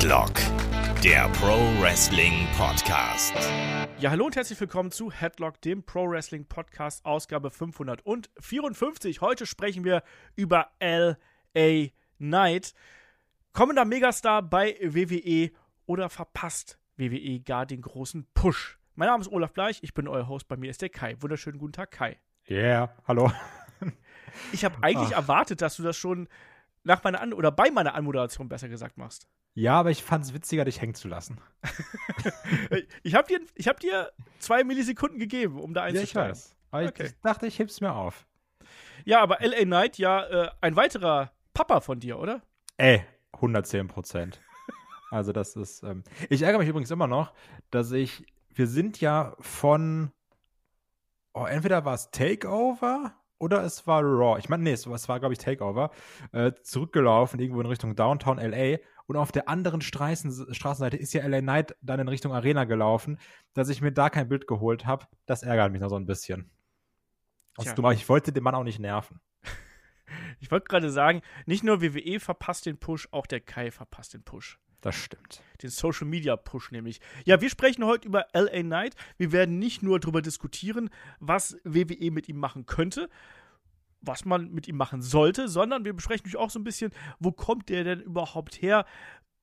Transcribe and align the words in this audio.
Headlock, 0.00 0.32
der 1.04 1.28
Pro 1.28 1.58
Wrestling 1.78 2.48
Podcast. 2.56 3.34
Ja, 3.98 4.10
hallo 4.10 4.24
und 4.24 4.34
herzlich 4.34 4.58
willkommen 4.58 4.90
zu 4.90 5.12
Headlock, 5.12 5.60
dem 5.60 5.82
Pro 5.82 6.08
Wrestling 6.08 6.46
Podcast, 6.46 7.04
Ausgabe 7.04 7.50
554. 7.50 9.20
Heute 9.20 9.44
sprechen 9.44 9.84
wir 9.84 10.02
über 10.36 10.68
LA 10.80 11.88
Knight. 12.16 12.72
Kommender 13.52 13.84
Megastar 13.84 14.40
bei 14.40 14.78
WWE 14.80 15.50
oder 15.84 16.08
verpasst 16.08 16.78
WWE 16.96 17.40
gar 17.40 17.66
den 17.66 17.82
großen 17.82 18.26
Push? 18.32 18.78
Mein 18.94 19.08
Name 19.08 19.20
ist 19.20 19.30
Olaf 19.30 19.52
Bleich, 19.52 19.80
ich 19.82 19.92
bin 19.92 20.08
euer 20.08 20.28
Host, 20.28 20.48
bei 20.48 20.56
mir 20.56 20.70
ist 20.70 20.80
der 20.80 20.88
Kai. 20.88 21.20
Wunderschönen 21.20 21.58
guten 21.58 21.74
Tag, 21.74 21.90
Kai. 21.90 22.18
Ja, 22.46 22.56
yeah, 22.56 22.96
hallo. 23.06 23.30
Ich 24.52 24.64
habe 24.64 24.76
eigentlich 24.82 25.12
Ach. 25.12 25.22
erwartet, 25.22 25.60
dass 25.60 25.76
du 25.76 25.82
das 25.82 25.96
schon 25.96 26.28
nach 26.84 27.04
meiner 27.04 27.20
An 27.20 27.32
oder 27.32 27.50
bei 27.50 27.70
meiner 27.70 27.94
Anmoderation 27.94 28.48
besser 28.48 28.68
gesagt 28.68 28.96
machst. 28.96 29.28
Ja, 29.54 29.80
aber 29.80 29.90
ich 29.90 30.02
fand 30.02 30.24
es 30.24 30.32
witziger, 30.32 30.64
dich 30.64 30.80
hängen 30.80 30.94
zu 30.94 31.08
lassen. 31.08 31.40
ich 33.02 33.14
habe 33.14 33.26
dir, 33.28 33.40
hab 33.66 33.80
dir 33.80 34.12
zwei 34.38 34.64
Millisekunden 34.64 35.18
gegeben, 35.18 35.58
um 35.60 35.74
da 35.74 35.82
einzusteigen. 35.82 36.28
Ja, 36.28 36.32
ich 36.32 36.36
weiß. 36.36 36.56
Aber 36.70 36.86
okay. 36.86 37.06
ich 37.06 37.20
dachte, 37.22 37.46
ich 37.46 37.58
heb's 37.58 37.80
mir 37.80 37.94
auf. 37.94 38.26
Ja, 39.04 39.20
aber 39.20 39.38
LA 39.40 39.64
Knight, 39.64 39.98
ja, 39.98 40.24
äh, 40.24 40.50
ein 40.60 40.76
weiterer 40.76 41.32
Papa 41.52 41.80
von 41.80 41.98
dir, 41.98 42.18
oder? 42.18 42.42
Ey, 42.76 43.04
110 43.32 43.88
Prozent. 43.88 44.40
also, 45.10 45.32
das 45.32 45.56
ist. 45.56 45.82
Ähm 45.82 46.04
ich 46.28 46.42
ärgere 46.42 46.60
mich 46.60 46.68
übrigens 46.68 46.90
immer 46.90 47.06
noch, 47.06 47.32
dass 47.70 47.90
ich. 47.92 48.24
Wir 48.54 48.66
sind 48.66 49.00
ja 49.00 49.34
von. 49.40 50.12
Oh, 51.32 51.44
entweder 51.44 51.84
war 51.84 51.94
es 51.94 52.10
Takeover 52.10 53.14
oder 53.40 53.64
es 53.64 53.86
war 53.86 54.02
Raw. 54.02 54.38
Ich 54.38 54.48
meine, 54.48 54.62
nee, 54.62 54.72
es 54.72 54.86
war, 54.86 55.18
glaube 55.18 55.32
ich, 55.32 55.38
Takeover. 55.38 55.90
Äh, 56.32 56.52
zurückgelaufen, 56.62 57.40
irgendwo 57.40 57.60
in 57.60 57.66
Richtung 57.66 57.96
Downtown 57.96 58.38
LA. 58.38 58.78
Und 59.06 59.16
auf 59.16 59.32
der 59.32 59.48
anderen 59.48 59.80
Straßen, 59.80 60.54
Straßenseite 60.54 60.96
ist 60.96 61.14
ja 61.14 61.26
LA 61.26 61.40
Knight 61.40 61.74
dann 61.80 61.98
in 61.98 62.08
Richtung 62.08 62.32
Arena 62.32 62.64
gelaufen. 62.64 63.18
Dass 63.54 63.70
ich 63.70 63.80
mir 63.80 63.92
da 63.92 64.10
kein 64.10 64.28
Bild 64.28 64.46
geholt 64.46 64.86
habe, 64.86 65.06
das 65.26 65.42
ärgert 65.42 65.72
mich 65.72 65.80
noch 65.80 65.88
so 65.88 65.96
ein 65.96 66.06
bisschen. 66.06 66.50
Was 67.56 67.74
du 67.74 67.90
ich 67.90 68.08
wollte 68.08 68.32
den 68.32 68.44
Mann 68.44 68.54
auch 68.54 68.62
nicht 68.62 68.78
nerven. 68.78 69.20
ich 70.40 70.50
wollte 70.50 70.68
gerade 70.68 70.90
sagen, 70.90 71.22
nicht 71.46 71.64
nur 71.64 71.82
WWE 71.82 72.20
verpasst 72.20 72.66
den 72.66 72.78
Push, 72.78 73.08
auch 73.10 73.26
der 73.26 73.40
Kai 73.40 73.70
verpasst 73.70 74.14
den 74.14 74.22
Push. 74.22 74.58
Das 74.80 74.94
stimmt. 74.94 75.42
Den 75.62 75.68
Social 75.68 76.06
Media 76.06 76.36
Push 76.36 76.70
nämlich. 76.72 77.00
Ja, 77.24 77.40
wir 77.40 77.50
sprechen 77.50 77.84
heute 77.84 78.08
über 78.08 78.26
LA 78.32 78.62
Knight. 78.62 78.94
Wir 79.18 79.30
werden 79.30 79.58
nicht 79.58 79.82
nur 79.82 80.00
darüber 80.00 80.22
diskutieren, 80.22 80.88
was 81.18 81.58
WWE 81.64 82.10
mit 82.10 82.28
ihm 82.28 82.38
machen 82.38 82.64
könnte, 82.64 83.10
was 84.00 84.24
man 84.24 84.50
mit 84.50 84.68
ihm 84.68 84.76
machen 84.76 85.02
sollte, 85.02 85.48
sondern 85.48 85.84
wir 85.84 85.92
besprechen 85.92 86.22
natürlich 86.24 86.44
auch 86.44 86.50
so 86.50 86.58
ein 86.58 86.64
bisschen, 86.64 86.92
wo 87.18 87.32
kommt 87.32 87.68
der 87.68 87.84
denn 87.84 88.00
überhaupt 88.00 88.60
her? 88.62 88.84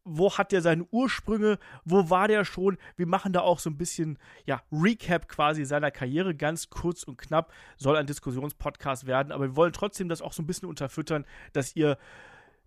Wo 0.03 0.38
hat 0.38 0.53
der 0.53 0.61
seine 0.61 0.86
Ursprünge? 0.86 1.59
Wo 1.83 2.09
war 2.09 2.30
der 2.30 2.45
schon? 2.45 2.77
Wir 2.95 3.08
machen 3.08 3.33
da 3.33 3.41
auch 3.41 3.59
so 3.59 3.69
ein 3.69 3.77
bisschen, 3.77 4.17
ja, 4.45 4.61
Recap 4.72 5.27
quasi 5.27 5.66
seiner 5.66 5.91
Karriere, 5.91 6.33
ganz 6.33 6.69
kurz 6.69 7.03
und 7.03 7.17
knapp. 7.17 7.52
Soll 7.75 7.97
ein 7.97 8.08
Diskussionspodcast 8.08 9.05
werden, 9.05 9.33
aber 9.33 9.49
wir 9.49 9.55
wollen 9.58 9.73
trotzdem 9.73 10.08
das 10.08 10.22
auch 10.22 10.31
so 10.31 10.41
ein 10.41 10.47
bisschen 10.47 10.69
unterfüttern, 10.69 11.25
dass 11.52 11.75
ihr 11.75 11.97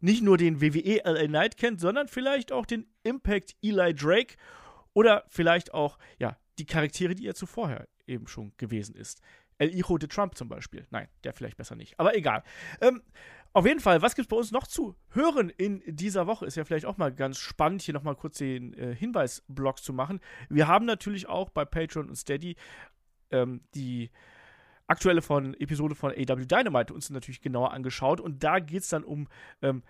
nicht 0.01 0.23
nur 0.23 0.37
den 0.37 0.61
WWE 0.61 1.01
LA 1.05 1.27
Knight 1.27 1.57
kennt, 1.57 1.81
sondern 1.81 2.09
vielleicht 2.09 2.53
auch 2.53 2.67
den 2.67 2.87
Impact 3.03 3.57
Eli 3.63 3.95
Drake 3.95 4.37
oder 4.93 5.25
vielleicht 5.29 5.73
auch, 5.73 5.99
ja, 6.19 6.37
die 6.59 6.67
Charaktere, 6.67 7.15
die 7.15 7.27
er 7.27 7.35
zuvor 7.35 7.87
eben 8.07 8.27
schon 8.27 8.53
gewesen 8.59 8.95
ist. 8.95 9.23
El 9.61 9.73
Hijo 9.73 9.99
de 9.99 10.09
Trump 10.09 10.37
zum 10.37 10.49
Beispiel. 10.49 10.87
Nein, 10.91 11.09
der 11.23 11.35
vielleicht 11.35 11.59
besser 11.59 11.77
nicht. 11.77 12.01
Aber 12.01 12.17
egal. 12.17 12.43
Ähm, 12.81 13.03
auf 13.53 13.67
jeden 13.67 13.81
Fall, 13.81 14.01
was 14.01 14.15
gibt 14.15 14.27
es 14.27 14.29
bei 14.29 14.37
uns 14.37 14.53
noch 14.53 14.67
zu 14.67 14.97
hören 15.11 15.51
in 15.51 15.83
dieser 15.87 16.27
Woche? 16.27 16.47
Ist 16.47 16.57
ja 16.57 16.65
vielleicht 16.65 16.87
auch 16.87 16.97
mal 16.97 17.13
ganz 17.13 17.39
spannend, 17.39 17.83
hier 17.83 17.93
nochmal 17.93 18.17
kurz 18.17 18.39
den 18.39 18.73
äh, 18.75 18.95
Hinweisblock 18.95 19.79
zu 19.79 19.93
machen. 19.93 20.21
Wir 20.49 20.67
haben 20.67 20.87
natürlich 20.87 21.29
auch 21.29 21.51
bei 21.51 21.65
Patreon 21.65 22.09
und 22.09 22.17
Steady 22.17 22.57
ähm, 23.31 23.61
die 23.75 24.11
aktuelle 24.87 25.21
von 25.21 25.55
Episode 25.55 25.95
von 25.95 26.11
AW 26.11 26.47
Dynamite 26.47 26.95
uns 26.95 27.11
natürlich 27.11 27.43
genauer 27.43 27.73
angeschaut 27.73 28.21
und 28.21 28.43
da 28.43 28.61
geht 28.61 28.83
es 28.83 28.89
dann 28.89 29.05
um 29.05 29.29
ähm, 29.63 29.83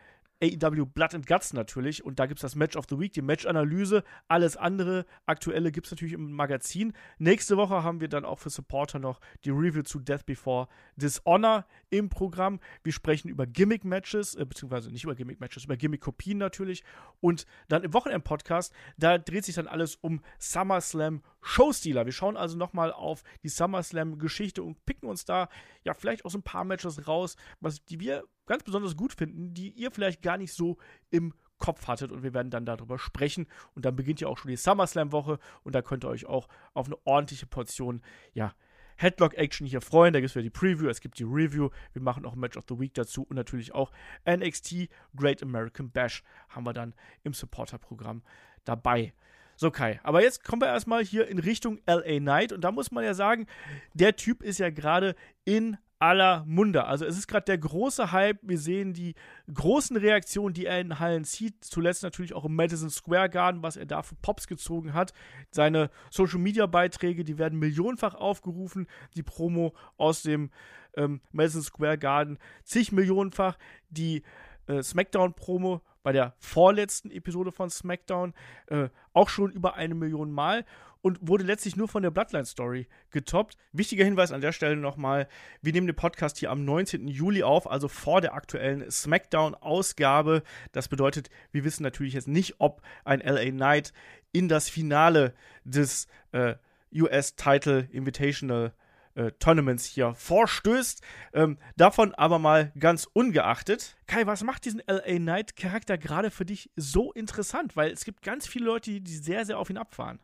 AEW 0.42 0.86
Blood 0.86 1.14
and 1.14 1.26
Guts 1.26 1.52
natürlich. 1.52 2.04
Und 2.04 2.18
da 2.18 2.26
gibt 2.26 2.38
es 2.38 2.42
das 2.42 2.54
Match 2.54 2.76
of 2.76 2.86
the 2.88 2.98
Week, 2.98 3.12
die 3.12 3.22
Match-Analyse. 3.22 4.02
Alles 4.28 4.56
andere 4.56 5.04
aktuelle 5.26 5.70
gibt 5.70 5.86
es 5.86 5.92
natürlich 5.92 6.14
im 6.14 6.32
Magazin. 6.32 6.92
Nächste 7.18 7.56
Woche 7.56 7.82
haben 7.82 8.00
wir 8.00 8.08
dann 8.08 8.24
auch 8.24 8.38
für 8.38 8.50
Supporter 8.50 8.98
noch 8.98 9.20
die 9.44 9.50
Review 9.50 9.82
zu 9.82 9.98
Death 9.98 10.24
Before 10.26 10.68
Dishonor 10.96 11.66
im 11.90 12.08
Programm. 12.08 12.60
Wir 12.82 12.92
sprechen 12.92 13.28
über 13.28 13.46
Gimmick-Matches, 13.46 14.34
äh, 14.34 14.44
beziehungsweise 14.44 14.90
nicht 14.90 15.04
über 15.04 15.14
Gimmick-Matches, 15.14 15.64
über 15.64 15.76
Gimmick-Kopien 15.76 16.38
natürlich. 16.38 16.84
Und 17.20 17.46
dann 17.68 17.82
im 17.82 17.92
Wochenend-Podcast, 17.92 18.72
da 18.96 19.18
dreht 19.18 19.44
sich 19.44 19.54
dann 19.54 19.66
alles 19.66 19.96
um 19.96 20.22
SummerSlam 20.38 21.22
Showstealer. 21.42 22.06
Wir 22.06 22.12
schauen 22.12 22.36
also 22.36 22.56
nochmal 22.56 22.92
auf 22.92 23.22
die 23.42 23.48
SummerSlam-Geschichte 23.48 24.62
und 24.62 24.84
picken 24.84 25.08
uns 25.08 25.24
da 25.24 25.48
ja 25.84 25.94
vielleicht 25.94 26.24
auch 26.24 26.30
so 26.30 26.38
ein 26.38 26.42
paar 26.42 26.64
Matches 26.64 27.06
raus, 27.06 27.36
was 27.60 27.84
die 27.84 28.00
wir 28.00 28.24
ganz 28.46 28.62
besonders 28.62 28.96
gut 28.96 29.12
finden, 29.12 29.54
die 29.54 29.70
ihr 29.70 29.90
vielleicht 29.90 30.22
gar 30.22 30.36
nicht 30.36 30.52
so 30.52 30.76
im 31.10 31.34
Kopf 31.58 31.86
hattet 31.86 32.10
und 32.10 32.22
wir 32.22 32.34
werden 32.34 32.50
dann 32.50 32.64
darüber 32.64 32.98
sprechen 32.98 33.46
und 33.74 33.84
dann 33.84 33.94
beginnt 33.94 34.20
ja 34.20 34.28
auch 34.28 34.38
schon 34.38 34.50
die 34.50 34.56
SummerSlam-Woche 34.56 35.38
und 35.62 35.74
da 35.74 35.82
könnt 35.82 36.04
ihr 36.04 36.08
euch 36.08 36.26
auch 36.26 36.48
auf 36.74 36.86
eine 36.86 36.96
ordentliche 37.04 37.46
Portion, 37.46 38.02
ja, 38.32 38.54
Headlock-Action 38.96 39.66
hier 39.66 39.80
freuen. 39.80 40.12
Da 40.12 40.20
gibt 40.20 40.30
es 40.30 40.36
wieder 40.36 40.42
die 40.42 40.50
Preview, 40.50 40.88
es 40.88 41.00
gibt 41.00 41.18
die 41.18 41.24
Review. 41.24 41.70
Wir 41.92 42.02
machen 42.02 42.26
auch 42.26 42.34
Match 42.34 42.56
of 42.56 42.64
the 42.68 42.78
Week 42.78 42.92
dazu 42.92 43.22
und 43.22 43.36
natürlich 43.36 43.74
auch 43.74 43.92
NXT 44.28 44.88
Great 45.16 45.42
American 45.42 45.90
Bash 45.90 46.22
haben 46.48 46.64
wir 46.64 46.72
dann 46.72 46.94
im 47.22 47.32
Supporter-Programm 47.32 48.22
dabei. 48.64 49.14
So, 49.60 49.70
Kai, 49.70 50.00
aber 50.04 50.22
jetzt 50.22 50.42
kommen 50.42 50.62
wir 50.62 50.68
erstmal 50.68 51.04
hier 51.04 51.28
in 51.28 51.38
Richtung 51.38 51.80
LA 51.86 52.18
Knight 52.18 52.50
und 52.50 52.62
da 52.62 52.72
muss 52.72 52.92
man 52.92 53.04
ja 53.04 53.12
sagen, 53.12 53.46
der 53.92 54.16
Typ 54.16 54.42
ist 54.42 54.56
ja 54.56 54.70
gerade 54.70 55.14
in 55.44 55.76
aller 55.98 56.46
Munde. 56.46 56.86
Also 56.86 57.04
es 57.04 57.18
ist 57.18 57.28
gerade 57.28 57.44
der 57.44 57.58
große 57.58 58.10
Hype. 58.10 58.38
Wir 58.40 58.56
sehen 58.56 58.94
die 58.94 59.14
großen 59.52 59.98
Reaktionen, 59.98 60.54
die 60.54 60.64
er 60.64 60.80
in 60.80 60.98
Hallen 60.98 61.24
zieht. 61.24 61.62
Zuletzt 61.62 62.02
natürlich 62.02 62.32
auch 62.32 62.46
im 62.46 62.56
Madison 62.56 62.88
Square 62.88 63.28
Garden, 63.28 63.62
was 63.62 63.76
er 63.76 63.84
da 63.84 64.02
für 64.02 64.14
Pops 64.14 64.46
gezogen 64.46 64.94
hat. 64.94 65.12
Seine 65.50 65.90
Social-Media-Beiträge, 66.08 67.22
die 67.22 67.36
werden 67.36 67.58
millionenfach 67.58 68.14
aufgerufen. 68.14 68.86
Die 69.14 69.22
Promo 69.22 69.74
aus 69.98 70.22
dem 70.22 70.50
ähm, 70.96 71.20
Madison 71.32 71.60
Square 71.60 71.98
Garden 71.98 72.38
zig 72.64 72.92
millionenfach. 72.92 73.58
Die 73.90 74.22
äh, 74.70 74.82
SmackDown-Promo 74.82 75.80
bei 76.02 76.12
der 76.12 76.34
vorletzten 76.38 77.10
Episode 77.10 77.52
von 77.52 77.70
SmackDown 77.70 78.32
äh, 78.68 78.88
auch 79.12 79.28
schon 79.28 79.50
über 79.50 79.74
eine 79.74 79.94
Million 79.94 80.30
Mal 80.30 80.64
und 81.02 81.18
wurde 81.26 81.44
letztlich 81.44 81.76
nur 81.76 81.88
von 81.88 82.02
der 82.02 82.10
Bloodline 82.10 82.44
Story 82.44 82.86
getoppt. 83.10 83.56
Wichtiger 83.72 84.04
Hinweis 84.04 84.32
an 84.32 84.40
der 84.40 84.52
Stelle 84.52 84.76
nochmal: 84.76 85.28
Wir 85.62 85.72
nehmen 85.72 85.86
den 85.86 85.96
Podcast 85.96 86.38
hier 86.38 86.50
am 86.50 86.64
19. 86.64 87.08
Juli 87.08 87.42
auf, 87.42 87.70
also 87.70 87.88
vor 87.88 88.20
der 88.20 88.34
aktuellen 88.34 88.90
SmackDown-Ausgabe. 88.90 90.42
Das 90.72 90.88
bedeutet, 90.88 91.30
wir 91.52 91.64
wissen 91.64 91.82
natürlich 91.82 92.14
jetzt 92.14 92.28
nicht, 92.28 92.56
ob 92.58 92.82
ein 93.04 93.20
LA 93.20 93.50
Knight 93.50 93.92
in 94.32 94.48
das 94.48 94.68
Finale 94.68 95.34
des 95.64 96.06
äh, 96.32 96.54
US-Title 96.92 97.88
Invitational 97.90 98.72
äh, 99.20 99.32
Tournaments 99.38 99.84
hier 99.84 100.14
vorstößt. 100.14 101.02
Ähm, 101.34 101.58
davon 101.76 102.14
aber 102.14 102.38
mal 102.38 102.72
ganz 102.78 103.04
ungeachtet. 103.12 103.96
Kai, 104.06 104.26
was 104.26 104.42
macht 104.42 104.64
diesen 104.64 104.82
LA 104.86 105.18
Knight 105.18 105.56
Charakter 105.56 105.98
gerade 105.98 106.30
für 106.30 106.46
dich 106.46 106.70
so 106.76 107.12
interessant? 107.12 107.76
Weil 107.76 107.90
es 107.90 108.04
gibt 108.04 108.22
ganz 108.22 108.46
viele 108.46 108.64
Leute, 108.64 109.00
die 109.00 109.16
sehr, 109.16 109.44
sehr 109.44 109.58
auf 109.58 109.68
ihn 109.68 109.76
abfahren. 109.76 110.20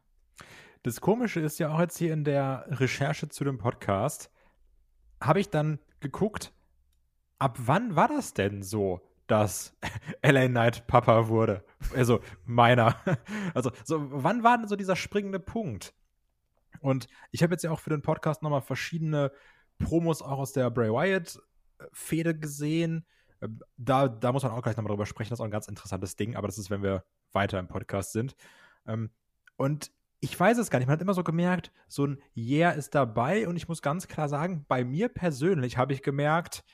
Das 0.82 1.00
Komische 1.00 1.40
ist 1.40 1.58
ja 1.58 1.70
auch 1.74 1.80
jetzt 1.80 1.98
hier 1.98 2.12
in 2.12 2.24
der 2.24 2.64
Recherche 2.68 3.28
zu 3.28 3.44
dem 3.44 3.58
Podcast, 3.58 4.30
habe 5.20 5.40
ich 5.40 5.50
dann 5.50 5.78
geguckt, 6.00 6.52
ab 7.38 7.58
wann 7.60 7.96
war 7.96 8.08
das 8.08 8.34
denn 8.34 8.62
so, 8.62 9.00
dass 9.26 9.76
LA 10.22 10.46
Knight 10.46 10.86
Papa 10.86 11.28
wurde? 11.28 11.64
Also 11.94 12.20
meiner. 12.44 12.96
Also, 13.54 13.70
so, 13.84 14.06
wann 14.10 14.42
war 14.42 14.58
denn 14.58 14.68
so 14.68 14.76
dieser 14.76 14.96
springende 14.96 15.40
Punkt? 15.40 15.94
Und 16.86 17.08
ich 17.32 17.42
habe 17.42 17.52
jetzt 17.52 17.64
ja 17.64 17.70
auch 17.70 17.80
für 17.80 17.90
den 17.90 18.02
Podcast 18.02 18.42
nochmal 18.42 18.62
verschiedene 18.62 19.32
Promos 19.78 20.22
auch 20.22 20.38
aus 20.38 20.52
der 20.52 20.70
Bray 20.70 20.90
Wyatt-Fehde 20.90 22.38
gesehen. 22.38 23.04
Ähm, 23.42 23.60
da, 23.76 24.08
da 24.08 24.32
muss 24.32 24.44
man 24.44 24.52
auch 24.52 24.62
gleich 24.62 24.76
nochmal 24.76 24.90
drüber 24.90 25.06
sprechen. 25.06 25.30
Das 25.30 25.38
ist 25.38 25.40
auch 25.40 25.46
ein 25.46 25.50
ganz 25.50 25.68
interessantes 25.68 26.16
Ding, 26.16 26.36
aber 26.36 26.46
das 26.46 26.58
ist, 26.58 26.70
wenn 26.70 26.82
wir 26.82 27.04
weiter 27.32 27.58
im 27.58 27.66
Podcast 27.66 28.12
sind. 28.12 28.36
Ähm, 28.86 29.10
und 29.56 29.90
ich 30.20 30.38
weiß 30.38 30.58
es 30.58 30.70
gar 30.70 30.78
nicht. 30.78 30.86
Man 30.86 30.94
hat 30.94 31.02
immer 31.02 31.14
so 31.14 31.24
gemerkt, 31.24 31.72
so 31.88 32.06
ein 32.06 32.22
Yeah 32.36 32.70
ist 32.70 32.94
dabei 32.94 33.48
und 33.48 33.56
ich 33.56 33.68
muss 33.68 33.82
ganz 33.82 34.06
klar 34.06 34.28
sagen, 34.28 34.64
bei 34.68 34.84
mir 34.84 35.08
persönlich 35.08 35.76
habe 35.76 35.92
ich 35.92 36.02
gemerkt, 36.02 36.64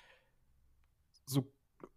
so 1.25 1.53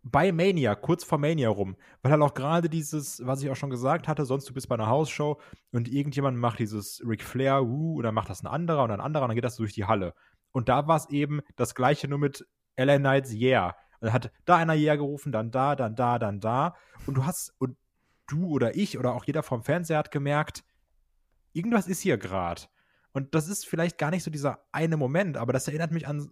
bei 0.08 0.32
Mania, 0.32 0.76
kurz 0.76 1.04
vor 1.04 1.18
Mania 1.18 1.50
rum, 1.50 1.76
weil 2.04 2.12
halt 2.12 2.22
auch 2.22 2.36
gerade 2.36 2.70
dieses, 2.70 3.26
was 3.26 3.42
ich 3.42 3.50
auch 3.50 3.56
schon 3.56 3.72
gesagt 3.72 4.08
hatte, 4.08 4.24
sonst 4.24 4.48
du 4.48 4.54
bist 4.54 4.70
bei 4.70 4.76
einer 4.76 4.88
Hausshow 4.88 5.42
und 5.72 5.88
irgendjemand 5.88 6.38
macht 6.38 6.60
dieses 6.60 7.02
Ric 7.04 7.24
Flair, 7.24 7.64
uh, 7.64 7.96
und 7.98 8.04
dann 8.04 8.14
macht 8.14 8.30
das 8.30 8.44
ein 8.44 8.48
anderer 8.48 8.84
und 8.84 8.92
ein 8.92 9.02
anderer 9.02 9.24
und 9.24 9.30
dann 9.30 9.36
geht 9.36 9.44
das 9.44 9.56
durch 9.56 9.74
die 9.74 9.86
Halle. 9.86 10.14
Und 10.52 10.70
da 10.70 10.88
war 10.88 10.98
es 10.98 11.10
eben 11.10 11.42
das 11.56 11.74
gleiche 11.74 12.08
nur 12.08 12.20
mit 12.20 12.48
LA 12.78 13.00
Knights 13.00 13.34
Yeah. 13.34 13.76
Und 14.00 14.14
hat 14.14 14.32
da 14.46 14.58
einer 14.58 14.76
Yeah 14.76 14.96
gerufen, 14.96 15.32
dann 15.32 15.50
da, 15.50 15.76
dann 15.76 15.96
da, 15.96 16.20
dann 16.20 16.40
da. 16.40 16.76
Und 17.08 17.16
du 17.16 17.26
hast, 17.26 17.56
und 17.58 17.76
du 18.28 18.48
oder 18.50 18.76
ich 18.76 19.00
oder 19.00 19.16
auch 19.16 19.26
jeder 19.26 19.42
vom 19.42 19.64
Fernseher 19.64 19.98
hat 19.98 20.12
gemerkt, 20.12 20.64
irgendwas 21.54 21.88
ist 21.88 22.02
hier 22.02 22.20
gerade. 22.20 22.62
Und 23.12 23.34
das 23.34 23.48
ist 23.48 23.66
vielleicht 23.66 23.98
gar 23.98 24.12
nicht 24.12 24.24
so 24.24 24.30
dieser 24.30 24.60
eine 24.72 24.98
Moment, 24.98 25.36
aber 25.36 25.52
das 25.52 25.68
erinnert 25.68 25.92
mich 25.92 26.08
an, 26.08 26.32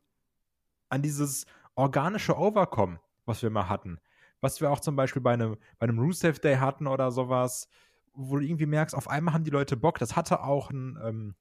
an 0.89 1.01
dieses 1.01 1.47
organische 1.73 2.37
Overcome, 2.37 2.99
was 3.25 3.41
wir 3.41 3.49
mal 3.49 3.69
hatten. 3.69 3.99
Was 4.41 4.61
wir 4.61 4.71
auch 4.71 4.79
zum 4.79 4.95
Beispiel 4.95 5.21
bei 5.21 5.33
einem, 5.33 5.57
bei 5.79 5.87
einem 5.87 5.99
Rusev 5.99 6.39
Day 6.39 6.57
hatten 6.57 6.87
oder 6.87 7.11
sowas, 7.11 7.69
wo 8.13 8.37
du 8.37 8.45
irgendwie 8.45 8.65
merkst, 8.65 8.95
auf 8.95 9.09
einmal 9.09 9.33
haben 9.33 9.43
die 9.43 9.51
Leute 9.51 9.77
Bock. 9.77 9.99
Das 9.99 10.15
hatte 10.15 10.43
auch 10.43 10.69
ein, 10.69 10.99
ähm, 11.03 11.35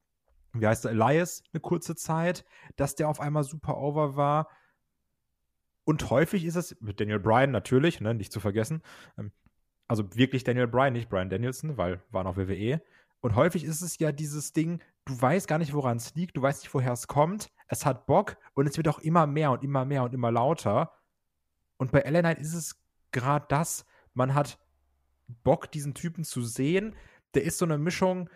wie 0.52 0.66
heißt 0.66 0.84
der, 0.84 0.92
Elias 0.92 1.42
eine 1.52 1.60
kurze 1.60 1.96
Zeit, 1.96 2.44
dass 2.76 2.94
der 2.94 3.08
auf 3.08 3.20
einmal 3.20 3.44
super 3.44 3.76
over 3.76 4.16
war. 4.16 4.48
Und 5.84 6.10
häufig 6.10 6.44
ist 6.44 6.56
es, 6.56 6.80
mit 6.80 7.00
Daniel 7.00 7.18
Bryan 7.18 7.50
natürlich, 7.50 8.00
ne, 8.00 8.14
nicht 8.14 8.32
zu 8.32 8.40
vergessen, 8.40 8.82
ähm, 9.18 9.32
also 9.88 10.14
wirklich 10.14 10.44
Daniel 10.44 10.68
Bryan, 10.68 10.92
nicht 10.92 11.10
Bryan 11.10 11.28
Danielson, 11.28 11.76
weil 11.76 12.00
war 12.10 12.24
noch 12.24 12.36
WWE. 12.36 12.80
Und 13.20 13.34
häufig 13.34 13.64
ist 13.64 13.82
es 13.82 13.98
ja 13.98 14.10
dieses 14.10 14.52
Ding, 14.52 14.80
du 15.04 15.20
weißt 15.20 15.46
gar 15.46 15.58
nicht, 15.58 15.74
woran 15.74 15.96
es 15.96 16.14
liegt, 16.14 16.36
du 16.36 16.42
weißt 16.42 16.62
nicht, 16.62 16.72
woher 16.74 16.92
es 16.92 17.06
kommt, 17.06 17.50
es 17.68 17.84
hat 17.84 18.06
Bock 18.06 18.36
und 18.54 18.66
es 18.66 18.76
wird 18.76 18.88
auch 18.88 19.00
immer 19.00 19.26
mehr 19.26 19.50
und 19.50 19.62
immer 19.62 19.84
mehr 19.84 20.02
und 20.02 20.14
immer 20.14 20.32
lauter. 20.32 20.92
Und 21.82 21.90
bei 21.90 22.02
Knight 22.02 22.38
ist 22.38 22.54
es 22.54 22.80
gerade 23.10 23.44
das, 23.48 23.84
man 24.14 24.36
hat 24.36 24.56
Bock, 25.42 25.68
diesen 25.72 25.94
Typen 25.94 26.22
zu 26.22 26.40
sehen. 26.40 26.94
Der 27.34 27.42
ist 27.42 27.58
so 27.58 27.64
eine 27.64 27.76
Mischung, 27.76 28.30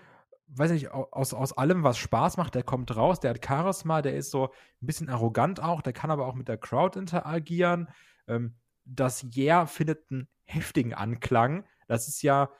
weiß 0.49 0.73
nicht, 0.73 0.91
aus, 0.91 1.33
aus 1.33 1.57
allem, 1.57 1.85
was 1.85 1.97
Spaß 1.97 2.39
macht. 2.39 2.57
Der 2.57 2.65
kommt 2.65 2.97
raus, 2.97 3.21
der 3.21 3.31
hat 3.31 3.47
Charisma, 3.47 4.03
der 4.03 4.17
ist 4.17 4.33
so 4.33 4.47
ein 4.83 4.87
bisschen 4.87 5.09
arrogant 5.09 5.63
auch, 5.63 5.81
der 5.81 5.93
kann 5.93 6.11
aber 6.11 6.27
auch 6.27 6.35
mit 6.35 6.49
der 6.49 6.59
Crowd 6.59 6.99
interagieren. 6.99 7.89
Ähm, 8.27 8.57
das 8.85 9.25
Yeah 9.37 9.67
findet 9.67 10.11
einen 10.11 10.27
heftigen 10.43 10.93
Anklang. 10.93 11.65
Das 11.87 12.09
ist 12.09 12.23
ja 12.23 12.51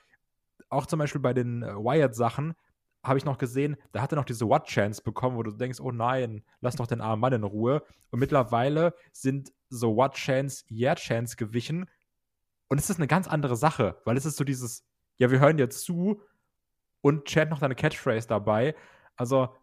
auch 0.69 0.85
zum 0.85 0.99
Beispiel 0.99 1.21
bei 1.21 1.33
den 1.33 1.63
äh, 1.63 1.75
Wyatt-Sachen, 1.75 2.55
habe 3.03 3.17
ich 3.17 3.25
noch 3.25 3.37
gesehen, 3.37 3.75
da 3.91 4.01
hat 4.01 4.13
er 4.13 4.15
noch 4.15 4.23
diese 4.23 4.47
What-Chance 4.47 5.01
bekommen, 5.03 5.35
wo 5.35 5.43
du 5.43 5.51
denkst, 5.51 5.81
oh 5.81 5.91
nein, 5.91 6.45
lass 6.61 6.77
doch 6.77 6.87
den 6.87 7.01
armen 7.01 7.19
Mann 7.19 7.33
in 7.33 7.43
Ruhe. 7.43 7.83
Und 8.09 8.19
mittlerweile 8.19 8.93
sind 9.11 9.51
so 9.69 9.95
What-Chance, 9.95 10.65
Yeah-Chance 10.69 11.35
gewichen. 11.35 11.89
Und 12.67 12.79
es 12.79 12.89
ist 12.89 12.97
eine 12.97 13.07
ganz 13.07 13.27
andere 13.27 13.55
Sache, 13.55 14.01
weil 14.05 14.17
es 14.17 14.25
ist 14.25 14.37
so 14.37 14.43
dieses, 14.43 14.83
ja, 15.17 15.31
wir 15.31 15.39
hören 15.39 15.57
dir 15.57 15.69
zu 15.69 16.21
und 17.01 17.25
Chant 17.25 17.51
noch 17.51 17.59
deine 17.59 17.75
Catchphrase 17.75 18.27
dabei. 18.27 18.75
Also, 19.15 19.55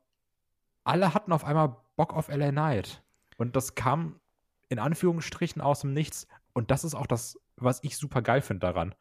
alle 0.84 1.14
hatten 1.14 1.32
auf 1.32 1.44
einmal 1.44 1.76
Bock 1.96 2.14
auf 2.14 2.28
LA 2.28 2.50
Knight. 2.50 3.02
Und 3.36 3.56
das 3.56 3.74
kam 3.74 4.20
in 4.68 4.78
Anführungsstrichen 4.78 5.60
aus 5.60 5.80
dem 5.80 5.92
Nichts. 5.92 6.26
Und 6.52 6.70
das 6.70 6.84
ist 6.84 6.94
auch 6.94 7.06
das, 7.06 7.38
was 7.56 7.82
ich 7.82 7.96
super 7.96 8.22
geil 8.22 8.40
finde 8.40 8.66
daran. 8.66 8.94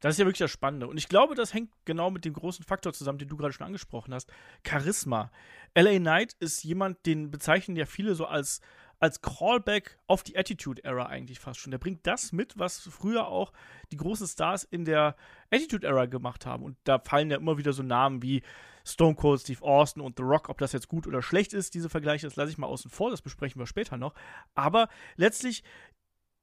Das 0.00 0.14
ist 0.14 0.18
ja 0.18 0.24
wirklich 0.24 0.38
das 0.38 0.50
Spannende. 0.50 0.88
Und 0.88 0.96
ich 0.96 1.08
glaube, 1.08 1.34
das 1.34 1.52
hängt 1.52 1.70
genau 1.84 2.10
mit 2.10 2.24
dem 2.24 2.32
großen 2.32 2.64
Faktor 2.64 2.92
zusammen, 2.94 3.18
den 3.18 3.28
du 3.28 3.36
gerade 3.36 3.52
schon 3.52 3.66
angesprochen 3.66 4.14
hast. 4.14 4.32
Charisma. 4.66 5.30
LA 5.74 5.98
Knight 5.98 6.32
ist 6.40 6.64
jemand, 6.64 7.04
den 7.04 7.30
bezeichnen 7.30 7.76
ja 7.76 7.84
viele 7.84 8.14
so 8.14 8.24
als, 8.24 8.60
als 9.00 9.22
Callback 9.22 9.98
auf 10.06 10.22
die 10.22 10.36
Attitude 10.36 10.84
Era 10.84 11.06
eigentlich 11.06 11.40
fast 11.40 11.58
schon. 11.58 11.70
Der 11.70 11.78
bringt 11.78 12.06
das 12.06 12.32
mit, 12.32 12.58
was 12.58 12.80
früher 12.80 13.26
auch 13.26 13.52
die 13.90 13.96
großen 13.96 14.26
Stars 14.26 14.62
in 14.62 14.84
der 14.84 15.16
Attitude 15.50 15.86
Era 15.86 16.06
gemacht 16.06 16.46
haben. 16.46 16.62
Und 16.62 16.76
da 16.84 16.98
fallen 16.98 17.30
ja 17.30 17.38
immer 17.38 17.58
wieder 17.58 17.72
so 17.72 17.82
Namen 17.82 18.22
wie 18.22 18.42
Stone 18.84 19.14
Cold, 19.14 19.40
Steve 19.40 19.62
Austin 19.62 20.02
und 20.02 20.18
The 20.18 20.22
Rock. 20.22 20.50
Ob 20.50 20.58
das 20.58 20.72
jetzt 20.72 20.88
gut 20.88 21.06
oder 21.06 21.22
schlecht 21.22 21.54
ist, 21.54 21.74
diese 21.74 21.88
Vergleiche, 21.88 22.26
das 22.26 22.36
lasse 22.36 22.52
ich 22.52 22.58
mal 22.58 22.66
außen 22.66 22.90
vor, 22.90 23.10
das 23.10 23.22
besprechen 23.22 23.60
wir 23.60 23.66
später 23.66 23.96
noch. 23.96 24.14
Aber 24.54 24.88
letztlich 25.16 25.64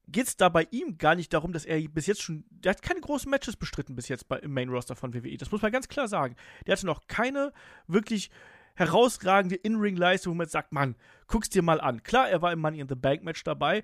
geht 0.07 0.27
es 0.27 0.37
da 0.37 0.49
bei 0.49 0.67
ihm 0.71 0.97
gar 0.97 1.15
nicht 1.15 1.33
darum, 1.33 1.53
dass 1.53 1.65
er 1.65 1.79
bis 1.89 2.07
jetzt 2.07 2.21
schon, 2.21 2.45
der 2.49 2.71
hat 2.71 2.81
keine 2.81 3.01
großen 3.01 3.29
Matches 3.29 3.55
bestritten 3.55 3.95
bis 3.95 4.07
jetzt 4.07 4.27
bei, 4.27 4.39
im 4.39 4.53
Main 4.53 4.69
Roster 4.69 4.95
von 4.95 5.13
WWE. 5.13 5.37
Das 5.37 5.51
muss 5.51 5.61
man 5.61 5.71
ganz 5.71 5.87
klar 5.89 6.07
sagen. 6.07 6.35
Der 6.65 6.75
hatte 6.75 6.85
noch 6.85 7.07
keine 7.07 7.53
wirklich 7.87 8.31
herausragende 8.77 9.55
In-Ring-Leistung, 9.55 10.33
wo 10.33 10.37
man 10.37 10.47
sagt, 10.47 10.71
Mann, 10.71 10.95
guck's 11.27 11.49
dir 11.49 11.61
mal 11.61 11.81
an. 11.81 12.03
Klar, 12.03 12.29
er 12.29 12.41
war 12.41 12.53
im 12.53 12.59
Money 12.59 12.79
in 12.79 12.87
the 12.87 12.95
Bank 12.95 13.23
Match 13.23 13.43
dabei, 13.43 13.83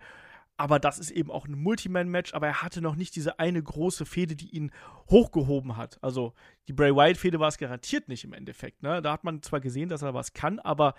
aber 0.55 0.79
das 0.79 0.99
ist 0.99 1.11
eben 1.11 1.31
auch 1.31 1.47
ein 1.47 1.59
Multiman-Match, 1.59 2.33
aber 2.33 2.47
er 2.47 2.61
hatte 2.61 2.81
noch 2.81 2.95
nicht 2.95 3.15
diese 3.15 3.39
eine 3.39 3.61
große 3.61 4.05
Fehde, 4.05 4.35
die 4.35 4.49
ihn 4.55 4.71
hochgehoben 5.09 5.77
hat. 5.77 5.97
Also 6.01 6.33
die 6.67 6.73
Bray 6.73 6.95
Wyatt-Fehde 6.95 7.39
war 7.39 7.47
es 7.47 7.57
garantiert 7.57 8.07
nicht 8.07 8.23
im 8.23 8.33
Endeffekt. 8.33 8.83
Ne? 8.83 9.01
Da 9.01 9.11
hat 9.11 9.23
man 9.23 9.41
zwar 9.41 9.59
gesehen, 9.59 9.89
dass 9.89 10.03
er 10.03 10.13
was 10.13 10.33
kann, 10.33 10.59
aber 10.59 10.93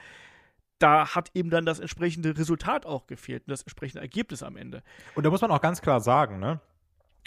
da 0.79 1.15
hat 1.15 1.31
eben 1.35 1.51
dann 1.51 1.65
das 1.65 1.79
entsprechende 1.79 2.37
Resultat 2.37 2.85
auch 2.85 3.07
gefehlt 3.07 3.45
und 3.47 3.53
das 3.53 3.63
entsprechende 3.63 4.03
Ergebnis 4.03 4.43
am 4.43 4.57
Ende. 4.57 4.83
Und 5.15 5.25
da 5.25 5.31
muss 5.31 5.41
man 5.41 5.51
auch 5.51 5.61
ganz 5.61 5.81
klar 5.81 6.01
sagen, 6.01 6.41
ne? 6.41 6.61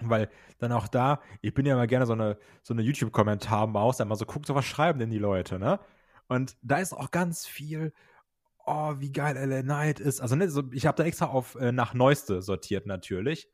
Weil 0.03 0.29
dann 0.59 0.71
auch 0.73 0.87
da, 0.87 1.21
ich 1.41 1.55
bin 1.55 1.65
ja 1.65 1.73
immer 1.73 1.87
gerne 1.87 2.05
so 2.05 2.13
eine, 2.13 2.37
so 2.61 2.73
eine 2.73 2.83
YouTube-Kommentar-Maus, 2.83 3.97
dann 3.97 4.09
mal 4.09 4.15
so 4.15 4.25
guckt, 4.25 4.45
so 4.45 4.53
was 4.53 4.65
schreiben 4.65 4.99
denn 4.99 5.09
die 5.09 5.17
Leute, 5.17 5.57
ne? 5.57 5.79
Und 6.27 6.57
da 6.61 6.77
ist 6.77 6.93
auch 6.93 7.11
ganz 7.11 7.45
viel, 7.45 7.93
oh, 8.65 8.95
wie 8.99 9.11
geil 9.11 9.37
LA 9.37 9.61
Knight 9.61 9.99
ist. 9.99 10.21
Also, 10.21 10.35
ne, 10.35 10.49
so, 10.49 10.63
ich 10.71 10.85
habe 10.85 10.97
da 10.97 11.03
extra 11.03 11.27
auf 11.27 11.55
äh, 11.55 11.71
nach 11.71 11.93
Neueste 11.93 12.41
sortiert 12.41 12.85
natürlich. 12.85 13.49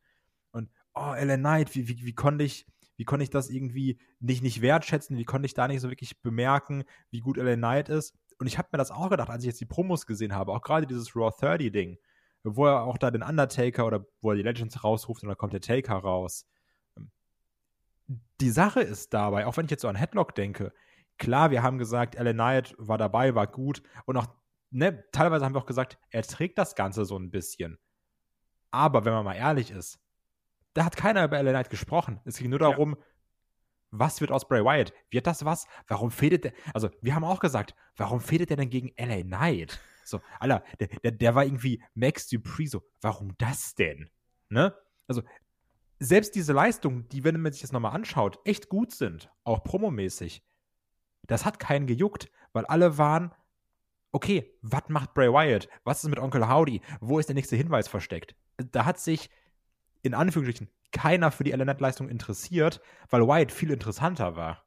Und 0.50 0.70
oh, 0.94 1.14
LA 1.16 1.36
Knight, 1.36 1.74
wie, 1.74 1.88
wie, 1.88 2.04
wie 2.04 2.14
konnte 2.14 2.44
ich, 2.44 2.66
wie 2.96 3.04
konnte 3.04 3.24
ich 3.24 3.30
das 3.30 3.50
irgendwie 3.50 4.00
nicht, 4.20 4.42
nicht 4.42 4.60
wertschätzen? 4.60 5.16
Wie 5.16 5.24
konnte 5.24 5.46
ich 5.46 5.54
da 5.54 5.68
nicht 5.68 5.80
so 5.80 5.88
wirklich 5.88 6.20
bemerken, 6.22 6.84
wie 7.10 7.20
gut 7.20 7.36
LA 7.36 7.56
Knight 7.56 7.88
ist? 7.88 8.14
Und 8.38 8.46
ich 8.46 8.58
habe 8.58 8.68
mir 8.72 8.78
das 8.78 8.90
auch 8.90 9.10
gedacht, 9.10 9.30
als 9.30 9.44
ich 9.44 9.48
jetzt 9.48 9.60
die 9.60 9.66
Promos 9.66 10.06
gesehen 10.06 10.34
habe, 10.34 10.52
auch 10.52 10.62
gerade 10.62 10.86
dieses 10.86 11.14
Raw 11.14 11.30
30 11.30 11.70
Ding, 11.72 11.98
wo 12.42 12.66
er 12.66 12.82
auch 12.82 12.98
da 12.98 13.10
den 13.10 13.22
Undertaker 13.22 13.86
oder 13.86 14.04
wo 14.20 14.30
er 14.30 14.36
die 14.36 14.42
Legends 14.42 14.82
rausruft 14.82 15.22
und 15.22 15.28
dann 15.28 15.38
kommt 15.38 15.52
der 15.52 15.60
Taker 15.60 15.94
raus. 15.94 16.46
Die 18.40 18.50
Sache 18.50 18.80
ist 18.80 19.14
dabei, 19.14 19.46
auch 19.46 19.56
wenn 19.56 19.64
ich 19.64 19.70
jetzt 19.70 19.82
so 19.82 19.88
an 19.88 19.96
Headlock 19.96 20.34
denke, 20.34 20.72
klar, 21.18 21.50
wir 21.50 21.62
haben 21.62 21.78
gesagt, 21.78 22.14
Ellen 22.14 22.36
Knight 22.36 22.74
war 22.78 22.98
dabei, 22.98 23.34
war 23.34 23.46
gut 23.46 23.82
und 24.06 24.16
auch, 24.16 24.26
ne, 24.70 25.04
teilweise 25.12 25.44
haben 25.44 25.54
wir 25.54 25.60
auch 25.60 25.66
gesagt, 25.66 25.98
er 26.10 26.22
trägt 26.22 26.58
das 26.58 26.74
Ganze 26.74 27.04
so 27.04 27.18
ein 27.18 27.30
bisschen. 27.30 27.78
Aber 28.70 29.04
wenn 29.04 29.12
man 29.12 29.24
mal 29.24 29.34
ehrlich 29.34 29.70
ist, 29.70 30.00
da 30.72 30.84
hat 30.84 30.96
keiner 30.96 31.24
über 31.24 31.38
Ellen 31.38 31.52
Knight 31.52 31.70
gesprochen. 31.70 32.20
Es 32.24 32.38
ging 32.38 32.50
nur 32.50 32.58
darum, 32.58 32.96
ja 32.98 33.04
was 33.98 34.20
wird 34.20 34.32
aus 34.32 34.46
Bray 34.46 34.64
Wyatt? 34.64 34.92
Wird 35.10 35.26
das 35.26 35.44
was? 35.44 35.66
Warum 35.86 36.10
fädet 36.10 36.44
der? 36.44 36.52
Also, 36.72 36.90
wir 37.00 37.14
haben 37.14 37.24
auch 37.24 37.40
gesagt, 37.40 37.74
warum 37.96 38.20
fädet 38.20 38.50
der 38.50 38.56
denn 38.56 38.70
gegen 38.70 38.92
LA 38.98 39.22
Knight? 39.22 39.80
So, 40.04 40.20
Alter, 40.38 40.64
der, 40.80 40.88
der, 40.88 41.12
der 41.12 41.34
war 41.34 41.44
irgendwie 41.44 41.82
Max 41.94 42.28
Dupree, 42.28 42.66
so, 42.66 42.82
warum 43.00 43.34
das 43.38 43.74
denn? 43.74 44.10
Ne? 44.48 44.74
Also, 45.06 45.22
selbst 45.98 46.34
diese 46.34 46.52
Leistungen, 46.52 47.08
die, 47.08 47.24
wenn 47.24 47.40
man 47.40 47.52
sich 47.52 47.62
das 47.62 47.72
nochmal 47.72 47.94
anschaut, 47.94 48.38
echt 48.44 48.68
gut 48.68 48.92
sind, 48.92 49.30
auch 49.44 49.62
promomäßig, 49.62 50.44
das 51.26 51.44
hat 51.44 51.58
keinen 51.58 51.86
gejuckt, 51.86 52.30
weil 52.52 52.64
alle 52.66 52.98
waren, 52.98 53.34
okay, 54.12 54.52
was 54.62 54.88
macht 54.88 55.14
Bray 55.14 55.28
Wyatt? 55.28 55.68
Was 55.84 56.04
ist 56.04 56.10
mit 56.10 56.18
Onkel 56.18 56.48
Howdy? 56.48 56.80
Wo 57.00 57.18
ist 57.18 57.28
der 57.28 57.34
nächste 57.34 57.56
Hinweis 57.56 57.88
versteckt? 57.88 58.36
Da 58.56 58.84
hat 58.84 58.98
sich 58.98 59.30
in 60.02 60.14
Anführungsstrichen 60.14 60.68
keiner 60.92 61.32
für 61.32 61.44
die 61.44 61.52
LNet-Leistung 61.52 62.08
interessiert, 62.08 62.80
weil 63.10 63.22
Wyatt 63.22 63.50
viel 63.50 63.70
interessanter 63.70 64.36
war. 64.36 64.64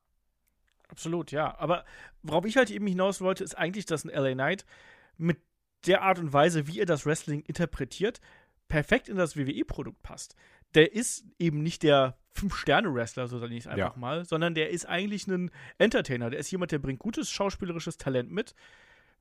Absolut, 0.89 1.31
ja. 1.31 1.57
Aber 1.57 1.85
worauf 2.23 2.45
ich 2.45 2.57
halt 2.57 2.71
eben 2.71 2.87
hinaus 2.87 3.21
wollte, 3.21 3.43
ist 3.43 3.57
eigentlich, 3.57 3.85
dass 3.85 4.03
ein 4.03 4.09
LA 4.09 4.33
Knight 4.33 4.65
mit 5.17 5.37
der 5.85 6.01
Art 6.01 6.19
und 6.19 6.33
Weise, 6.33 6.67
wie 6.67 6.79
er 6.79 6.85
das 6.85 7.05
Wrestling 7.05 7.41
interpretiert, 7.41 8.19
perfekt 8.67 9.09
in 9.09 9.17
das 9.17 9.37
WWE-Produkt 9.37 10.01
passt. 10.03 10.35
Der 10.73 10.93
ist 10.93 11.25
eben 11.39 11.63
nicht 11.63 11.83
der 11.83 12.17
Fünf-Sterne-Wrestler, 12.37 13.27
so 13.27 13.39
sage 13.39 13.53
ich 13.55 13.61
es 13.61 13.67
einfach 13.67 13.95
ja. 13.95 13.99
mal, 13.99 14.25
sondern 14.25 14.53
der 14.53 14.69
ist 14.69 14.85
eigentlich 14.85 15.27
ein 15.27 15.51
Entertainer. 15.77 16.29
Der 16.29 16.39
ist 16.39 16.51
jemand, 16.51 16.71
der 16.71 16.79
bringt 16.79 16.99
gutes 16.99 17.29
schauspielerisches 17.29 17.97
Talent 17.97 18.31
mit. 18.31 18.53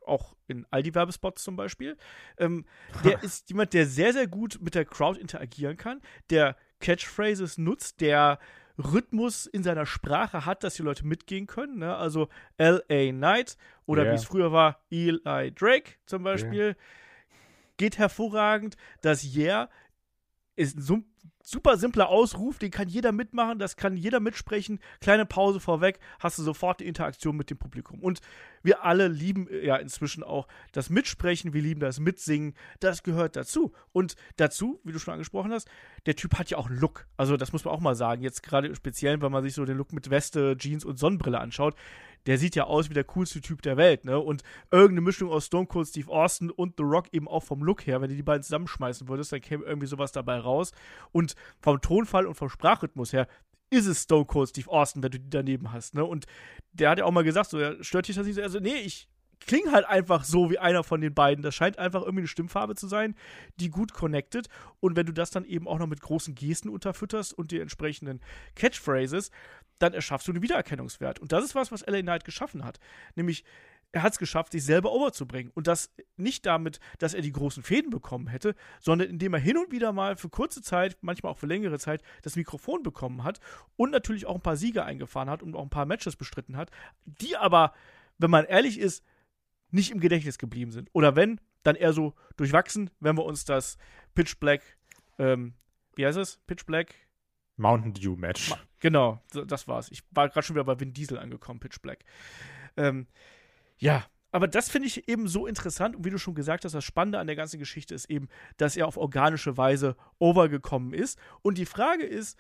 Auch 0.05 0.37
in 0.47 0.67
Aldi-Werbespots 0.71 1.43
zum 1.43 1.57
Beispiel. 1.57 1.97
Ähm, 2.39 2.65
der 3.05 3.23
ist 3.23 3.49
jemand, 3.49 3.73
der 3.73 3.87
sehr, 3.87 4.13
sehr 4.13 4.27
gut 4.29 4.59
mit 4.61 4.75
der 4.75 4.85
Crowd 4.85 5.19
interagieren 5.19 5.77
kann, 5.77 6.01
der 6.31 6.57
Catchphrases 6.81 7.59
nutzt, 7.59 8.01
der 8.01 8.39
Rhythmus 8.79 9.47
in 9.47 9.63
seiner 9.63 9.87
Sprache 9.87 10.45
hat, 10.45 10.63
dass 10.63 10.75
die 10.75 10.83
Leute 10.83 11.07
mitgehen 11.07 11.47
können. 11.47 11.79
Ne? 11.79 11.97
Also 11.97 12.29
L.A. 12.59 13.11
Knight 13.11 13.57
oder 13.87 14.03
yeah. 14.03 14.13
wie 14.13 14.17
es 14.17 14.25
früher 14.25 14.53
war, 14.53 14.85
Eli 14.91 15.53
Drake 15.53 15.95
zum 16.05 16.23
Beispiel. 16.23 16.61
Yeah. 16.61 16.77
Geht 17.79 17.99
hervorragend. 17.99 18.77
Das 19.01 19.25
Yeah 19.35 19.69
ist 20.57 20.79
ein 20.79 21.05
super 21.43 21.77
simpler 21.77 22.09
Ausruf, 22.09 22.59
den 22.59 22.71
kann 22.71 22.89
jeder 22.89 23.13
mitmachen, 23.13 23.59
das 23.59 23.77
kann 23.77 23.97
jeder 23.97 24.21
mitsprechen. 24.21 24.81
Kleine 25.01 25.27
Pause 25.27 25.61
vorweg, 25.61 26.01
hast 26.19 26.39
du 26.39 26.43
sofort 26.43 26.81
die 26.81 26.87
Interaktion 26.87 27.37
mit 27.37 27.51
dem 27.51 27.59
Publikum. 27.59 28.01
Und 28.01 28.21
wir 28.63 28.85
alle 28.85 29.09
lieben 29.09 29.49
äh, 29.49 29.65
ja 29.65 29.77
inzwischen 29.77 30.23
auch 30.23 30.49
das 30.73 30.91
Mitsprechen, 30.91 31.53
wir 31.53 31.63
lieben 31.63 31.81
das 31.81 32.01
Mitsingen, 32.01 32.55
das 32.81 33.03
gehört 33.03 33.37
dazu. 33.37 33.73
Und 33.93 34.17
dazu, 34.37 34.81
wie 34.85 34.93
du 34.93 34.99
schon 34.99 35.13
angesprochen 35.13 35.53
hast, 35.53 35.69
der 36.07 36.17
Typ 36.17 36.39
hat 36.39 36.51
ja 36.51 36.59
auch 36.59 36.69
einen 36.69 36.79
Look. 36.79 37.07
Also 37.17 37.37
das 37.37 37.53
muss 37.53 37.65
man 37.65 37.75
auch 37.75 37.81
mal 37.81 37.95
sagen, 37.95 38.23
jetzt 38.23 38.43
gerade 38.43 38.75
speziell, 38.75 39.23
wenn 39.23 39.33
man 39.33 39.43
sich 39.43 39.55
so 39.55 39.65
den 39.65 39.77
Look 39.77 39.93
mit 39.93 40.11
Weste, 40.11 40.57
Jeans 40.59 40.85
und 40.85 40.99
Sonnenbrille 40.99 41.39
anschaut 41.39 41.77
der 42.27 42.39
sieht 42.39 42.57
ja 42.57 42.65
aus 42.65 42.91
wie 42.91 42.95
der 42.95 43.05
coolste 43.05 43.41
Typ 43.41 43.63
der 43.63 43.77
Welt, 43.77 44.05
ne? 44.05 44.19
Und 44.19 44.43
irgendeine 44.71 45.03
Mischung 45.03 45.31
aus 45.31 45.47
Stone 45.47 45.67
Cold 45.67 45.89
Steve 45.89 46.11
Austin 46.11 46.51
und 46.51 46.75
The 46.77 46.83
Rock 46.83 47.07
eben 47.13 47.29
auch 47.29 47.43
vom 47.43 47.63
Look 47.63 47.87
her, 47.87 48.01
wenn 48.01 48.11
du 48.11 48.17
die 48.17 48.23
beiden 48.23 48.43
zusammenschmeißen 48.43 49.09
würdest, 49.09 49.33
dann 49.33 49.41
käme 49.41 49.65
irgendwie 49.65 49.87
sowas 49.87 50.13
dabei 50.13 50.39
raus. 50.39 50.73
Und 51.13 51.35
vom 51.61 51.81
Tonfall 51.81 52.27
und 52.27 52.35
vom 52.35 52.49
Sprachrhythmus 52.49 53.13
her 53.13 53.29
ist 53.71 53.87
es 53.87 54.03
Stone 54.03 54.27
Cold 54.27 54.49
Steve 54.49 54.71
Austin, 54.71 55.03
wenn 55.03 55.11
du 55.11 55.19
die 55.19 55.31
daneben 55.31 55.73
hast, 55.73 55.95
ne? 55.95 56.05
Und 56.05 56.27
der 56.73 56.91
hat 56.91 56.99
ja 56.99 57.05
auch 57.05 57.13
mal 57.13 57.25
gesagt, 57.25 57.51
so, 57.51 57.61
ja, 57.61 57.83
stört 57.83 58.09
dich 58.09 58.17
das 58.17 58.27
nicht 58.27 58.37
so? 58.37 58.43
Also, 58.43 58.61
nee, 58.61 58.77
ich 58.77 59.09
klinge 59.41 59.73
halt 59.73 59.87
einfach 59.87 60.25
so 60.25 60.51
wie 60.51 60.59
einer 60.59 60.83
von 60.85 61.01
den 61.01 61.15
beiden. 61.15 61.43
Das 61.43 61.55
scheint 61.55 61.79
einfach 61.79 62.03
irgendwie 62.03 62.23
eine 62.23 62.29
Stimmfarbe 62.29 62.75
zu 62.75 62.87
sein, 62.87 63.15
die 63.57 63.71
gut 63.71 63.93
connected. 63.93 64.49
Und 64.81 64.97
wenn 64.97 65.07
du 65.07 65.13
das 65.13 65.31
dann 65.31 65.45
eben 65.45 65.69
auch 65.69 65.79
noch 65.79 65.87
mit 65.87 66.01
großen 66.01 66.35
Gesten 66.35 66.69
unterfütterst 66.69 67.33
und 67.33 67.51
die 67.51 67.61
entsprechenden 67.61 68.21
Catchphrases, 68.55 69.31
dann 69.79 69.93
erschaffst 69.93 70.27
du 70.29 70.33
einen 70.33 70.43
Wiedererkennungswert. 70.43 71.19
Und 71.19 71.33
das 71.33 71.45
ist 71.45 71.55
was, 71.55 71.73
was 71.73 71.87
LA 71.87 72.03
Knight 72.03 72.25
geschaffen 72.25 72.65
hat. 72.65 72.79
Nämlich, 73.15 73.45
er 73.93 74.03
hat 74.03 74.13
es 74.13 74.19
geschafft, 74.19 74.53
sich 74.53 74.65
selber 74.65 74.93
overzubringen. 74.93 75.53
Und 75.55 75.67
das 75.67 75.95
nicht 76.17 76.45
damit, 76.47 76.81
dass 76.99 77.15
er 77.15 77.23
die 77.23 77.33
großen 77.33 77.63
Fäden 77.63 77.91
bekommen 77.91 78.29
hätte, 78.29 78.55
sondern 78.81 79.09
indem 79.09 79.35
er 79.35 79.41
hin 79.41 79.57
und 79.57 79.73
wieder 79.73 79.93
mal 79.93 80.17
für 80.17 80.29
kurze 80.29 80.63
Zeit, 80.63 80.97
manchmal 81.01 81.33
auch 81.33 81.39
für 81.39 81.47
längere 81.47 81.79
Zeit, 81.79 82.03
das 82.23 82.37
Mikrofon 82.37 82.83
bekommen 82.83 83.25
hat 83.25 83.41
und 83.77 83.91
natürlich 83.91 84.27
auch 84.27 84.35
ein 84.35 84.43
paar 84.43 84.57
Siege 84.57 84.85
eingefahren 84.85 85.31
hat 85.31 85.43
und 85.43 85.55
auch 85.55 85.63
ein 85.63 85.71
paar 85.71 85.87
Matches 85.87 86.17
bestritten 86.17 86.57
hat, 86.57 86.71
die 87.05 87.37
aber, 87.37 87.73
wenn 88.19 88.31
man 88.31 88.45
ehrlich 88.45 88.79
ist, 88.79 89.05
nicht 89.71 89.91
im 89.91 90.01
Gedächtnis 90.01 90.39
geblieben 90.39 90.71
sind. 90.71 90.89
Oder 90.93 91.17
wenn, 91.17 91.41
dann 91.63 91.77
eher 91.77 91.93
so 91.93 92.15
durchwachsen, 92.37 92.91
wenn 93.01 93.17
wir 93.17 93.25
uns 93.25 93.45
das 93.45 93.77
Pitch 94.15 94.39
Black, 94.39 94.63
ähm, 95.19 95.55
wie 95.97 96.07
heißt 96.07 96.19
es? 96.19 96.39
Pitch 96.47 96.67
Black? 96.67 96.95
Mountain 97.57 97.95
Dew 97.95 98.17
Match. 98.17 98.51
Ma 98.51 98.59
genau, 98.81 99.23
das 99.47 99.69
war's. 99.69 99.91
Ich 99.91 100.03
war 100.11 100.29
gerade 100.29 100.47
schon 100.47 100.57
wieder 100.57 100.65
bei 100.65 100.79
Vin 100.79 100.93
Diesel 100.93 101.19
angekommen, 101.19 101.61
Pitch 101.61 101.81
Black. 101.81 102.05
Ähm, 102.77 103.07
ja, 103.79 104.05
aber 104.33 104.49
das 104.49 104.69
finde 104.69 104.89
ich 104.89 105.09
eben 105.09 105.29
so 105.29 105.47
interessant 105.47 105.97
und 105.97 106.05
wie 106.05 106.11
du 106.11 106.19
schon 106.19 106.35
gesagt 106.35 106.65
hast, 106.65 106.75
das 106.75 106.85
Spannende 106.85 107.19
an 107.19 107.27
der 107.27 107.37
ganzen 107.37 107.59
Geschichte 107.59 107.95
ist 107.95 108.11
eben, 108.11 108.29
dass 108.59 108.77
er 108.77 108.87
auf 108.87 108.97
organische 108.97 109.57
Weise 109.57 109.97
overgekommen 110.19 110.93
ist. 110.93 111.19
Und 111.43 111.59
die 111.59 111.67
Frage 111.67 112.05
ist, 112.05 112.39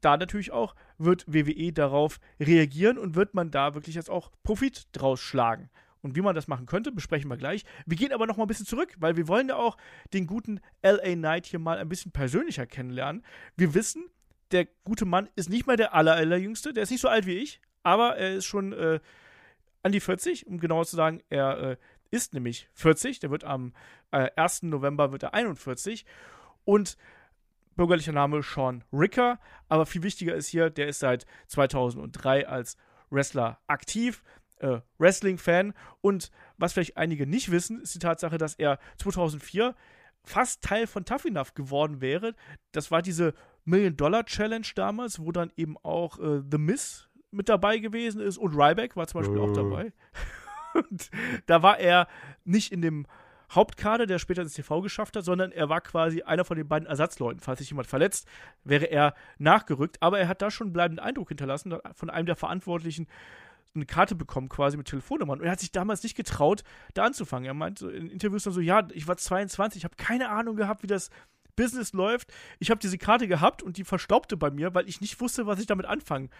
da 0.00 0.16
natürlich 0.16 0.52
auch, 0.52 0.74
wird 0.98 1.24
WWE 1.26 1.72
darauf 1.72 2.20
reagieren 2.40 2.96
und 2.96 3.16
wird 3.16 3.34
man 3.34 3.50
da 3.50 3.74
wirklich 3.74 3.96
jetzt 3.96 4.10
auch 4.10 4.30
Profit 4.44 4.88
draus 4.92 5.20
schlagen? 5.20 5.68
Und 6.00 6.14
wie 6.14 6.20
man 6.20 6.34
das 6.34 6.46
machen 6.46 6.66
könnte, 6.66 6.92
besprechen 6.92 7.28
wir 7.28 7.36
gleich. 7.36 7.64
Wir 7.84 7.96
gehen 7.96 8.12
aber 8.12 8.26
noch 8.26 8.36
mal 8.36 8.44
ein 8.44 8.48
bisschen 8.48 8.66
zurück, 8.66 8.94
weil 8.98 9.16
wir 9.16 9.26
wollen 9.26 9.48
ja 9.48 9.56
auch 9.56 9.76
den 10.12 10.26
guten 10.26 10.60
LA 10.82 11.14
Knight 11.14 11.46
hier 11.46 11.58
mal 11.58 11.78
ein 11.78 11.88
bisschen 11.88 12.12
persönlicher 12.12 12.64
kennenlernen. 12.64 13.24
Wir 13.56 13.74
wissen, 13.74 14.04
der 14.52 14.66
gute 14.84 15.04
Mann 15.04 15.28
ist 15.36 15.50
nicht 15.50 15.66
mehr 15.66 15.76
der 15.76 15.94
aller, 15.94 16.14
allerjüngste, 16.14 16.72
der 16.72 16.84
ist 16.84 16.90
nicht 16.90 17.00
so 17.00 17.08
alt 17.08 17.26
wie 17.26 17.38
ich, 17.38 17.60
aber 17.82 18.16
er 18.16 18.34
ist 18.34 18.46
schon 18.46 18.72
äh, 18.72 19.00
an 19.82 19.92
die 19.92 20.00
40, 20.00 20.46
um 20.46 20.58
genauer 20.58 20.86
zu 20.86 20.96
sagen, 20.96 21.22
er 21.28 21.58
äh, 21.58 21.76
ist 22.10 22.34
nämlich 22.34 22.68
40, 22.74 23.20
der 23.20 23.30
wird 23.30 23.44
am 23.44 23.72
äh, 24.10 24.30
1. 24.36 24.64
November 24.64 25.12
wird 25.12 25.22
er 25.22 25.34
41 25.34 26.04
und 26.64 26.96
bürgerlicher 27.76 28.12
Name 28.12 28.42
Sean 28.42 28.84
Ricker, 28.92 29.38
aber 29.68 29.86
viel 29.86 30.02
wichtiger 30.02 30.34
ist 30.34 30.48
hier, 30.48 30.70
der 30.70 30.88
ist 30.88 31.00
seit 31.00 31.26
2003 31.48 32.48
als 32.48 32.76
Wrestler 33.10 33.60
aktiv, 33.66 34.22
äh, 34.58 34.80
Wrestling-Fan 34.98 35.74
und 36.00 36.30
was 36.56 36.72
vielleicht 36.72 36.96
einige 36.96 37.26
nicht 37.26 37.50
wissen, 37.50 37.80
ist 37.82 37.94
die 37.94 37.98
Tatsache, 37.98 38.38
dass 38.38 38.54
er 38.54 38.78
2004 38.98 39.74
fast 40.26 40.62
Teil 40.62 40.86
von 40.86 41.04
Tough 41.04 41.24
Enough 41.24 41.54
geworden 41.54 42.00
wäre. 42.00 42.34
Das 42.72 42.90
war 42.90 43.00
diese 43.00 43.32
Million-Dollar-Challenge 43.64 44.66
damals, 44.74 45.20
wo 45.20 45.32
dann 45.32 45.52
eben 45.56 45.76
auch 45.78 46.18
äh, 46.18 46.42
The 46.50 46.58
Miz 46.58 47.08
mit 47.30 47.48
dabei 47.48 47.78
gewesen 47.78 48.20
ist 48.20 48.38
und 48.38 48.54
Ryback 48.54 48.96
war 48.96 49.06
zum 49.06 49.20
Beispiel 49.20 49.38
oh. 49.38 49.44
auch 49.44 49.52
dabei. 49.52 49.92
und 50.74 51.10
da 51.46 51.62
war 51.62 51.78
er 51.78 52.08
nicht 52.44 52.72
in 52.72 52.82
dem 52.82 53.06
Hauptkader, 53.52 54.06
der 54.06 54.18
später 54.18 54.42
ins 54.42 54.54
TV 54.54 54.80
geschafft 54.80 55.16
hat, 55.16 55.24
sondern 55.24 55.52
er 55.52 55.68
war 55.68 55.80
quasi 55.80 56.22
einer 56.22 56.44
von 56.44 56.56
den 56.56 56.66
beiden 56.66 56.88
Ersatzleuten. 56.88 57.40
Falls 57.40 57.60
sich 57.60 57.70
jemand 57.70 57.86
verletzt, 57.86 58.26
wäre 58.64 58.86
er 58.86 59.14
nachgerückt. 59.38 59.98
Aber 60.00 60.18
er 60.18 60.26
hat 60.26 60.42
da 60.42 60.50
schon 60.50 60.68
einen 60.68 60.72
bleibenden 60.72 61.04
Eindruck 61.04 61.28
hinterlassen 61.28 61.76
von 61.94 62.10
einem 62.10 62.26
der 62.26 62.34
Verantwortlichen 62.34 63.06
eine 63.76 63.86
Karte 63.86 64.14
bekommen, 64.14 64.48
quasi 64.48 64.76
mit 64.76 64.88
Telefonnummern. 64.88 65.40
Und 65.40 65.46
er 65.46 65.52
hat 65.52 65.60
sich 65.60 65.72
damals 65.72 66.02
nicht 66.02 66.16
getraut, 66.16 66.62
da 66.94 67.04
anzufangen. 67.04 67.46
Er 67.46 67.54
meinte 67.54 67.90
in 67.90 68.08
Interviews 68.08 68.44
dann 68.44 68.52
so: 68.52 68.60
Ja, 68.60 68.86
ich 68.92 69.06
war 69.06 69.16
22, 69.16 69.80
ich 69.80 69.84
habe 69.84 69.96
keine 69.96 70.28
Ahnung 70.30 70.56
gehabt, 70.56 70.82
wie 70.82 70.88
das 70.88 71.10
Business 71.56 71.92
läuft. 71.92 72.32
Ich 72.58 72.70
habe 72.70 72.80
diese 72.80 72.98
Karte 72.98 73.26
gehabt 73.28 73.62
und 73.62 73.78
die 73.78 73.84
verstaubte 73.84 74.36
bei 74.36 74.50
mir, 74.50 74.74
weil 74.74 74.88
ich 74.88 75.00
nicht 75.00 75.20
wusste, 75.20 75.46
was 75.46 75.58
ich 75.58 75.66
damit 75.66 75.86
anfangen 75.86 76.30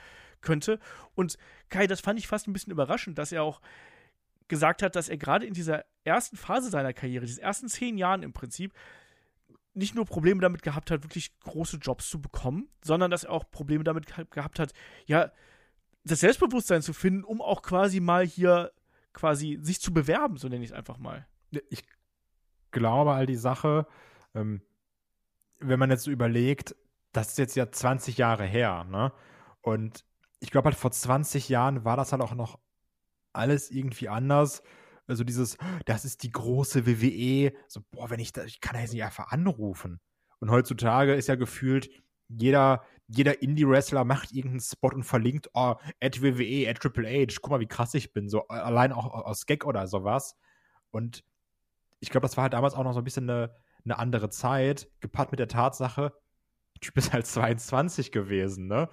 könnte. 0.43 0.79
Und 1.15 1.39
Kai, 1.71 1.87
das 1.87 2.01
fand 2.01 2.19
ich 2.19 2.29
fast 2.29 2.47
ein 2.47 2.53
bisschen 2.53 2.73
überraschend, 2.73 3.19
dass 3.19 3.33
er 3.33 3.43
auch 3.43 3.61
gesagt 4.49 4.83
hat, 4.83 4.95
dass 4.95 5.09
er 5.09 5.17
gerade 5.17 5.47
in 5.47 5.55
dieser 5.55 5.85
ersten 6.05 6.37
Phase 6.37 6.71
seiner 6.71 6.93
Karriere, 6.93 7.27
diesen 7.27 7.43
ersten 7.43 7.69
zehn 7.69 7.99
Jahren 7.99 8.23
im 8.23 8.33
Prinzip, 8.33 8.73
nicht 9.75 9.95
nur 9.95 10.07
Probleme 10.07 10.41
damit 10.41 10.63
gehabt 10.63 10.91
hat, 10.91 11.03
wirklich 11.03 11.39
große 11.41 11.79
Jobs 11.79 12.09
zu 12.09 12.21
bekommen, 12.21 12.69
sondern 12.83 13.11
dass 13.11 13.25
er 13.25 13.33
auch 13.33 13.51
Probleme 13.51 13.85
damit 13.85 14.07
gehabt 14.31 14.59
hat, 14.59 14.73
ja, 15.07 15.33
das 16.07 16.21
Selbstbewusstsein 16.21 16.83
zu 16.83 16.93
finden, 16.93 17.25
um 17.25 17.43
auch 17.43 17.63
quasi 17.63 18.01
mal 18.01 18.25
hier 18.25 18.73
quasi 19.13 19.59
sich 19.61 19.81
zu 19.81 19.93
bewerben, 19.93 20.37
so 20.37 20.49
nenne 20.49 20.65
ich 20.65 20.71
es 20.71 20.77
einfach 20.77 20.99
mal. 20.99 21.27
Ich 21.71 21.85
glaube, 22.71 23.13
all 23.13 23.27
die 23.27 23.37
Sache, 23.37 23.87
ähm, 24.35 24.63
wenn 25.59 25.79
man 25.79 25.91
jetzt 25.91 26.05
so 26.05 26.11
überlegt, 26.11 26.77
das 27.13 27.31
ist 27.31 27.39
jetzt 27.39 27.57
ja 27.57 27.71
20 27.71 28.19
Jahre 28.19 28.45
her, 28.45 28.85
ne? 28.85 29.13
Und 29.63 30.05
ich 30.39 30.51
glaube 30.51 30.67
halt 30.67 30.77
vor 30.77 30.93
20 30.93 31.49
Jahren 31.49 31.85
war 31.85 31.97
das 31.97 32.13
halt 32.13 32.23
auch 32.23 32.35
noch 32.35 32.59
alles 33.33 33.71
irgendwie 33.71 34.09
anders. 34.09 34.63
Also 35.07 35.25
dieses, 35.25 35.57
das 35.87 36.05
ist 36.05 36.23
die 36.23 36.31
große 36.31 36.87
WWE, 36.87 37.53
so, 37.69 37.81
boah, 37.91 38.11
wenn 38.11 38.21
ich 38.21 38.33
da, 38.33 38.45
ich 38.45 38.61
kann 38.61 38.75
ja 38.75 38.83
jetzt 38.83 38.93
nicht 38.93 39.05
einfach 39.05 39.33
anrufen. 39.33 40.01
Und 40.41 40.51
heutzutage 40.51 41.15
ist 41.15 41.29
ja 41.29 41.37
gefühlt 41.37 41.89
jeder, 42.29 42.85
jeder 43.09 43.41
Indie-Wrestler 43.41 44.05
macht 44.05 44.33
irgendeinen 44.33 44.61
Spot 44.61 44.89
und 44.89 45.05
verlinkt, 45.05 45.51
oh, 45.55 45.75
at 46.01 46.23
WWE, 46.23 46.69
at 46.69 46.79
Triple 46.79 47.09
H, 47.09 47.39
guck 47.41 47.51
mal, 47.51 47.61
wie 47.61 47.69
krass 47.69 47.95
ich 47.95 48.13
bin, 48.13 48.29
so 48.29 48.49
allein 48.49 48.93
auch 48.93 49.07
aus 49.07 49.47
Gag 49.47 49.65
oder 49.65 49.87
sowas. 49.87 50.37
Und 50.91 51.25
ich 52.01 52.11
glaube, 52.11 52.25
das 52.25 52.37
war 52.37 52.43
halt 52.43 52.53
damals 52.53 52.75
auch 52.75 52.85
noch 52.85 52.93
so 52.93 53.01
ein 53.01 53.05
bisschen 53.05 53.31
eine, 53.31 53.55
eine 53.85 53.99
andere 53.99 54.31
Zeit, 54.31 54.89
gepaart 55.01 55.31
mit 55.31 55.39
der 55.39 55.49
Tatsache, 55.49 56.13
der 56.75 56.81
Typ 56.81 56.97
ist 56.97 57.13
halt 57.13 57.27
22 57.27 58.13
gewesen, 58.13 58.67
ne? 58.67 58.89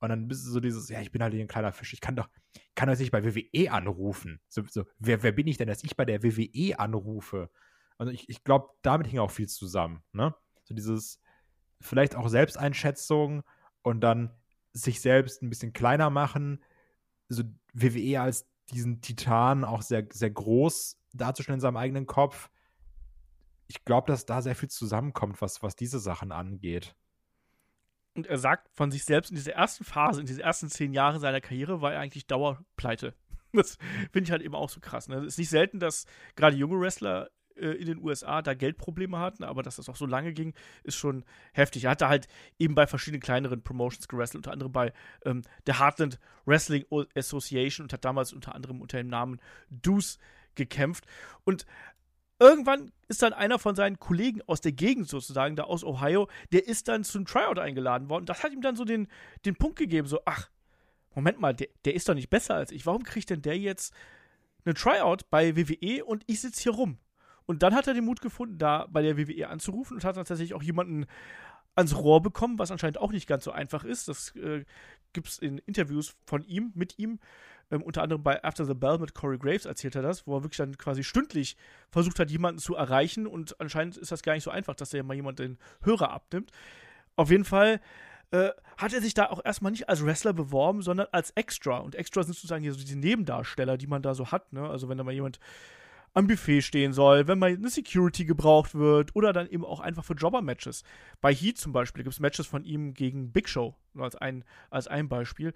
Und 0.00 0.08
dann 0.08 0.28
bist 0.28 0.46
du 0.46 0.50
so 0.50 0.60
dieses, 0.60 0.88
ja, 0.88 1.00
ich 1.00 1.12
bin 1.12 1.22
halt 1.22 1.34
ein 1.34 1.46
kleiner 1.46 1.72
Fisch, 1.72 1.92
ich 1.92 2.00
kann 2.00 2.16
doch, 2.16 2.28
ich 2.54 2.74
kann 2.74 2.88
doch 2.88 2.98
nicht 2.98 3.10
bei 3.10 3.24
WWE 3.24 3.70
anrufen. 3.70 4.40
So, 4.48 4.62
so, 4.68 4.84
wer, 4.98 5.22
wer 5.22 5.32
bin 5.32 5.46
ich 5.46 5.56
denn, 5.56 5.68
dass 5.68 5.84
ich 5.84 5.96
bei 5.96 6.04
der 6.04 6.22
WWE 6.22 6.78
anrufe? 6.78 7.50
Und 7.98 8.08
ich, 8.08 8.28
ich 8.28 8.44
glaube, 8.44 8.68
damit 8.82 9.06
hing 9.06 9.20
auch 9.20 9.30
viel 9.30 9.48
zusammen, 9.48 10.02
ne? 10.12 10.34
So 10.64 10.74
dieses, 10.74 11.20
vielleicht 11.84 12.16
auch 12.16 12.28
Selbsteinschätzung 12.28 13.42
und 13.82 14.00
dann 14.00 14.30
sich 14.72 15.00
selbst 15.00 15.42
ein 15.42 15.50
bisschen 15.50 15.72
kleiner 15.72 16.10
machen, 16.10 16.62
so 17.28 17.44
WWE 17.72 18.20
als 18.20 18.46
diesen 18.70 19.00
Titan 19.00 19.64
auch 19.64 19.82
sehr, 19.82 20.06
sehr 20.10 20.30
groß 20.30 20.98
darzustellen 21.12 21.58
in 21.58 21.60
seinem 21.60 21.76
eigenen 21.76 22.06
Kopf. 22.06 22.50
Ich 23.68 23.84
glaube, 23.84 24.06
dass 24.06 24.26
da 24.26 24.42
sehr 24.42 24.56
viel 24.56 24.70
zusammenkommt, 24.70 25.40
was, 25.40 25.62
was 25.62 25.76
diese 25.76 25.98
Sachen 25.98 26.32
angeht. 26.32 26.96
Und 28.14 28.26
er 28.26 28.38
sagt 28.38 28.68
von 28.72 28.90
sich 28.90 29.04
selbst, 29.04 29.30
in 29.30 29.36
dieser 29.36 29.52
ersten 29.52 29.84
Phase, 29.84 30.20
in 30.20 30.26
diesen 30.26 30.40
ersten 30.40 30.68
zehn 30.68 30.92
Jahren 30.92 31.20
seiner 31.20 31.40
Karriere, 31.40 31.80
war 31.80 31.92
er 31.92 32.00
eigentlich 32.00 32.26
Dauerpleite. 32.26 33.14
Das 33.52 33.78
finde 34.10 34.24
ich 34.24 34.30
halt 34.32 34.42
eben 34.42 34.56
auch 34.56 34.68
so 34.68 34.80
krass. 34.80 35.06
Ne? 35.06 35.18
Es 35.18 35.34
ist 35.34 35.38
nicht 35.38 35.48
selten, 35.48 35.78
dass 35.78 36.06
gerade 36.34 36.56
junge 36.56 36.80
Wrestler 36.80 37.30
äh, 37.56 37.68
in 37.72 37.86
den 37.86 37.98
USA 38.02 38.42
da 38.42 38.54
Geldprobleme 38.54 39.18
hatten, 39.18 39.44
aber 39.44 39.62
dass 39.62 39.76
das 39.76 39.88
auch 39.88 39.96
so 39.96 40.06
lange 40.06 40.32
ging, 40.32 40.54
ist 40.82 40.96
schon 40.96 41.24
heftig. 41.52 41.84
Er 41.84 41.90
hatte 41.90 42.08
halt 42.08 42.28
eben 42.58 42.74
bei 42.74 42.86
verschiedenen 42.86 43.20
kleineren 43.20 43.62
Promotions 43.62 44.08
gewrestelt, 44.08 44.40
unter 44.40 44.52
anderem 44.52 44.72
bei 44.72 44.92
ähm, 45.24 45.42
der 45.66 45.78
Heartland 45.78 46.18
Wrestling 46.46 46.84
Association 47.14 47.84
und 47.84 47.92
hat 47.92 48.04
damals 48.04 48.32
unter 48.32 48.54
anderem 48.54 48.80
unter 48.80 48.98
dem 48.98 49.08
Namen 49.08 49.40
Deuce 49.70 50.18
gekämpft. 50.54 51.06
Und 51.44 51.66
irgendwann 52.38 52.92
ist 53.08 53.22
dann 53.22 53.32
einer 53.32 53.58
von 53.58 53.74
seinen 53.74 53.98
Kollegen 53.98 54.40
aus 54.46 54.60
der 54.60 54.72
Gegend 54.72 55.08
sozusagen, 55.08 55.56
da 55.56 55.64
aus 55.64 55.84
Ohio, 55.84 56.28
der 56.52 56.66
ist 56.66 56.88
dann 56.88 57.04
zum 57.04 57.24
Tryout 57.24 57.58
eingeladen 57.58 58.08
worden. 58.08 58.26
Das 58.26 58.42
hat 58.42 58.52
ihm 58.52 58.62
dann 58.62 58.76
so 58.76 58.84
den, 58.84 59.08
den 59.44 59.56
Punkt 59.56 59.78
gegeben, 59.78 60.08
so, 60.08 60.20
ach, 60.24 60.50
Moment 61.14 61.40
mal, 61.40 61.54
der, 61.54 61.68
der 61.84 61.94
ist 61.94 62.08
doch 62.08 62.14
nicht 62.14 62.30
besser 62.30 62.54
als 62.54 62.72
ich. 62.72 62.86
Warum 62.86 63.04
kriegt 63.04 63.30
denn 63.30 63.42
der 63.42 63.56
jetzt 63.56 63.94
eine 64.64 64.74
Tryout 64.74 65.30
bei 65.30 65.56
WWE 65.56 66.04
und 66.04 66.24
ich 66.26 66.40
sitze 66.40 66.62
hier 66.62 66.72
rum? 66.72 66.98
Und 67.46 67.62
dann 67.62 67.74
hat 67.74 67.86
er 67.86 67.94
den 67.94 68.04
Mut 68.04 68.20
gefunden, 68.20 68.58
da 68.58 68.86
bei 68.90 69.02
der 69.02 69.18
WWE 69.18 69.48
anzurufen 69.48 69.96
und 69.96 70.04
hat 70.04 70.16
dann 70.16 70.24
tatsächlich 70.24 70.54
auch 70.54 70.62
jemanden 70.62 71.06
ans 71.74 71.96
Rohr 71.96 72.22
bekommen, 72.22 72.58
was 72.58 72.70
anscheinend 72.70 72.98
auch 72.98 73.12
nicht 73.12 73.26
ganz 73.26 73.44
so 73.44 73.52
einfach 73.52 73.84
ist. 73.84 74.08
Das 74.08 74.34
äh, 74.36 74.64
gibt 75.12 75.28
es 75.28 75.38
in 75.38 75.58
Interviews 75.58 76.16
von 76.26 76.44
ihm, 76.44 76.72
mit 76.74 76.98
ihm. 76.98 77.18
Ähm, 77.70 77.82
unter 77.82 78.02
anderem 78.02 78.22
bei 78.22 78.42
After 78.44 78.64
the 78.64 78.74
Bell 78.74 78.98
mit 78.98 79.14
Corey 79.14 79.38
Graves 79.38 79.64
erzählt 79.64 79.96
er 79.96 80.02
das, 80.02 80.26
wo 80.26 80.36
er 80.36 80.42
wirklich 80.42 80.58
dann 80.58 80.76
quasi 80.78 81.02
stündlich 81.02 81.56
versucht 81.90 82.18
hat, 82.18 82.30
jemanden 82.30 82.60
zu 82.60 82.74
erreichen. 82.74 83.26
Und 83.26 83.60
anscheinend 83.60 83.96
ist 83.96 84.12
das 84.12 84.22
gar 84.22 84.34
nicht 84.34 84.44
so 84.44 84.50
einfach, 84.50 84.74
dass 84.74 84.90
da 84.90 85.02
mal 85.02 85.14
jemand 85.14 85.38
den 85.38 85.58
Hörer 85.82 86.10
abnimmt. 86.10 86.50
Auf 87.16 87.30
jeden 87.30 87.44
Fall 87.44 87.80
äh, 88.30 88.50
hat 88.76 88.92
er 88.92 89.00
sich 89.00 89.14
da 89.14 89.26
auch 89.26 89.44
erstmal 89.44 89.72
nicht 89.72 89.88
als 89.88 90.04
Wrestler 90.04 90.32
beworben, 90.32 90.82
sondern 90.82 91.06
als 91.12 91.30
Extra. 91.32 91.78
Und 91.78 91.94
Extra 91.94 92.22
sind 92.22 92.34
sozusagen 92.34 92.62
hier 92.62 92.72
so 92.72 92.80
diese 92.80 92.98
Nebendarsteller, 92.98 93.76
die 93.78 93.86
man 93.86 94.02
da 94.02 94.14
so 94.14 94.30
hat. 94.30 94.52
Ne? 94.52 94.68
Also 94.68 94.88
wenn 94.88 94.98
da 94.98 95.04
mal 95.04 95.12
jemand 95.12 95.38
am 96.14 96.28
Buffet 96.28 96.62
stehen 96.62 96.92
soll, 96.92 97.26
wenn 97.26 97.38
mal 97.38 97.50
eine 97.50 97.68
Security 97.68 98.24
gebraucht 98.24 98.74
wird 98.74 99.14
oder 99.14 99.32
dann 99.32 99.48
eben 99.48 99.64
auch 99.64 99.80
einfach 99.80 100.04
für 100.04 100.14
Jobber-Matches. 100.14 100.84
Bei 101.20 101.34
Heat 101.34 101.58
zum 101.58 101.72
Beispiel 101.72 102.04
gibt 102.04 102.14
es 102.14 102.20
Matches 102.20 102.46
von 102.46 102.64
ihm 102.64 102.94
gegen 102.94 103.32
Big 103.32 103.48
Show, 103.48 103.74
nur 103.92 104.04
als 104.04 104.14
ein, 104.14 104.44
als 104.70 104.86
ein 104.86 105.08
Beispiel. 105.08 105.52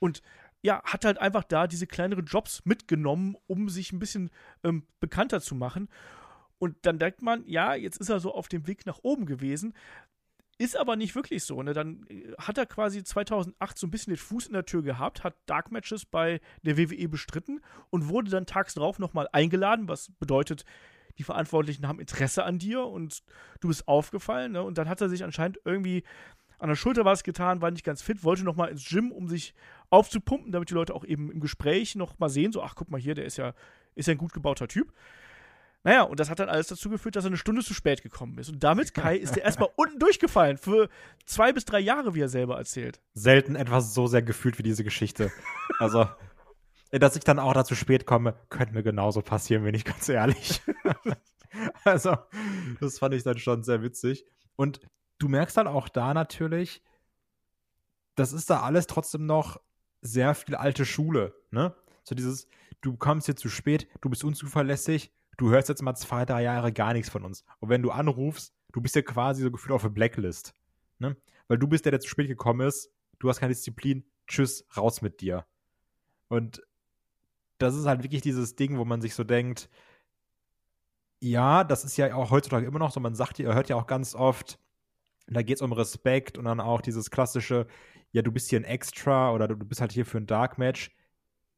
Und 0.00 0.20
ja, 0.62 0.82
hat 0.82 1.04
halt 1.04 1.18
einfach 1.18 1.44
da 1.44 1.66
diese 1.66 1.86
kleineren 1.86 2.24
Jobs 2.24 2.64
mitgenommen, 2.64 3.36
um 3.46 3.68
sich 3.68 3.92
ein 3.92 3.98
bisschen 3.98 4.30
ähm, 4.64 4.84
bekannter 4.98 5.40
zu 5.40 5.54
machen. 5.54 5.88
Und 6.58 6.76
dann 6.82 6.98
denkt 6.98 7.22
man, 7.22 7.44
ja, 7.46 7.74
jetzt 7.74 7.98
ist 7.98 8.08
er 8.08 8.18
so 8.18 8.34
auf 8.34 8.48
dem 8.48 8.66
Weg 8.66 8.86
nach 8.86 8.98
oben 9.02 9.26
gewesen. 9.26 9.74
Ist 10.58 10.76
aber 10.76 10.96
nicht 10.96 11.14
wirklich 11.14 11.44
so. 11.44 11.62
Ne? 11.62 11.72
Dann 11.72 12.06
äh, 12.08 12.32
hat 12.38 12.58
er 12.58 12.66
quasi 12.66 13.02
2008 13.02 13.78
so 13.78 13.86
ein 13.86 13.90
bisschen 13.90 14.12
den 14.12 14.18
Fuß 14.18 14.46
in 14.46 14.52
der 14.52 14.64
Tür 14.64 14.82
gehabt, 14.82 15.24
hat 15.24 15.34
Dark 15.46 15.72
Matches 15.72 16.04
bei 16.04 16.40
der 16.62 16.78
WWE 16.78 17.08
bestritten 17.08 17.60
und 17.90 18.08
wurde 18.08 18.30
dann 18.30 18.46
tags 18.46 18.74
drauf 18.74 18.98
nochmal 18.98 19.28
eingeladen, 19.32 19.88
was 19.88 20.10
bedeutet, 20.18 20.64
die 21.18 21.24
Verantwortlichen 21.24 21.86
haben 21.86 22.00
Interesse 22.00 22.44
an 22.44 22.58
dir 22.58 22.84
und 22.84 23.22
du 23.60 23.68
bist 23.68 23.86
aufgefallen. 23.88 24.52
Ne? 24.52 24.62
Und 24.62 24.78
dann 24.78 24.88
hat 24.88 25.00
er 25.00 25.08
sich 25.08 25.24
anscheinend 25.24 25.60
irgendwie 25.64 26.02
an 26.58 26.68
der 26.68 26.76
Schulter 26.76 27.04
was 27.04 27.24
getan, 27.24 27.60
war 27.60 27.70
nicht 27.70 27.84
ganz 27.84 28.00
fit, 28.02 28.24
wollte 28.24 28.44
nochmal 28.44 28.70
ins 28.70 28.88
Gym, 28.88 29.12
um 29.12 29.28
sich 29.28 29.54
aufzupumpen, 29.90 30.52
damit 30.52 30.70
die 30.70 30.74
Leute 30.74 30.94
auch 30.94 31.04
eben 31.04 31.30
im 31.30 31.40
Gespräch 31.40 31.94
noch 31.94 32.18
mal 32.18 32.28
sehen, 32.28 32.52
so, 32.52 32.62
ach, 32.62 32.74
guck 32.74 32.90
mal 32.90 33.00
hier, 33.00 33.14
der 33.14 33.26
ist 33.26 33.36
ja, 33.36 33.54
ist 33.94 34.06
ja 34.06 34.12
ein 34.14 34.18
gut 34.18 34.32
gebauter 34.32 34.68
Typ. 34.68 34.92
Naja, 35.84 36.02
und 36.02 36.18
das 36.18 36.30
hat 36.30 36.40
dann 36.40 36.48
alles 36.48 36.68
dazu 36.68 36.88
geführt, 36.88 37.14
dass 37.14 37.24
er 37.24 37.28
eine 37.28 37.36
Stunde 37.36 37.62
zu 37.62 37.74
spät 37.74 38.02
gekommen 38.02 38.38
ist. 38.38 38.48
Und 38.48 38.64
damit, 38.64 38.94
Kai, 38.94 39.16
ist 39.18 39.36
er 39.36 39.44
erstmal 39.44 39.68
unten 39.76 39.98
durchgefallen 39.98 40.56
für 40.56 40.88
zwei 41.26 41.52
bis 41.52 41.66
drei 41.66 41.78
Jahre, 41.78 42.14
wie 42.14 42.22
er 42.22 42.30
selber 42.30 42.56
erzählt. 42.56 43.02
Selten 43.12 43.54
etwas 43.54 43.92
so 43.92 44.06
sehr 44.06 44.22
gefühlt 44.22 44.58
wie 44.58 44.62
diese 44.62 44.82
Geschichte. 44.82 45.30
Also, 45.78 46.08
dass 46.90 47.16
ich 47.16 47.24
dann 47.24 47.38
auch 47.38 47.52
dazu 47.52 47.74
spät 47.74 48.06
komme, 48.06 48.34
könnte 48.48 48.72
mir 48.72 48.82
genauso 48.82 49.20
passieren, 49.20 49.64
bin 49.64 49.74
ich 49.74 49.84
ganz 49.84 50.08
ehrlich. 50.08 50.62
also, 51.84 52.16
das 52.80 52.98
fand 52.98 53.14
ich 53.14 53.22
dann 53.22 53.38
schon 53.38 53.62
sehr 53.62 53.82
witzig. 53.82 54.24
Und 54.56 54.80
du 55.18 55.28
merkst 55.28 55.56
dann 55.56 55.66
auch 55.66 55.90
da 55.90 56.14
natürlich, 56.14 56.82
das 58.14 58.32
ist 58.32 58.48
da 58.48 58.62
alles 58.62 58.86
trotzdem 58.86 59.26
noch 59.26 59.60
sehr 60.00 60.34
viel 60.34 60.54
alte 60.54 60.86
Schule, 60.86 61.34
ne? 61.50 61.74
So 62.04 62.14
dieses, 62.14 62.46
du 62.80 62.96
kommst 62.96 63.26
hier 63.26 63.36
zu 63.36 63.48
spät, 63.48 63.88
du 64.00 64.08
bist 64.08 64.24
unzuverlässig, 64.24 65.10
du 65.36 65.50
hörst 65.50 65.68
jetzt 65.68 65.82
mal 65.82 65.94
zwei, 65.94 66.24
drei 66.24 66.42
Jahre 66.42 66.72
gar 66.72 66.92
nichts 66.92 67.10
von 67.10 67.24
uns. 67.24 67.44
Und 67.60 67.68
wenn 67.68 67.82
du 67.82 67.90
anrufst, 67.90 68.54
du 68.72 68.80
bist 68.80 68.96
ja 68.96 69.02
quasi 69.02 69.42
so 69.42 69.50
gefühlt 69.50 69.72
auf 69.72 69.82
der 69.82 69.88
Blacklist. 69.88 70.54
Ne? 70.98 71.16
Weil 71.48 71.58
du 71.58 71.66
bist 71.66 71.84
der, 71.84 71.92
der 71.92 72.00
zu 72.00 72.08
spät 72.08 72.28
gekommen 72.28 72.66
ist, 72.66 72.90
du 73.18 73.28
hast 73.28 73.40
keine 73.40 73.52
Disziplin, 73.52 74.04
tschüss, 74.26 74.66
raus 74.76 75.02
mit 75.02 75.20
dir. 75.20 75.46
Und 76.28 76.62
das 77.58 77.74
ist 77.74 77.86
halt 77.86 78.02
wirklich 78.02 78.22
dieses 78.22 78.56
Ding, 78.56 78.78
wo 78.78 78.84
man 78.84 79.00
sich 79.00 79.14
so 79.14 79.24
denkt, 79.24 79.68
ja, 81.20 81.64
das 81.64 81.84
ist 81.84 81.96
ja 81.96 82.14
auch 82.14 82.30
heutzutage 82.30 82.66
immer 82.66 82.78
noch 82.78 82.90
so, 82.90 83.00
man 83.00 83.14
sagt, 83.14 83.38
ihr 83.38 83.54
hört 83.54 83.68
ja 83.68 83.76
auch 83.76 83.86
ganz 83.86 84.14
oft, 84.14 84.58
da 85.26 85.42
geht 85.42 85.56
es 85.56 85.62
um 85.62 85.72
Respekt 85.72 86.36
und 86.36 86.44
dann 86.44 86.60
auch 86.60 86.80
dieses 86.80 87.10
klassische, 87.10 87.66
ja, 88.12 88.22
du 88.22 88.30
bist 88.30 88.50
hier 88.50 88.60
ein 88.60 88.64
Extra 88.64 89.32
oder 89.32 89.48
du, 89.48 89.56
bist 89.56 89.80
halt 89.80 89.92
hier 89.92 90.04
für 90.04 90.18
ein 90.18 90.26
Dark 90.26 90.58
Match. 90.58 90.94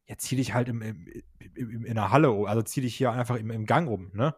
Ja, 0.07 0.17
zieh 0.17 0.37
dich 0.37 0.53
halt 0.53 0.69
im, 0.69 0.81
im, 0.81 1.23
im, 1.55 1.85
in 1.85 1.95
der 1.95 2.11
Halle 2.11 2.29
also 2.47 2.61
zieh 2.61 2.81
dich 2.81 2.95
hier 2.95 3.11
einfach 3.11 3.35
im, 3.35 3.51
im 3.51 3.65
Gang 3.65 3.89
um, 3.89 4.11
ne? 4.13 4.35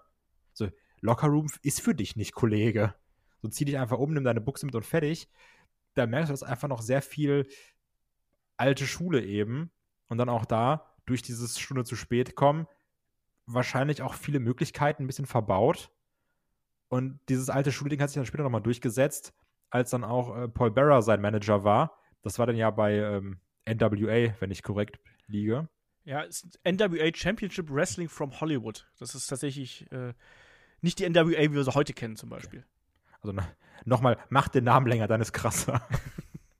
So, 0.53 0.67
Lockerroom 1.01 1.47
ist 1.61 1.81
für 1.81 1.95
dich 1.95 2.15
nicht, 2.15 2.33
Kollege. 2.33 2.95
So, 3.41 3.47
zieh 3.47 3.65
dich 3.65 3.77
einfach 3.77 3.99
um, 3.99 4.13
nimm 4.13 4.23
deine 4.23 4.41
Buchse 4.41 4.65
mit 4.65 4.75
und 4.75 4.85
fertig. 4.85 5.29
Da 5.93 6.07
merkst 6.07 6.29
du, 6.29 6.33
dass 6.33 6.43
einfach 6.43 6.67
noch 6.67 6.81
sehr 6.81 7.01
viel 7.01 7.47
alte 8.57 8.85
Schule 8.85 9.23
eben. 9.23 9.71
Und 10.07 10.17
dann 10.17 10.29
auch 10.29 10.45
da, 10.45 10.95
durch 11.05 11.21
dieses 11.21 11.59
Stunde 11.59 11.83
zu 11.83 11.95
spät 11.95 12.35
kommen, 12.35 12.67
wahrscheinlich 13.45 14.01
auch 14.01 14.13
viele 14.13 14.39
Möglichkeiten 14.39 15.03
ein 15.03 15.07
bisschen 15.07 15.25
verbaut. 15.25 15.91
Und 16.87 17.19
dieses 17.29 17.49
alte 17.49 17.71
Schulding 17.71 18.01
hat 18.01 18.09
sich 18.09 18.15
dann 18.15 18.25
später 18.25 18.43
nochmal 18.43 18.61
durchgesetzt, 18.61 19.33
als 19.69 19.91
dann 19.91 20.03
auch 20.03 20.35
äh, 20.35 20.47
Paul 20.47 20.71
Bearer 20.71 21.01
sein 21.01 21.21
Manager 21.21 21.63
war. 21.63 21.97
Das 22.21 22.39
war 22.39 22.47
dann 22.47 22.55
ja 22.55 22.71
bei 22.71 22.95
ähm, 22.95 23.39
NWA, 23.67 24.33
wenn 24.39 24.51
ich 24.51 24.63
korrekt 24.63 24.99
liege. 25.29 25.69
Ja, 26.05 26.21
ist 26.21 26.59
NWA 26.63 27.11
Championship 27.13 27.69
Wrestling 27.69 28.09
from 28.09 28.39
Hollywood. 28.39 28.87
Das 28.99 29.15
ist 29.15 29.27
tatsächlich 29.27 29.91
äh, 29.91 30.13
nicht 30.81 30.99
die 30.99 31.09
NWA, 31.09 31.25
wie 31.25 31.53
wir 31.53 31.63
sie 31.63 31.73
heute 31.73 31.93
kennen, 31.93 32.15
zum 32.15 32.29
Beispiel. 32.29 32.65
Also 33.21 33.35
nochmal, 33.85 34.17
mach 34.29 34.47
den 34.47 34.63
Namen 34.63 34.87
länger, 34.87 35.07
dann 35.07 35.21
ist 35.21 35.33
krasser. 35.33 35.87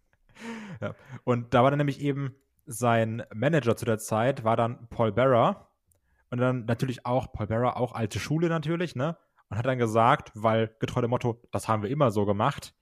ja. 0.81 0.93
Und 1.23 1.53
da 1.53 1.63
war 1.63 1.71
dann 1.71 1.77
nämlich 1.77 2.01
eben 2.01 2.35
sein 2.65 3.23
Manager 3.33 3.75
zu 3.75 3.85
der 3.85 3.97
Zeit, 3.97 4.43
war 4.43 4.55
dann 4.55 4.87
Paul 4.89 5.11
Bearer. 5.11 5.71
Und 6.29 6.37
dann 6.37 6.65
natürlich 6.65 7.05
auch, 7.05 7.31
Paul 7.31 7.47
Bearer, 7.47 7.77
auch 7.77 7.93
alte 7.93 8.19
Schule 8.19 8.49
natürlich, 8.49 8.95
ne? 8.95 9.17
und 9.49 9.57
hat 9.57 9.65
dann 9.65 9.79
gesagt, 9.79 10.31
weil 10.35 10.75
getreu 10.79 11.01
dem 11.01 11.09
Motto, 11.09 11.41
das 11.51 11.67
haben 11.67 11.83
wir 11.83 11.89
immer 11.89 12.11
so 12.11 12.25
gemacht, 12.25 12.75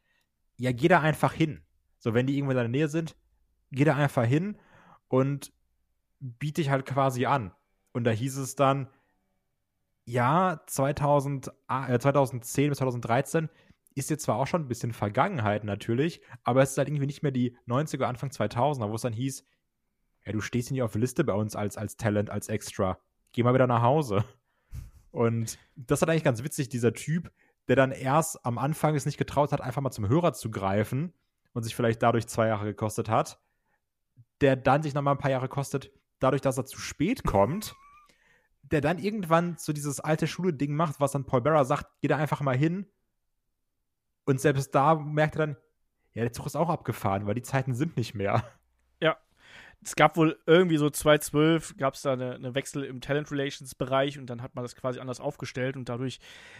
ja, 0.58 0.72
geh 0.72 0.88
da 0.88 1.00
einfach 1.00 1.34
hin. 1.34 1.64
So, 2.00 2.14
wenn 2.14 2.28
die 2.28 2.36
irgendwo 2.36 2.52
in 2.52 2.58
deiner 2.58 2.70
Nähe 2.70 2.90
sind, 2.90 3.16
geh 3.72 3.84
da 3.84 3.96
einfach 3.96 4.26
hin 4.26 4.58
und 5.08 5.52
biete 6.20 6.62
dich 6.62 6.70
halt 6.70 6.86
quasi 6.86 7.26
an. 7.26 7.52
Und 7.92 8.04
da 8.04 8.12
hieß 8.12 8.38
es 8.38 8.56
dann, 8.56 8.90
ja, 10.06 10.62
2000, 10.68 11.52
äh, 11.70 12.00
2010 12.00 12.70
bis 12.70 12.78
2013 12.78 13.50
ist 13.96 14.10
jetzt 14.10 14.24
zwar 14.24 14.38
auch 14.38 14.48
schon 14.48 14.62
ein 14.62 14.68
bisschen 14.68 14.94
Vergangenheit 14.94 15.64
natürlich, 15.64 16.22
aber 16.44 16.62
es 16.62 16.72
ist 16.72 16.78
halt 16.78 16.88
irgendwie 16.88 17.08
nicht 17.08 17.24
mehr 17.24 17.32
die 17.32 17.58
90er, 17.68 18.04
Anfang 18.04 18.30
2000er, 18.30 18.90
wo 18.90 18.96
es 18.96 19.02
dann 19.02 19.14
hieß, 19.14 19.44
ja, 20.26 20.32
du 20.32 20.40
stehst 20.40 20.72
nicht 20.72 20.84
auf 20.84 20.92
der 20.92 21.02
Liste 21.02 21.24
bei 21.24 21.34
uns 21.34 21.56
als, 21.56 21.78
als 21.78 21.98
Talent, 21.98 22.30
als 22.30 22.48
Extra. 22.48 23.00
Geh 23.32 23.44
mal 23.44 23.54
wieder 23.54 23.68
nach 23.68 23.82
Hause. 23.82 24.24
Und 25.12 25.58
das 25.76 26.02
hat 26.02 26.10
eigentlich 26.10 26.24
ganz 26.24 26.44
witzig, 26.44 26.70
dieser 26.70 26.94
Typ, 26.94 27.32
der 27.68 27.76
dann 27.76 27.92
erst 27.92 28.46
am 28.46 28.58
Anfang 28.58 28.96
es 28.96 29.06
nicht 29.06 29.18
getraut 29.18 29.52
hat, 29.52 29.62
einfach 29.62 29.82
mal 29.82 29.92
zum 29.92 30.08
Hörer 30.08 30.34
zu 30.34 30.52
greifen 30.52 31.14
und 31.54 31.64
sich 31.64 31.76
vielleicht 31.76 32.04
dadurch 32.04 32.28
zwei 32.28 32.48
Jahre 32.48 32.66
gekostet 32.66 33.10
hat, 33.10 33.42
der 34.42 34.56
dann 34.56 34.84
sich 34.84 34.94
nochmal 34.94 35.16
ein 35.16 35.20
paar 35.20 35.32
Jahre 35.32 35.50
kostet, 35.50 35.92
dadurch, 36.20 36.42
dass 36.42 36.58
er 36.58 36.66
zu 36.66 36.80
spät 36.80 37.24
kommt, 37.24 37.76
der 38.64 38.82
dann 38.82 39.00
irgendwann 39.00 39.56
so 39.58 39.74
dieses 39.74 40.00
alte 40.00 40.28
Schule-Ding 40.28 40.76
macht, 40.76 41.00
was 41.00 41.12
dann 41.12 41.26
Paul 41.26 41.42
Bearer 41.42 41.66
sagt, 41.66 41.88
geh 42.02 42.08
da 42.08 42.18
einfach 42.18 42.42
mal 42.42 42.58
hin. 42.58 42.86
Und 44.26 44.42
selbst 44.42 44.76
da 44.76 44.96
merkt 44.96 45.36
er 45.36 45.48
dann, 45.48 45.58
ja, 46.14 46.24
der 46.24 46.34
Zug 46.34 46.48
ist 46.48 46.56
auch 46.56 46.70
abgefahren, 46.70 47.28
weil 47.28 47.36
die 47.36 47.44
Zeiten 47.44 47.76
sind 47.76 47.96
nicht 47.96 48.14
mehr 48.14 48.44
es 49.84 49.96
gab 49.96 50.18
wohl 50.18 50.40
irgendwie 50.46 50.78
so 50.78 50.90
2012 50.90 51.78
gab 51.78 51.94
es 51.94 52.02
da 52.02 52.14
eine, 52.14 52.36
eine, 52.36 52.56
Wechsel 52.56 52.84
im 52.84 53.02
Talent 53.02 53.32
Relations 53.32 53.76
Bereich 53.76 54.18
und 54.18 54.28
dann 54.28 54.42
hat 54.42 54.56
man 54.56 54.64
das 54.64 54.76
quasi 54.76 55.00
anders 55.00 55.20
aufgestellt 55.20 55.76
und 55.76 55.88
dadurch, 55.88 56.20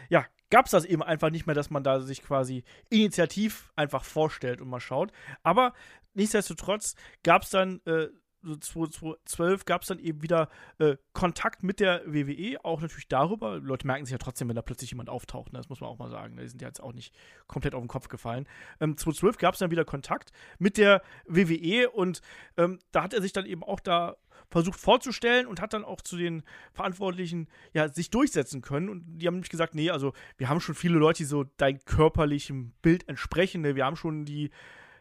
ja, 0.10 0.26
gab 0.50 0.66
es 0.66 0.72
das 0.72 0.86
eben 0.86 1.04
einfach 1.04 1.30
nicht 1.30 1.46
mehr, 1.46 1.56
dass 1.56 1.70
man 1.70 1.84
da 1.84 2.00
sich 2.00 2.22
quasi 2.22 2.64
initiativ 2.90 3.72
einfach 3.76 4.04
vorstellt 4.04 4.62
und 4.62 4.70
mal 4.70 4.80
schaut. 4.80 5.12
Aber 5.44 5.74
nichtsdestotrotz 6.14 6.96
gab 7.24 7.44
es 7.44 7.50
dann 7.50 7.82
äh, 7.86 8.08
2012 8.44 9.66
gab 9.66 9.82
es 9.82 9.88
dann 9.88 10.00
eben 10.00 10.22
wieder 10.22 10.50
äh, 10.80 10.98
Kontakt 11.14 11.64
mit 11.64 11.80
der 11.80 12.02
WWE, 12.06 12.64
auch 12.64 12.82
natürlich 12.82 13.08
darüber. 13.08 13.58
Leute 13.58 13.88
merken 13.88 14.06
sich 14.06 14.12
ja 14.12 14.18
trotzdem, 14.18 14.48
wenn 14.50 14.56
da 14.56 14.62
plötzlich 14.62 14.92
jemand 14.92 15.10
auftaucht, 15.10 15.54
ne? 15.54 15.60
das 15.60 15.70
muss 15.70 15.82
man 15.82 15.90
auch 15.90 15.98
mal 15.98 16.10
sagen. 16.10 16.36
Ne? 16.36 16.44
Die 16.44 16.50
sind 16.50 16.62
ja 16.62 16.68
jetzt 16.68 16.82
auch 16.82 16.94
nicht 16.94 17.14
komplett 17.48 17.74
auf 17.74 17.82
den 17.82 17.88
Kopf 17.88 18.08
gefallen. 18.08 18.48
Ähm, 18.80 18.98
2012 18.98 19.38
gab 19.38 19.54
es 19.54 19.60
dann 19.60 19.72
wieder 19.72 19.86
Kontakt 19.86 20.32
mit 20.60 20.78
der 20.78 21.02
WWE 21.26 21.90
und 21.90 22.22
ähm, 22.58 22.80
da 22.92 23.04
hat 23.04 23.14
er 23.14 23.22
sich 23.22 23.34
dann 23.34 23.46
eben 23.46 23.64
auch 23.64 23.80
da 23.80 24.18
versucht 24.50 24.80
vorzustellen 24.80 25.46
und 25.46 25.62
hat 25.62 25.74
dann 25.74 25.84
auch 25.84 26.02
zu 26.02 26.16
den 26.16 26.44
Verantwortlichen 26.72 27.48
ja 27.74 27.90
sich 27.90 28.10
durchsetzen 28.10 28.62
können 28.62 28.90
und 28.90 29.04
die 29.18 29.28
haben 29.28 29.36
nämlich 29.36 29.50
gesagt, 29.50 29.76
nee, 29.76 29.90
also 29.90 30.14
wir 30.38 30.48
haben 30.48 30.62
schon 30.62 30.76
viele 30.76 30.98
Leute, 30.98 31.18
die 31.18 31.26
so 31.26 31.44
dein 31.58 31.84
körperlichem 31.84 32.72
Bild 32.82 33.08
entsprechen, 33.10 33.62
ne? 33.62 33.76
wir 33.76 33.86
haben 33.86 33.98
schon 33.98 34.26
die 34.26 34.52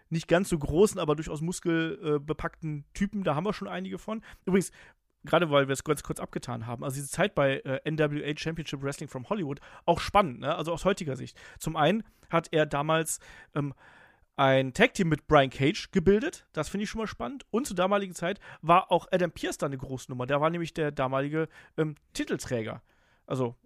nicht 0.08 0.28
ganz 0.28 0.48
so 0.48 0.58
großen, 0.58 1.00
aber 1.00 1.16
durchaus 1.16 1.40
muskelbepackten 1.40 2.84
Typen, 2.94 3.24
da 3.24 3.34
haben 3.34 3.46
wir 3.46 3.52
schon 3.52 3.68
einige 3.68 3.98
von. 3.98 4.22
Übrigens, 4.44 4.70
gerade 5.26 5.50
weil 5.50 5.68
wir 5.68 5.72
es 5.72 5.84
ganz 5.84 6.02
kurz 6.02 6.20
abgetan 6.20 6.66
haben, 6.66 6.84
also 6.84 6.94
diese 6.94 7.10
Zeit 7.10 7.34
bei 7.34 7.58
äh, 7.58 7.90
NWA 7.90 8.36
Championship 8.36 8.82
Wrestling 8.82 9.08
from 9.08 9.28
Hollywood, 9.28 9.60
auch 9.84 10.00
spannend, 10.00 10.40
ne? 10.40 10.54
also 10.54 10.72
aus 10.72 10.84
heutiger 10.84 11.16
Sicht. 11.16 11.38
Zum 11.58 11.76
einen 11.76 12.04
hat 12.30 12.48
er 12.52 12.66
damals 12.66 13.18
ähm, 13.54 13.74
ein 14.36 14.72
Tag-Team 14.72 15.08
mit 15.08 15.26
Brian 15.26 15.50
Cage 15.50 15.90
gebildet, 15.90 16.46
das 16.52 16.68
finde 16.68 16.84
ich 16.84 16.90
schon 16.90 17.00
mal 17.00 17.06
spannend. 17.06 17.44
Und 17.50 17.66
zur 17.66 17.76
damaligen 17.76 18.14
Zeit 18.14 18.38
war 18.62 18.92
auch 18.92 19.08
Adam 19.10 19.32
Pierce 19.32 19.58
da 19.58 19.66
eine 19.66 19.78
Großnummer, 19.78 20.26
der 20.26 20.40
war 20.40 20.50
nämlich 20.50 20.74
der 20.74 20.92
damalige 20.92 21.48
ähm, 21.76 21.96
Titelträger. 22.12 22.82
Also 23.26 23.56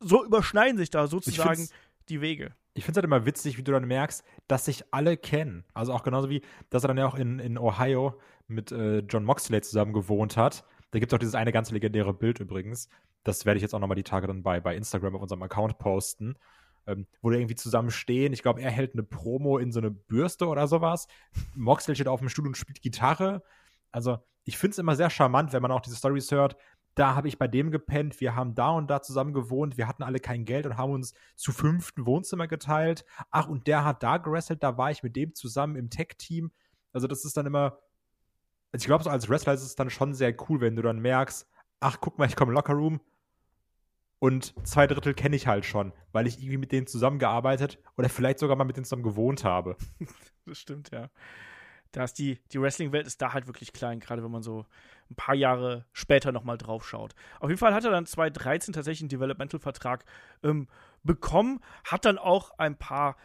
so 0.00 0.24
überschneiden 0.24 0.76
sich 0.76 0.90
da 0.90 1.06
sozusagen 1.06 1.68
die 2.08 2.20
Wege 2.20 2.54
ich 2.76 2.84
finde 2.84 3.00
es 3.00 3.02
halt 3.02 3.06
immer 3.06 3.24
witzig, 3.24 3.56
wie 3.56 3.62
du 3.62 3.72
dann 3.72 3.86
merkst, 3.86 4.22
dass 4.48 4.66
sich 4.66 4.84
alle 4.90 5.16
kennen. 5.16 5.64
Also 5.72 5.94
auch 5.94 6.02
genauso 6.02 6.28
wie, 6.28 6.42
dass 6.68 6.84
er 6.84 6.88
dann 6.88 6.98
ja 6.98 7.06
auch 7.06 7.14
in, 7.14 7.38
in 7.38 7.58
Ohio 7.58 8.20
mit 8.48 8.70
äh, 8.70 8.98
John 8.98 9.24
Moxley 9.24 9.62
zusammen 9.62 9.94
gewohnt 9.94 10.36
hat. 10.36 10.62
Da 10.90 10.98
gibt 10.98 11.10
es 11.10 11.16
auch 11.16 11.18
dieses 11.18 11.34
eine 11.34 11.52
ganz 11.52 11.70
legendäre 11.70 12.12
Bild 12.12 12.38
übrigens. 12.38 12.90
Das 13.24 13.46
werde 13.46 13.56
ich 13.56 13.62
jetzt 13.62 13.74
auch 13.74 13.80
nochmal 13.80 13.96
die 13.96 14.02
Tage 14.02 14.26
dann 14.26 14.42
bei, 14.42 14.60
bei 14.60 14.76
Instagram 14.76 15.16
auf 15.16 15.22
unserem 15.22 15.42
Account 15.42 15.78
posten. 15.78 16.36
Ähm, 16.86 17.06
wo 17.20 17.30
die 17.30 17.38
irgendwie 17.38 17.56
zusammen 17.56 17.90
stehen. 17.90 18.32
Ich 18.32 18.42
glaube, 18.42 18.60
er 18.60 18.70
hält 18.70 18.92
eine 18.92 19.02
Promo 19.02 19.58
in 19.58 19.72
so 19.72 19.80
eine 19.80 19.90
Bürste 19.90 20.46
oder 20.46 20.68
sowas. 20.68 21.08
Moxley 21.56 21.96
steht 21.96 22.06
auf 22.06 22.20
dem 22.20 22.28
Stuhl 22.28 22.46
und 22.46 22.56
spielt 22.56 22.80
Gitarre. 22.80 23.42
Also, 23.90 24.18
ich 24.44 24.56
finde 24.56 24.72
es 24.72 24.78
immer 24.78 24.94
sehr 24.94 25.10
charmant, 25.10 25.52
wenn 25.52 25.62
man 25.62 25.72
auch 25.72 25.80
diese 25.80 25.96
Stories 25.96 26.30
hört, 26.30 26.56
da 26.96 27.14
habe 27.14 27.28
ich 27.28 27.38
bei 27.38 27.46
dem 27.46 27.70
gepennt, 27.70 28.20
wir 28.20 28.34
haben 28.34 28.54
da 28.54 28.70
und 28.70 28.88
da 28.88 29.02
zusammen 29.02 29.34
gewohnt, 29.34 29.76
wir 29.76 29.86
hatten 29.86 30.02
alle 30.02 30.18
kein 30.18 30.46
Geld 30.46 30.64
und 30.64 30.78
haben 30.78 30.92
uns 30.92 31.12
zu 31.36 31.52
fünften 31.52 32.06
Wohnzimmer 32.06 32.48
geteilt. 32.48 33.04
Ach, 33.30 33.48
und 33.48 33.66
der 33.66 33.84
hat 33.84 34.02
da 34.02 34.16
gewrestelt, 34.16 34.62
da 34.62 34.78
war 34.78 34.90
ich 34.90 35.02
mit 35.02 35.14
dem 35.14 35.34
zusammen 35.34 35.76
im 35.76 35.90
Tech-Team. 35.90 36.50
Also 36.94 37.06
das 37.06 37.26
ist 37.26 37.36
dann 37.36 37.44
immer, 37.44 37.78
also 38.72 38.82
ich 38.82 38.86
glaube, 38.86 39.04
so 39.04 39.10
als 39.10 39.28
Wrestler 39.28 39.52
ist 39.52 39.62
es 39.62 39.76
dann 39.76 39.90
schon 39.90 40.14
sehr 40.14 40.34
cool, 40.48 40.62
wenn 40.62 40.74
du 40.74 40.80
dann 40.80 40.98
merkst, 40.98 41.46
ach, 41.80 41.98
guck 42.00 42.18
mal, 42.18 42.26
ich 42.26 42.34
komme 42.34 42.52
im 42.52 42.54
Lockerroom 42.54 43.00
und 44.18 44.54
zwei 44.66 44.86
Drittel 44.86 45.12
kenne 45.12 45.36
ich 45.36 45.46
halt 45.46 45.66
schon, 45.66 45.92
weil 46.12 46.26
ich 46.26 46.38
irgendwie 46.38 46.56
mit 46.56 46.72
denen 46.72 46.86
zusammengearbeitet 46.86 47.78
oder 47.98 48.08
vielleicht 48.08 48.38
sogar 48.38 48.56
mal 48.56 48.64
mit 48.64 48.76
denen 48.76 48.84
zusammen 48.84 49.02
gewohnt 49.02 49.44
habe. 49.44 49.76
das 50.46 50.58
stimmt, 50.58 50.90
ja. 50.92 51.10
Da 51.92 52.04
ist 52.04 52.18
die, 52.18 52.40
die 52.52 52.60
Wrestling-Welt 52.60 53.06
ist 53.06 53.20
da 53.20 53.34
halt 53.34 53.46
wirklich 53.46 53.74
klein, 53.74 54.00
gerade 54.00 54.24
wenn 54.24 54.30
man 54.30 54.42
so 54.42 54.64
ein 55.10 55.14
paar 55.14 55.34
Jahre 55.34 55.84
später 55.92 56.32
nochmal 56.32 56.58
drauf 56.58 56.86
schaut. 56.86 57.14
Auf 57.40 57.48
jeden 57.48 57.58
Fall 57.58 57.74
hat 57.74 57.84
er 57.84 57.90
dann 57.90 58.06
2013 58.06 58.74
tatsächlich 58.74 59.02
einen 59.02 59.08
Developmental-Vertrag 59.08 60.04
ähm, 60.42 60.68
bekommen, 61.02 61.60
hat 61.84 62.04
dann 62.04 62.18
auch 62.18 62.50
ein 62.58 62.76
paar 62.76 63.16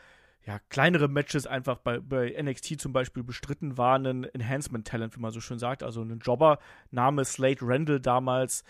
ja, 0.46 0.60
kleinere 0.70 1.08
Matches 1.08 1.46
einfach 1.46 1.78
bei, 1.78 2.00
bei 2.00 2.36
NXT 2.42 2.82
zum 2.82 2.94
Beispiel 2.94 3.24
bestritten 3.24 3.78
war, 3.78 4.00
ein 4.00 4.24
Enhancement-Talent, 4.24 5.16
wie 5.16 5.20
man 5.20 5.32
so 5.32 5.40
schön 5.40 5.60
sagt. 5.60 5.84
Also 5.84 6.02
ein 6.02 6.20
Jobber, 6.20 6.58
Name 6.90 7.24
Slate 7.26 7.60
Randall 7.62 8.00
damals, 8.00 8.64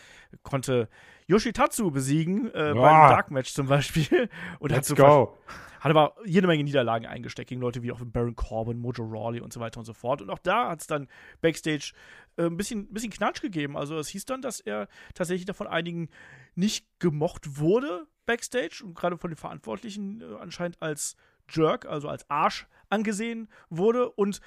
konnte 0.44 0.90
Yoshitatsu 1.28 1.92
besiegen, 1.92 2.48
äh, 2.50 2.74
beim 2.74 2.76
Dark 2.76 3.32
Match 3.32 3.54
zum 3.54 3.68
Beispiel. 3.68 4.30
Und 4.60 4.72
Let's 4.72 4.90
hat 4.90 4.98
go. 4.98 5.38
Hat 5.82 5.90
aber 5.90 6.16
jede 6.26 6.46
Menge 6.46 6.64
Niederlagen 6.64 7.08
eingesteckt 7.08 7.50
gegen 7.50 7.60
Leute 7.60 7.82
wie 7.82 7.92
auch 7.92 8.00
Baron 8.06 8.36
Corbin, 8.36 8.78
Mojo 8.78 9.04
Rawley 9.04 9.42
und 9.42 9.52
so 9.52 9.60
weiter 9.60 9.80
und 9.80 9.86
so 9.86 9.94
fort. 9.94 10.22
Und 10.22 10.30
auch 10.30 10.38
da 10.38 10.70
hat 10.70 10.82
es 10.82 10.88
dann 10.88 11.08
Backstage 11.42 11.94
äh, 12.38 12.44
ein 12.44 12.56
bisschen, 12.56 12.94
bisschen 12.94 13.10
Knatsch 13.10 13.42
gegeben. 13.42 13.76
Also 13.76 13.98
es 13.98 14.08
hieß 14.10 14.26
dann, 14.26 14.44
dass 14.44 14.60
er 14.60 14.88
tatsächlich 15.16 15.46
davon 15.46 15.66
einigen 15.66 16.10
nicht 16.54 16.86
gemocht 17.00 17.58
wurde 17.58 18.06
Backstage 18.28 18.84
und 18.84 18.94
gerade 18.94 19.18
von 19.18 19.32
den 19.32 19.38
Verantwortlichen 19.38 20.22
äh, 20.22 20.36
anscheinend 20.40 20.80
als 20.84 21.16
Jerk, 21.50 21.88
also 21.88 22.10
als 22.10 22.30
Arsch 22.30 22.68
angesehen 22.90 23.50
wurde. 23.72 24.12
Und 24.12 24.40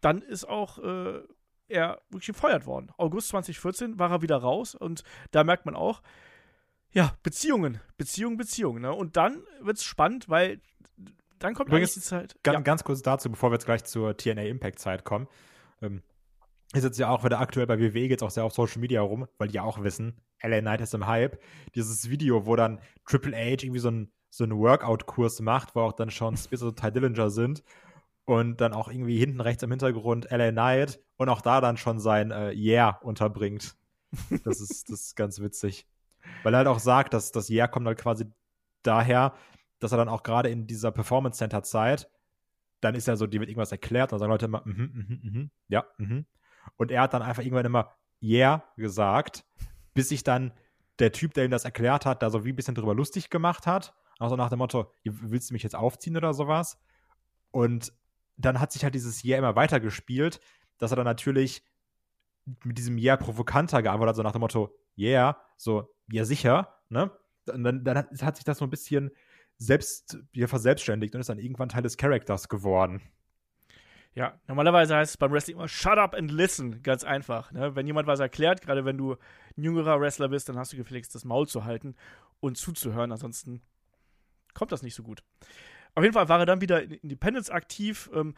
dann 0.00 0.22
ist 0.22 0.48
auch 0.48 0.78
äh, 0.78 1.22
er 1.68 2.02
wirklich 2.10 2.34
gefeuert 2.34 2.66
worden. 2.66 2.90
August 2.96 3.28
2014 3.28 4.00
war 4.00 4.10
er 4.10 4.22
wieder 4.22 4.38
raus 4.38 4.74
und 4.74 5.04
da 5.30 5.44
merkt 5.44 5.66
man 5.66 5.76
auch, 5.76 6.02
ja, 6.92 7.14
Beziehungen, 7.22 7.80
Beziehungen, 7.96 8.36
Beziehungen. 8.36 8.82
Ne? 8.82 8.92
Und 8.92 9.16
dann 9.16 9.42
wird 9.60 9.78
es 9.78 9.84
spannend, 9.84 10.28
weil 10.28 10.60
dann 11.38 11.54
kommt 11.54 11.68
Übrigens, 11.68 11.94
die 11.94 12.00
Zeit. 12.00 12.36
Ganz, 12.42 12.54
ja. 12.54 12.60
ganz 12.60 12.84
kurz 12.84 13.02
dazu, 13.02 13.30
bevor 13.30 13.50
wir 13.50 13.54
jetzt 13.54 13.64
gleich 13.64 13.84
zur 13.84 14.16
TNA 14.16 14.42
Impact 14.42 14.78
Zeit 14.78 15.04
kommen. 15.04 15.26
Ähm, 15.82 16.02
ist 16.72 16.84
jetzt 16.84 16.98
ja 16.98 17.08
auch 17.08 17.24
wieder 17.24 17.40
aktuell 17.40 17.66
bei 17.66 17.80
WWE 17.80 18.08
geht 18.08 18.22
auch 18.22 18.30
sehr 18.30 18.44
auf 18.44 18.52
Social 18.52 18.80
Media 18.80 19.00
rum, 19.00 19.26
weil 19.38 19.48
die 19.48 19.54
ja 19.54 19.64
auch 19.64 19.82
wissen, 19.82 20.20
LA 20.42 20.60
Knight 20.60 20.80
ist 20.80 20.94
im 20.94 21.06
Hype. 21.06 21.40
Dieses 21.74 22.10
Video, 22.10 22.46
wo 22.46 22.54
dann 22.54 22.80
Triple 23.06 23.36
H 23.36 23.64
irgendwie 23.64 23.80
so 23.80 23.90
ein 23.90 24.12
so 24.30 24.44
einen 24.44 24.56
Workout-Kurs 24.56 25.40
macht, 25.40 25.74
wo 25.74 25.80
auch 25.80 25.92
dann 25.92 26.10
schon 26.10 26.36
Spears 26.36 26.62
und 26.62 26.78
Ty 26.78 26.92
Dillinger 26.92 27.30
sind 27.30 27.64
und 28.24 28.60
dann 28.60 28.72
auch 28.72 28.88
irgendwie 28.88 29.18
hinten 29.18 29.40
rechts 29.40 29.62
im 29.64 29.70
Hintergrund 29.70 30.30
LA 30.30 30.52
Knight 30.52 31.00
und 31.16 31.28
auch 31.28 31.40
da 31.40 31.60
dann 31.60 31.76
schon 31.76 31.98
sein 31.98 32.30
äh, 32.30 32.52
Yeah 32.52 32.90
unterbringt. 33.02 33.76
Das 34.44 34.60
ist, 34.60 34.88
das 34.88 35.00
ist 35.00 35.16
ganz 35.16 35.40
witzig. 35.40 35.86
Weil 36.42 36.54
er 36.54 36.58
halt 36.58 36.68
auch 36.68 36.78
sagt, 36.78 37.14
dass 37.14 37.32
das 37.32 37.50
Yeah 37.50 37.68
kommt 37.68 37.86
halt 37.86 37.98
quasi 37.98 38.26
daher, 38.82 39.34
dass 39.78 39.92
er 39.92 39.98
dann 39.98 40.08
auch 40.08 40.22
gerade 40.22 40.48
in 40.48 40.66
dieser 40.66 40.90
Performance 40.90 41.38
Center 41.38 41.62
Zeit, 41.62 42.10
dann 42.80 42.94
ist 42.94 43.06
ja 43.06 43.16
so, 43.16 43.26
die 43.26 43.40
wird 43.40 43.50
irgendwas 43.50 43.72
erklärt 43.72 44.12
und 44.12 44.20
dann 44.20 44.20
sagen 44.20 44.32
Leute 44.32 44.46
immer, 44.46 44.62
mhm, 44.64 44.90
mhm, 44.94 45.20
mhm, 45.22 45.50
ja, 45.68 45.84
mhm. 45.98 46.26
Und 46.76 46.90
er 46.90 47.02
hat 47.02 47.14
dann 47.14 47.22
einfach 47.22 47.42
irgendwann 47.42 47.66
immer 47.66 47.94
Yeah 48.22 48.64
gesagt, 48.76 49.44
bis 49.94 50.10
sich 50.10 50.24
dann 50.24 50.52
der 50.98 51.12
Typ, 51.12 51.34
der 51.34 51.44
ihm 51.44 51.50
das 51.50 51.64
erklärt 51.64 52.06
hat, 52.06 52.22
da 52.22 52.30
so 52.30 52.44
wie 52.44 52.50
ein 52.50 52.56
bisschen 52.56 52.74
drüber 52.74 52.94
lustig 52.94 53.30
gemacht 53.30 53.66
hat 53.66 53.94
also 54.20 54.36
nach 54.36 54.50
dem 54.50 54.58
Motto, 54.58 54.92
willst 55.02 55.48
du 55.48 55.54
mich 55.54 55.62
jetzt 55.62 55.74
aufziehen 55.74 56.16
oder 56.16 56.34
sowas? 56.34 56.78
Und 57.50 57.92
dann 58.36 58.60
hat 58.60 58.70
sich 58.70 58.84
halt 58.84 58.94
dieses 58.94 59.24
Yeah 59.24 59.38
immer 59.38 59.56
weitergespielt, 59.56 60.40
dass 60.76 60.92
er 60.92 60.96
dann 60.96 61.06
natürlich 61.06 61.64
mit 62.62 62.76
diesem 62.76 62.98
Yeah 62.98 63.16
provokanter 63.16 63.82
geantwortet 63.82 64.10
hat, 64.10 64.16
so 64.16 64.22
nach 64.22 64.32
dem 64.32 64.42
Motto, 64.42 64.76
yeah, 64.98 65.40
so, 65.56 65.94
ja 66.10 66.24
sicher, 66.24 66.76
ne? 66.88 67.10
Und 67.52 67.64
dann, 67.64 67.84
dann 67.84 67.98
hat, 67.98 68.36
sich 68.36 68.44
das 68.44 68.58
so 68.58 68.64
ein 68.64 68.70
bisschen 68.70 69.10
selbst, 69.56 70.18
ja, 70.32 70.46
verselbstständigt 70.46 71.14
und 71.14 71.20
ist 71.20 71.28
dann 71.28 71.38
irgendwann 71.38 71.68
Teil 71.68 71.82
des 71.82 71.96
Charakters 71.96 72.48
geworden. 72.48 73.02
Ja, 74.14 74.40
normalerweise 74.48 74.96
heißt 74.96 75.12
es 75.12 75.16
beim 75.16 75.32
Wrestling 75.32 75.56
immer 75.56 75.68
Shut 75.68 75.98
up 75.98 76.14
and 76.14 76.30
listen, 76.30 76.82
ganz 76.82 77.04
einfach. 77.04 77.52
Ne? 77.52 77.76
Wenn 77.76 77.86
jemand 77.86 78.08
was 78.08 78.20
erklärt, 78.20 78.60
gerade 78.60 78.84
wenn 78.84 78.98
du 78.98 79.16
ein 79.56 79.62
jüngerer 79.62 80.00
Wrestler 80.00 80.28
bist, 80.28 80.48
dann 80.48 80.58
hast 80.58 80.72
du 80.72 80.76
gefälligst 80.76 81.14
das 81.14 81.24
Maul 81.24 81.46
zu 81.46 81.64
halten 81.64 81.94
und 82.40 82.56
zuzuhören, 82.56 83.12
ansonsten 83.12 83.62
kommt 84.54 84.72
das 84.72 84.82
nicht 84.82 84.94
so 84.94 85.02
gut. 85.02 85.22
Auf 85.94 86.02
jeden 86.02 86.14
Fall 86.14 86.28
war 86.28 86.40
er 86.40 86.46
dann 86.46 86.60
wieder 86.60 86.82
in 86.82 86.92
Independence 86.92 87.50
aktiv, 87.50 88.10
ähm, 88.14 88.34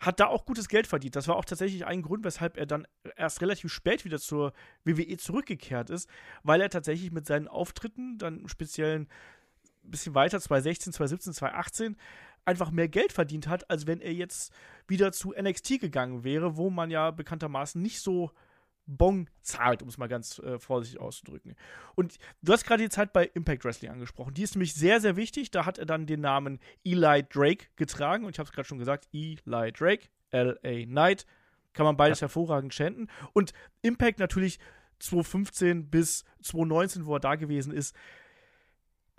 hat 0.00 0.20
da 0.20 0.26
auch 0.26 0.44
gutes 0.44 0.68
Geld 0.68 0.86
verdient. 0.86 1.16
Das 1.16 1.28
war 1.28 1.36
auch 1.36 1.44
tatsächlich 1.44 1.86
ein 1.86 2.02
Grund, 2.02 2.24
weshalb 2.24 2.56
er 2.56 2.66
dann 2.66 2.86
erst 3.16 3.40
relativ 3.40 3.72
spät 3.72 4.04
wieder 4.04 4.18
zur 4.18 4.52
WWE 4.84 5.16
zurückgekehrt 5.16 5.90
ist, 5.90 6.08
weil 6.42 6.60
er 6.60 6.70
tatsächlich 6.70 7.10
mit 7.10 7.26
seinen 7.26 7.48
Auftritten, 7.48 8.18
dann 8.18 8.46
speziell 8.48 9.00
ein 9.00 9.08
bisschen 9.82 10.14
weiter, 10.14 10.40
2016, 10.40 10.92
2017, 10.92 11.32
2018, 11.32 11.96
einfach 12.44 12.70
mehr 12.70 12.88
Geld 12.88 13.12
verdient 13.12 13.48
hat, 13.48 13.68
als 13.70 13.86
wenn 13.86 14.00
er 14.00 14.12
jetzt 14.12 14.52
wieder 14.86 15.12
zu 15.12 15.34
NXT 15.38 15.80
gegangen 15.80 16.24
wäre, 16.24 16.56
wo 16.56 16.70
man 16.70 16.90
ja 16.90 17.10
bekanntermaßen 17.10 17.80
nicht 17.80 18.00
so 18.00 18.30
Bon 18.88 19.28
zahlt, 19.42 19.82
um 19.82 19.88
es 19.88 19.98
mal 19.98 20.08
ganz 20.08 20.38
äh, 20.38 20.58
vorsichtig 20.58 20.98
auszudrücken. 20.98 21.54
Und 21.94 22.18
du 22.42 22.52
hast 22.52 22.64
gerade 22.64 22.82
die 22.82 22.88
Zeit 22.88 23.12
bei 23.12 23.26
Impact 23.34 23.64
Wrestling 23.64 23.90
angesprochen. 23.90 24.32
Die 24.32 24.42
ist 24.42 24.54
nämlich 24.54 24.74
sehr, 24.74 25.00
sehr 25.00 25.16
wichtig. 25.16 25.50
Da 25.50 25.66
hat 25.66 25.78
er 25.78 25.84
dann 25.84 26.06
den 26.06 26.20
Namen 26.20 26.58
Eli 26.84 27.22
Drake 27.28 27.66
getragen. 27.76 28.24
Und 28.24 28.30
ich 28.30 28.38
habe 28.38 28.48
es 28.48 28.52
gerade 28.52 28.66
schon 28.66 28.78
gesagt, 28.78 29.06
Eli 29.12 29.72
Drake, 29.72 30.08
L.A. 30.30 30.86
Knight. 30.86 31.26
Kann 31.74 31.84
man 31.84 31.98
beides 31.98 32.20
ja. 32.20 32.22
hervorragend 32.22 32.72
chanten. 32.72 33.08
Und 33.34 33.52
Impact 33.82 34.18
natürlich 34.18 34.58
2015 35.00 35.90
bis 35.90 36.24
2019, 36.42 37.04
wo 37.04 37.14
er 37.14 37.20
da 37.20 37.34
gewesen 37.34 37.72
ist. 37.72 37.94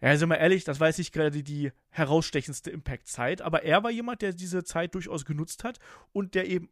Ja, 0.01 0.15
sind 0.15 0.29
wir 0.29 0.37
ehrlich, 0.37 0.63
das 0.63 0.79
war 0.79 0.87
jetzt 0.87 0.97
nicht 0.97 1.13
gerade 1.13 1.43
die 1.43 1.71
herausstechendste 1.89 2.71
Impact-Zeit, 2.71 3.41
aber 3.41 3.63
er 3.63 3.83
war 3.83 3.91
jemand, 3.91 4.21
der 4.21 4.31
diese 4.31 4.63
Zeit 4.63 4.95
durchaus 4.95 5.25
genutzt 5.25 5.65
hat 5.65 5.79
und 6.13 6.35
der 6.35 6.47
eben 6.47 6.69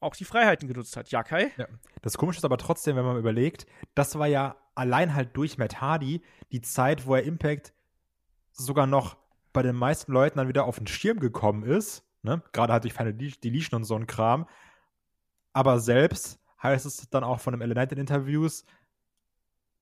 auch 0.00 0.14
die 0.14 0.24
Freiheiten 0.24 0.68
genutzt 0.68 0.96
hat. 0.96 1.10
Ja, 1.10 1.22
Kai? 1.22 1.50
Ja. 1.56 1.66
Das 2.02 2.16
Komische 2.16 2.38
ist 2.38 2.44
aber 2.44 2.58
trotzdem, 2.58 2.96
wenn 2.96 3.04
man 3.04 3.18
überlegt, 3.18 3.66
das 3.94 4.18
war 4.18 4.26
ja 4.26 4.56
allein 4.74 5.14
halt 5.14 5.36
durch 5.36 5.58
Matt 5.58 5.80
Hardy 5.80 6.22
die 6.52 6.60
Zeit, 6.60 7.06
wo 7.06 7.14
er 7.14 7.24
Impact 7.24 7.72
sogar 8.52 8.86
noch 8.86 9.16
bei 9.52 9.62
den 9.62 9.76
meisten 9.76 10.12
Leuten 10.12 10.38
dann 10.38 10.48
wieder 10.48 10.64
auf 10.64 10.78
den 10.78 10.86
Schirm 10.86 11.18
gekommen 11.18 11.64
ist. 11.64 12.04
Ne? 12.22 12.42
Gerade 12.52 12.72
halt 12.72 12.84
durch 12.84 12.94
Final 12.94 13.14
Deletion 13.14 13.78
und 13.78 13.84
so 13.84 13.96
ein 13.96 14.06
Kram. 14.06 14.48
Aber 15.52 15.80
selbst 15.80 16.38
heißt 16.62 16.86
es 16.86 17.08
dann 17.10 17.24
auch 17.24 17.40
von 17.40 17.58
dem 17.58 17.68
Night 17.68 17.92
in 17.92 17.98
Interviews, 17.98 18.64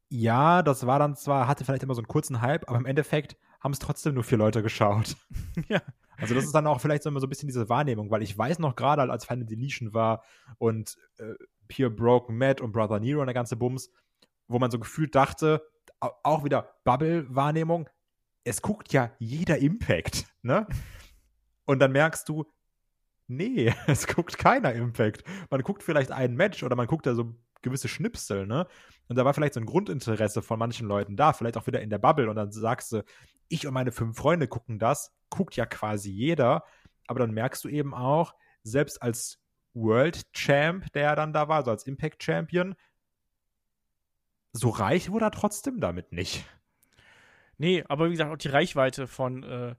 ja, 0.09 0.63
das 0.63 0.87
war 0.87 0.99
dann 0.99 1.17
zwar, 1.17 1.49
hatte 1.49 1.65
vielleicht 1.65 1.83
immer 1.83 1.95
so 1.95 2.01
einen 2.01 2.09
kurzen 2.09 2.41
Hype, 2.41 2.69
aber 2.69 2.79
im 2.79 2.87
Endeffekt 2.87 3.37
haben 3.67 3.73
es 3.73 3.79
trotzdem 3.81 4.15
nur 4.15 4.25
vier 4.25 4.39
Leute 4.39 4.63
geschaut. 4.63 5.17
ja. 5.69 5.83
Also 6.17 6.35
das 6.35 6.45
ist 6.45 6.55
dann 6.55 6.67
auch 6.67 6.81
vielleicht 6.81 7.03
so 7.03 7.11
immer 7.11 7.21
so 7.21 7.27
ein 7.27 7.29
bisschen 7.29 7.49
diese 7.49 7.69
Wahrnehmung, 7.69 8.11
weil 8.11 8.23
ich 8.23 8.39
weiß 8.39 8.59
noch 8.61 8.77
gerade, 8.77 9.03
als 9.03 9.27
Final 9.27 9.45
Deletion 9.45 9.93
war 9.93 10.23
und 10.57 10.97
äh, 11.19 11.35
Pure 11.69 11.91
Broken 11.91 12.39
Matt 12.39 12.61
und 12.61 12.73
Brother 12.73 13.01
Nero 13.01 13.21
und 13.21 13.27
der 13.27 13.35
ganze 13.35 13.57
Bums, 13.57 13.91
wo 14.49 14.59
man 14.59 14.71
so 14.71 14.79
gefühlt 14.79 15.15
dachte, 15.15 15.63
auch 16.01 16.45
wieder 16.45 16.77
Bubble-Wahrnehmung, 16.85 17.89
es 18.45 18.63
guckt 18.63 18.93
ja 18.93 19.11
jeder 19.19 19.59
Impact, 19.59 20.27
ne? 20.43 20.67
Und 21.65 21.81
dann 21.81 21.91
merkst 21.91 22.29
du, 22.29 22.45
nee, 23.27 23.75
es 23.89 24.07
guckt 24.07 24.39
keiner 24.39 24.73
Impact. 24.73 25.25
Man 25.51 25.63
guckt 25.63 25.83
vielleicht 25.83 26.13
ein 26.13 26.37
Match 26.37 26.63
oder 26.63 26.77
man 26.77 26.87
guckt 26.87 27.07
da 27.07 27.15
so 27.17 27.35
gewisse 27.67 27.89
Schnipsel, 27.89 28.47
ne? 28.47 28.67
Und 29.09 29.17
da 29.17 29.25
war 29.25 29.35
vielleicht 29.35 29.55
so 29.55 29.61
ein 29.61 29.67
Grundinteresse 29.67 30.43
von 30.43 30.59
manchen 30.59 30.89
Leuten 30.89 31.17
da, 31.17 31.33
vielleicht 31.33 31.57
auch 31.57 31.67
wieder 31.67 31.81
in 31.81 31.91
der 31.91 31.99
Bubble 31.99 32.31
und 32.31 32.37
dann 32.37 32.51
sagst 32.51 32.93
du, 32.93 33.03
ich 33.49 33.67
und 33.67 33.75
meine 33.75 33.93
fünf 33.93 34.17
Freunde 34.17 34.49
gucken 34.49 34.79
das, 34.79 35.15
guckt 35.31 35.57
ja 35.57 35.67
quasi 35.67 36.11
jeder, 36.11 36.65
aber 37.07 37.21
dann 37.21 37.33
merkst 37.33 37.65
du 37.65 37.69
eben 37.69 37.95
auch, 37.95 38.35
selbst 38.63 39.03
als 39.03 39.39
World 39.75 40.33
Champ, 40.33 40.91
der 40.93 41.03
ja 41.03 41.15
dann 41.15 41.33
da 41.33 41.49
war, 41.49 41.57
also 41.57 41.71
als 41.71 41.87
Impact 41.87 42.23
Champion, 42.23 42.75
so 44.53 44.71
reich 44.71 45.11
wurde 45.11 45.27
er 45.27 45.31
trotzdem 45.31 45.81
damit 45.81 46.13
nicht. 46.13 46.45
Nee, 47.59 47.85
aber 47.89 48.07
wie 48.07 48.13
gesagt, 48.13 48.33
auch 48.33 48.37
die 48.37 48.49
Reichweite 48.49 49.07
von, 49.07 49.43
äh, 49.43 49.75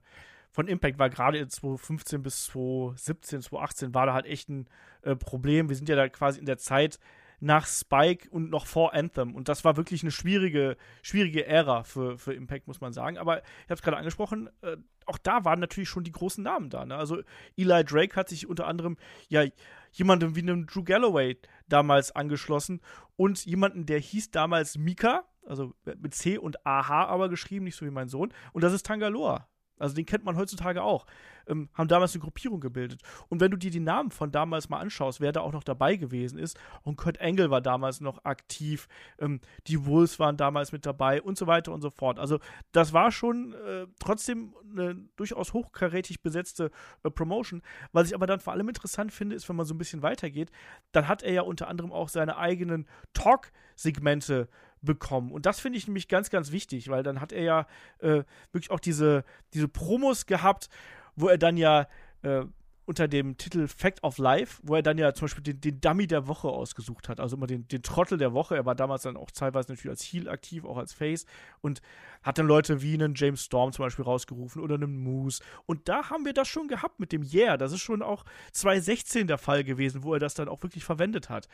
von 0.50 0.68
Impact 0.68 0.98
war 0.98 1.10
gerade 1.10 1.38
in 1.38 1.48
2015 1.48 2.22
bis 2.22 2.44
2017, 2.46 3.42
2018 3.42 3.94
war 3.94 4.06
da 4.06 4.14
halt 4.14 4.26
echt 4.26 4.48
ein 4.48 4.68
äh, 5.02 5.14
Problem. 5.14 5.68
Wir 5.68 5.76
sind 5.76 5.88
ja 5.88 5.96
da 5.96 6.08
quasi 6.08 6.40
in 6.40 6.46
der 6.46 6.58
Zeit, 6.58 6.98
nach 7.40 7.66
Spike 7.66 8.28
und 8.30 8.50
noch 8.50 8.66
vor 8.66 8.94
Anthem. 8.94 9.34
Und 9.34 9.48
das 9.48 9.64
war 9.64 9.76
wirklich 9.76 10.02
eine 10.02 10.10
schwierige, 10.10 10.76
schwierige 11.02 11.46
Ära 11.46 11.84
für, 11.84 12.18
für 12.18 12.34
Impact, 12.34 12.66
muss 12.66 12.80
man 12.80 12.92
sagen. 12.92 13.18
Aber 13.18 13.38
ich 13.38 13.64
habe 13.64 13.74
es 13.74 13.82
gerade 13.82 13.96
angesprochen, 13.96 14.50
äh, 14.62 14.76
auch 15.06 15.18
da 15.18 15.44
waren 15.44 15.60
natürlich 15.60 15.88
schon 15.88 16.04
die 16.04 16.12
großen 16.12 16.42
Namen 16.44 16.70
da. 16.70 16.84
Ne? 16.84 16.96
Also 16.96 17.22
Eli 17.56 17.84
Drake 17.84 18.16
hat 18.16 18.28
sich 18.28 18.46
unter 18.46 18.66
anderem 18.66 18.96
ja 19.28 19.44
jemandem 19.92 20.36
wie 20.36 20.42
einem 20.42 20.66
Drew 20.66 20.82
Galloway 20.84 21.38
damals 21.68 22.14
angeschlossen 22.14 22.80
und 23.16 23.44
jemanden, 23.46 23.86
der 23.86 24.00
hieß 24.00 24.30
damals 24.30 24.76
Mika, 24.76 25.24
also 25.46 25.74
mit 25.84 26.14
C 26.14 26.38
und 26.38 26.66
AH 26.66 27.06
aber 27.06 27.28
geschrieben, 27.28 27.64
nicht 27.64 27.76
so 27.76 27.86
wie 27.86 27.90
mein 27.90 28.08
Sohn. 28.08 28.32
Und 28.52 28.62
das 28.62 28.72
ist 28.72 28.84
Tangaloa. 28.86 29.48
Also 29.78 29.94
den 29.94 30.06
kennt 30.06 30.24
man 30.24 30.36
heutzutage 30.36 30.82
auch. 30.82 31.06
Ähm, 31.46 31.68
haben 31.74 31.88
damals 31.88 32.14
eine 32.14 32.22
Gruppierung 32.22 32.60
gebildet. 32.60 33.00
Und 33.28 33.40
wenn 33.40 33.50
du 33.50 33.56
dir 33.56 33.70
die 33.70 33.80
Namen 33.80 34.10
von 34.10 34.30
damals 34.30 34.68
mal 34.68 34.80
anschaust, 34.80 35.20
wer 35.20 35.32
da 35.32 35.40
auch 35.40 35.52
noch 35.52 35.64
dabei 35.64 35.96
gewesen 35.96 36.38
ist, 36.38 36.58
und 36.82 36.96
Kurt 36.96 37.18
Engel 37.18 37.50
war 37.50 37.60
damals 37.60 38.00
noch 38.00 38.24
aktiv, 38.24 38.88
ähm, 39.18 39.40
die 39.66 39.86
Wolves 39.86 40.18
waren 40.18 40.36
damals 40.36 40.72
mit 40.72 40.84
dabei 40.84 41.22
und 41.22 41.38
so 41.38 41.46
weiter 41.46 41.72
und 41.72 41.80
so 41.80 41.90
fort. 41.90 42.18
Also 42.18 42.38
das 42.72 42.92
war 42.92 43.10
schon 43.10 43.54
äh, 43.54 43.86
trotzdem 43.98 44.54
eine 44.70 44.96
durchaus 45.16 45.52
hochkarätig 45.52 46.22
besetzte 46.22 46.70
äh, 47.02 47.10
Promotion. 47.10 47.62
Was 47.92 48.08
ich 48.08 48.14
aber 48.14 48.26
dann 48.26 48.40
vor 48.40 48.52
allem 48.52 48.68
interessant 48.68 49.12
finde, 49.12 49.36
ist, 49.36 49.48
wenn 49.48 49.56
man 49.56 49.66
so 49.66 49.74
ein 49.74 49.78
bisschen 49.78 50.02
weitergeht, 50.02 50.50
dann 50.92 51.08
hat 51.08 51.22
er 51.22 51.32
ja 51.32 51.42
unter 51.42 51.68
anderem 51.68 51.92
auch 51.92 52.08
seine 52.08 52.36
eigenen 52.36 52.86
Talk-Segmente 53.14 54.48
bekommen. 54.82 55.32
Und 55.32 55.46
das 55.46 55.60
finde 55.60 55.78
ich 55.78 55.86
nämlich 55.86 56.08
ganz, 56.08 56.30
ganz 56.30 56.52
wichtig, 56.52 56.88
weil 56.88 57.02
dann 57.02 57.20
hat 57.20 57.32
er 57.32 57.42
ja 57.42 57.66
äh, 57.98 58.22
wirklich 58.52 58.70
auch 58.70 58.80
diese, 58.80 59.24
diese 59.54 59.68
Promos 59.68 60.26
gehabt, 60.26 60.68
wo 61.16 61.28
er 61.28 61.38
dann 61.38 61.56
ja 61.56 61.88
äh, 62.22 62.44
unter 62.88 63.06
dem 63.06 63.36
Titel 63.36 63.68
Fact 63.68 64.02
of 64.02 64.16
Life, 64.16 64.62
wo 64.62 64.74
er 64.74 64.82
dann 64.82 64.96
ja 64.96 65.12
zum 65.12 65.26
Beispiel 65.26 65.44
den, 65.44 65.60
den 65.60 65.78
Dummy 65.78 66.06
der 66.06 66.26
Woche 66.26 66.48
ausgesucht 66.48 67.10
hat, 67.10 67.20
also 67.20 67.36
immer 67.36 67.46
den, 67.46 67.68
den 67.68 67.82
Trottel 67.82 68.16
der 68.16 68.32
Woche. 68.32 68.56
Er 68.56 68.64
war 68.64 68.74
damals 68.74 69.02
dann 69.02 69.18
auch 69.18 69.30
teilweise 69.30 69.70
natürlich 69.70 69.90
als 69.90 70.02
Heel 70.02 70.26
aktiv, 70.26 70.64
auch 70.64 70.78
als 70.78 70.94
Face 70.94 71.26
und 71.60 71.82
hat 72.22 72.38
dann 72.38 72.46
Leute 72.46 72.80
wie 72.80 72.94
einen 72.94 73.12
James 73.14 73.44
Storm 73.44 73.72
zum 73.72 73.84
Beispiel 73.84 74.06
rausgerufen 74.06 74.62
oder 74.62 74.76
einen 74.76 75.02
Moose. 75.02 75.42
Und 75.66 75.86
da 75.90 76.08
haben 76.08 76.24
wir 76.24 76.32
das 76.32 76.48
schon 76.48 76.66
gehabt 76.66 76.98
mit 76.98 77.12
dem 77.12 77.22
Yeah. 77.22 77.58
Das 77.58 77.72
ist 77.72 77.80
schon 77.82 78.00
auch 78.00 78.24
2016 78.52 79.26
der 79.26 79.36
Fall 79.36 79.64
gewesen, 79.64 80.02
wo 80.02 80.14
er 80.14 80.20
das 80.20 80.32
dann 80.32 80.48
auch 80.48 80.62
wirklich 80.62 80.84
verwendet 80.84 81.28
hat. 81.28 81.46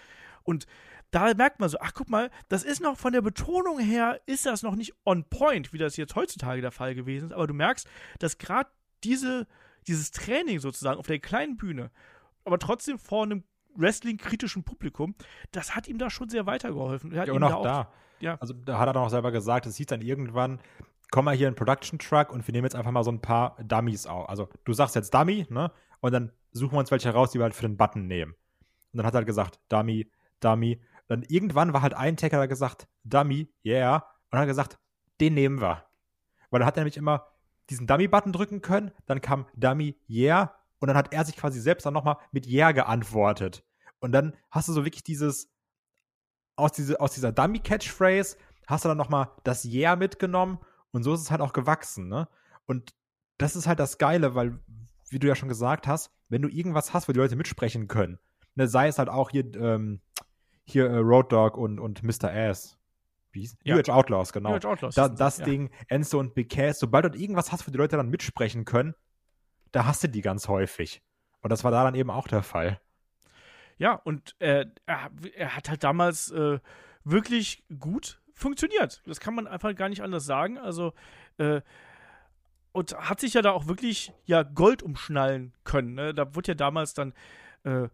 Und 0.44 0.66
da 1.10 1.34
merkt 1.34 1.58
man 1.58 1.68
so, 1.68 1.78
ach 1.80 1.94
guck 1.94 2.08
mal, 2.08 2.30
das 2.48 2.62
ist 2.62 2.80
noch 2.80 2.96
von 2.96 3.12
der 3.12 3.22
Betonung 3.22 3.80
her, 3.80 4.20
ist 4.26 4.46
das 4.46 4.62
noch 4.62 4.76
nicht 4.76 4.94
on 5.04 5.24
point, 5.24 5.72
wie 5.72 5.78
das 5.78 5.96
jetzt 5.96 6.14
heutzutage 6.14 6.60
der 6.60 6.70
Fall 6.70 6.94
gewesen 6.94 7.30
ist. 7.30 7.32
Aber 7.32 7.48
du 7.48 7.54
merkst, 7.54 7.88
dass 8.20 8.38
gerade 8.38 8.70
diese 9.02 9.48
dieses 9.86 10.10
Training 10.10 10.58
sozusagen 10.60 10.98
auf 10.98 11.06
der 11.06 11.18
kleinen 11.18 11.56
Bühne, 11.56 11.90
aber 12.44 12.58
trotzdem 12.58 12.98
vor 12.98 13.24
einem 13.24 13.44
Wrestling-kritischen 13.76 14.64
Publikum, 14.64 15.14
das 15.50 15.74
hat 15.74 15.88
ihm 15.88 15.98
da 15.98 16.10
schon 16.10 16.28
sehr 16.28 16.46
weitergeholfen. 16.46 17.12
ja, 17.12 17.30
und 17.32 17.42
auch 17.42 17.62
da, 17.62 17.80
auch, 17.80 17.86
ja. 18.20 18.36
Also 18.40 18.54
da 18.54 18.78
hat 18.78 18.88
er 18.88 18.92
dann 18.92 19.02
auch 19.02 19.10
selber 19.10 19.32
gesagt, 19.32 19.66
es 19.66 19.76
hieß 19.76 19.86
dann 19.86 20.00
irgendwann, 20.00 20.60
komm 21.10 21.26
mal 21.26 21.34
hier 21.34 21.48
in 21.48 21.54
Production 21.54 21.98
Truck 21.98 22.32
und 22.32 22.46
wir 22.46 22.52
nehmen 22.52 22.64
jetzt 22.64 22.74
einfach 22.74 22.90
mal 22.90 23.04
so 23.04 23.10
ein 23.10 23.20
paar 23.20 23.56
Dummies 23.62 24.06
auf. 24.06 24.28
Also 24.28 24.48
du 24.64 24.72
sagst 24.72 24.94
jetzt 24.94 25.12
Dummy, 25.14 25.46
ne? 25.48 25.70
Und 26.00 26.12
dann 26.12 26.32
suchen 26.52 26.72
wir 26.72 26.80
uns 26.80 26.90
welche 26.90 27.10
raus, 27.10 27.30
die 27.30 27.38
wir 27.38 27.44
halt 27.44 27.54
für 27.54 27.66
den 27.66 27.76
Button 27.76 28.06
nehmen. 28.06 28.32
Und 28.32 28.98
dann 28.98 29.06
hat 29.06 29.14
er 29.14 29.18
halt 29.18 29.26
gesagt, 29.26 29.60
Dummy, 29.68 30.10
Dummy. 30.40 30.80
Dann 31.06 31.22
irgendwann 31.22 31.72
war 31.72 31.82
halt 31.82 31.94
ein 31.94 32.16
Taker, 32.16 32.38
der 32.38 32.48
gesagt, 32.48 32.88
Dummy, 33.04 33.48
yeah. 33.64 34.06
Und 34.30 34.38
hat 34.38 34.46
gesagt, 34.46 34.78
den 35.20 35.34
nehmen 35.34 35.60
wir. 35.60 35.84
Weil 36.50 36.62
er 36.62 36.66
hat 36.66 36.76
nämlich 36.76 36.96
immer 36.96 37.26
diesen 37.70 37.86
Dummy-Button 37.86 38.32
drücken 38.32 38.60
können, 38.60 38.92
dann 39.06 39.20
kam 39.20 39.46
Dummy 39.54 39.98
Yeah 40.08 40.54
und 40.78 40.88
dann 40.88 40.96
hat 40.96 41.12
er 41.12 41.24
sich 41.24 41.36
quasi 41.36 41.60
selbst 41.60 41.86
dann 41.86 41.94
nochmal 41.94 42.18
mit 42.32 42.46
Yeah 42.46 42.72
geantwortet. 42.72 43.64
Und 44.00 44.12
dann 44.12 44.36
hast 44.50 44.68
du 44.68 44.72
so 44.72 44.84
wirklich 44.84 45.02
dieses, 45.02 45.50
aus, 46.56 46.72
diese, 46.72 47.00
aus 47.00 47.12
dieser 47.12 47.32
Dummy-Catchphrase 47.32 48.36
hast 48.66 48.84
du 48.84 48.88
dann 48.88 48.98
nochmal 48.98 49.30
das 49.44 49.64
Yeah 49.64 49.96
mitgenommen 49.96 50.58
und 50.90 51.02
so 51.02 51.14
ist 51.14 51.20
es 51.20 51.30
halt 51.30 51.40
auch 51.40 51.52
gewachsen, 51.52 52.08
ne? 52.08 52.28
Und 52.66 52.94
das 53.38 53.56
ist 53.56 53.66
halt 53.66 53.80
das 53.80 53.98
Geile, 53.98 54.34
weil, 54.34 54.58
wie 55.10 55.18
du 55.18 55.26
ja 55.26 55.34
schon 55.34 55.48
gesagt 55.48 55.86
hast, 55.86 56.10
wenn 56.28 56.42
du 56.42 56.48
irgendwas 56.48 56.92
hast, 56.94 57.08
wo 57.08 57.12
die 57.12 57.18
Leute 57.18 57.36
mitsprechen 57.36 57.88
können, 57.88 58.18
ne, 58.54 58.68
sei 58.68 58.88
es 58.88 58.98
halt 58.98 59.08
auch 59.08 59.30
hier, 59.30 59.54
ähm, 59.56 60.00
hier 60.64 60.88
äh, 60.88 60.98
Road 60.98 61.32
Dog 61.32 61.56
und, 61.56 61.78
und 61.78 62.02
Mr. 62.02 62.32
Ass, 62.32 62.78
wie 63.34 63.40
hieß? 63.40 63.56
Ja. 63.64 63.74
New 63.74 63.80
Age 63.80 63.90
Outlaws, 63.90 64.32
genau. 64.32 64.50
New 64.50 64.56
Age 64.56 64.66
Outlaws. 64.66 64.94
Da, 64.94 65.08
das 65.08 65.38
ja. 65.38 65.44
Ding, 65.44 65.70
Enzo 65.88 66.18
und 66.18 66.34
Big 66.34 66.50
Cass, 66.50 66.78
sobald 66.78 67.04
du 67.04 67.18
irgendwas 67.18 67.52
hast, 67.52 67.66
wo 67.66 67.70
die 67.70 67.78
Leute 67.78 67.96
dann 67.96 68.08
mitsprechen 68.08 68.64
können, 68.64 68.94
da 69.72 69.86
hast 69.86 70.02
du 70.04 70.08
die 70.08 70.20
ganz 70.20 70.48
häufig. 70.48 71.02
Und 71.40 71.50
das 71.50 71.64
war 71.64 71.70
da 71.70 71.84
dann 71.84 71.94
eben 71.94 72.10
auch 72.10 72.28
der 72.28 72.42
Fall. 72.42 72.80
Ja, 73.76 73.94
und 73.94 74.36
äh, 74.40 74.66
er, 74.86 75.10
er, 75.34 75.56
hat 75.56 75.68
halt 75.68 75.82
damals 75.82 76.30
äh, 76.30 76.60
wirklich 77.02 77.64
gut 77.78 78.20
funktioniert. 78.32 79.02
Das 79.04 79.20
kann 79.20 79.34
man 79.34 79.46
einfach 79.46 79.74
gar 79.74 79.88
nicht 79.88 80.02
anders 80.02 80.24
sagen. 80.24 80.58
Also, 80.58 80.92
äh, 81.38 81.60
und 82.72 82.96
hat 82.96 83.20
sich 83.20 83.34
ja 83.34 83.42
da 83.42 83.52
auch 83.52 83.66
wirklich 83.66 84.12
ja 84.24 84.42
Gold 84.42 84.82
umschnallen 84.82 85.54
können. 85.64 85.94
Ne? 85.94 86.14
Da 86.14 86.34
wurde 86.34 86.52
ja 86.52 86.54
damals 86.54 86.94
dann 86.94 87.14
äh, 87.64 87.88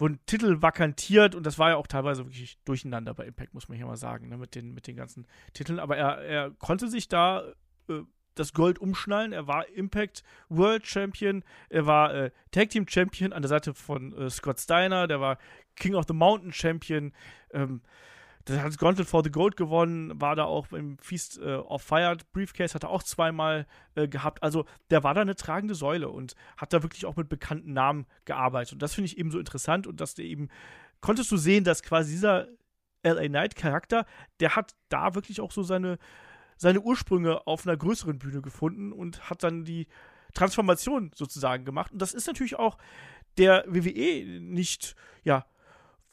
wurden 0.00 0.18
Titel 0.26 0.62
vakantiert 0.62 1.34
und 1.34 1.44
das 1.44 1.58
war 1.58 1.70
ja 1.70 1.76
auch 1.76 1.86
teilweise 1.86 2.24
wirklich 2.24 2.58
durcheinander 2.64 3.14
bei 3.14 3.26
Impact, 3.26 3.54
muss 3.54 3.68
man 3.68 3.76
hier 3.76 3.86
mal 3.86 3.96
sagen, 3.96 4.28
ne, 4.28 4.38
mit, 4.38 4.54
den, 4.54 4.72
mit 4.72 4.86
den 4.86 4.96
ganzen 4.96 5.26
Titeln. 5.52 5.78
Aber 5.78 5.96
er, 5.96 6.18
er 6.18 6.50
konnte 6.52 6.88
sich 6.88 7.08
da 7.08 7.44
äh, 7.88 8.00
das 8.34 8.54
Gold 8.54 8.78
umschnallen. 8.78 9.32
Er 9.32 9.46
war 9.46 9.68
Impact 9.68 10.24
World 10.48 10.86
Champion, 10.86 11.44
er 11.68 11.86
war 11.86 12.14
äh, 12.14 12.30
Tag 12.50 12.70
Team 12.70 12.88
Champion 12.88 13.32
an 13.32 13.42
der 13.42 13.48
Seite 13.50 13.74
von 13.74 14.16
äh, 14.16 14.30
Scott 14.30 14.58
Steiner, 14.58 15.06
der 15.06 15.20
war 15.20 15.38
King 15.76 15.94
of 15.94 16.06
the 16.08 16.14
Mountain 16.14 16.52
Champion. 16.52 17.12
Ähm, 17.52 17.82
der 18.54 18.62
hat 18.62 18.78
Gauntlet 18.78 19.06
for 19.06 19.22
the 19.22 19.30
Gold 19.30 19.56
gewonnen, 19.56 20.20
war 20.20 20.36
da 20.36 20.44
auch 20.44 20.72
im 20.72 20.98
Feast 20.98 21.38
äh, 21.38 21.56
of 21.56 21.82
Fire 21.82 22.16
Briefcase, 22.32 22.74
hat 22.74 22.84
er 22.84 22.90
auch 22.90 23.02
zweimal 23.02 23.66
äh, 23.94 24.08
gehabt. 24.08 24.42
Also 24.42 24.64
der 24.90 25.04
war 25.04 25.14
da 25.14 25.20
eine 25.20 25.34
tragende 25.34 25.74
Säule 25.74 26.08
und 26.08 26.34
hat 26.56 26.72
da 26.72 26.82
wirklich 26.82 27.06
auch 27.06 27.16
mit 27.16 27.28
bekannten 27.28 27.72
Namen 27.72 28.06
gearbeitet. 28.24 28.74
Und 28.74 28.82
das 28.82 28.94
finde 28.94 29.06
ich 29.06 29.18
eben 29.18 29.30
so 29.30 29.38
interessant 29.38 29.86
und 29.86 30.00
dass 30.00 30.14
der 30.14 30.24
eben, 30.24 30.48
konntest 31.00 31.30
du 31.30 31.36
sehen, 31.36 31.64
dass 31.64 31.82
quasi 31.82 32.12
dieser 32.12 32.48
LA 33.02 33.28
Knight 33.28 33.56
Charakter, 33.56 34.06
der 34.40 34.56
hat 34.56 34.74
da 34.88 35.14
wirklich 35.14 35.40
auch 35.40 35.52
so 35.52 35.62
seine, 35.62 35.98
seine 36.56 36.80
Ursprünge 36.80 37.46
auf 37.46 37.66
einer 37.66 37.76
größeren 37.76 38.18
Bühne 38.18 38.42
gefunden 38.42 38.92
und 38.92 39.30
hat 39.30 39.42
dann 39.42 39.64
die 39.64 39.86
Transformation 40.34 41.10
sozusagen 41.14 41.64
gemacht. 41.64 41.92
Und 41.92 42.00
das 42.00 42.14
ist 42.14 42.26
natürlich 42.26 42.56
auch 42.56 42.78
der 43.38 43.64
WWE 43.66 44.40
nicht, 44.40 44.94
ja, 45.24 45.46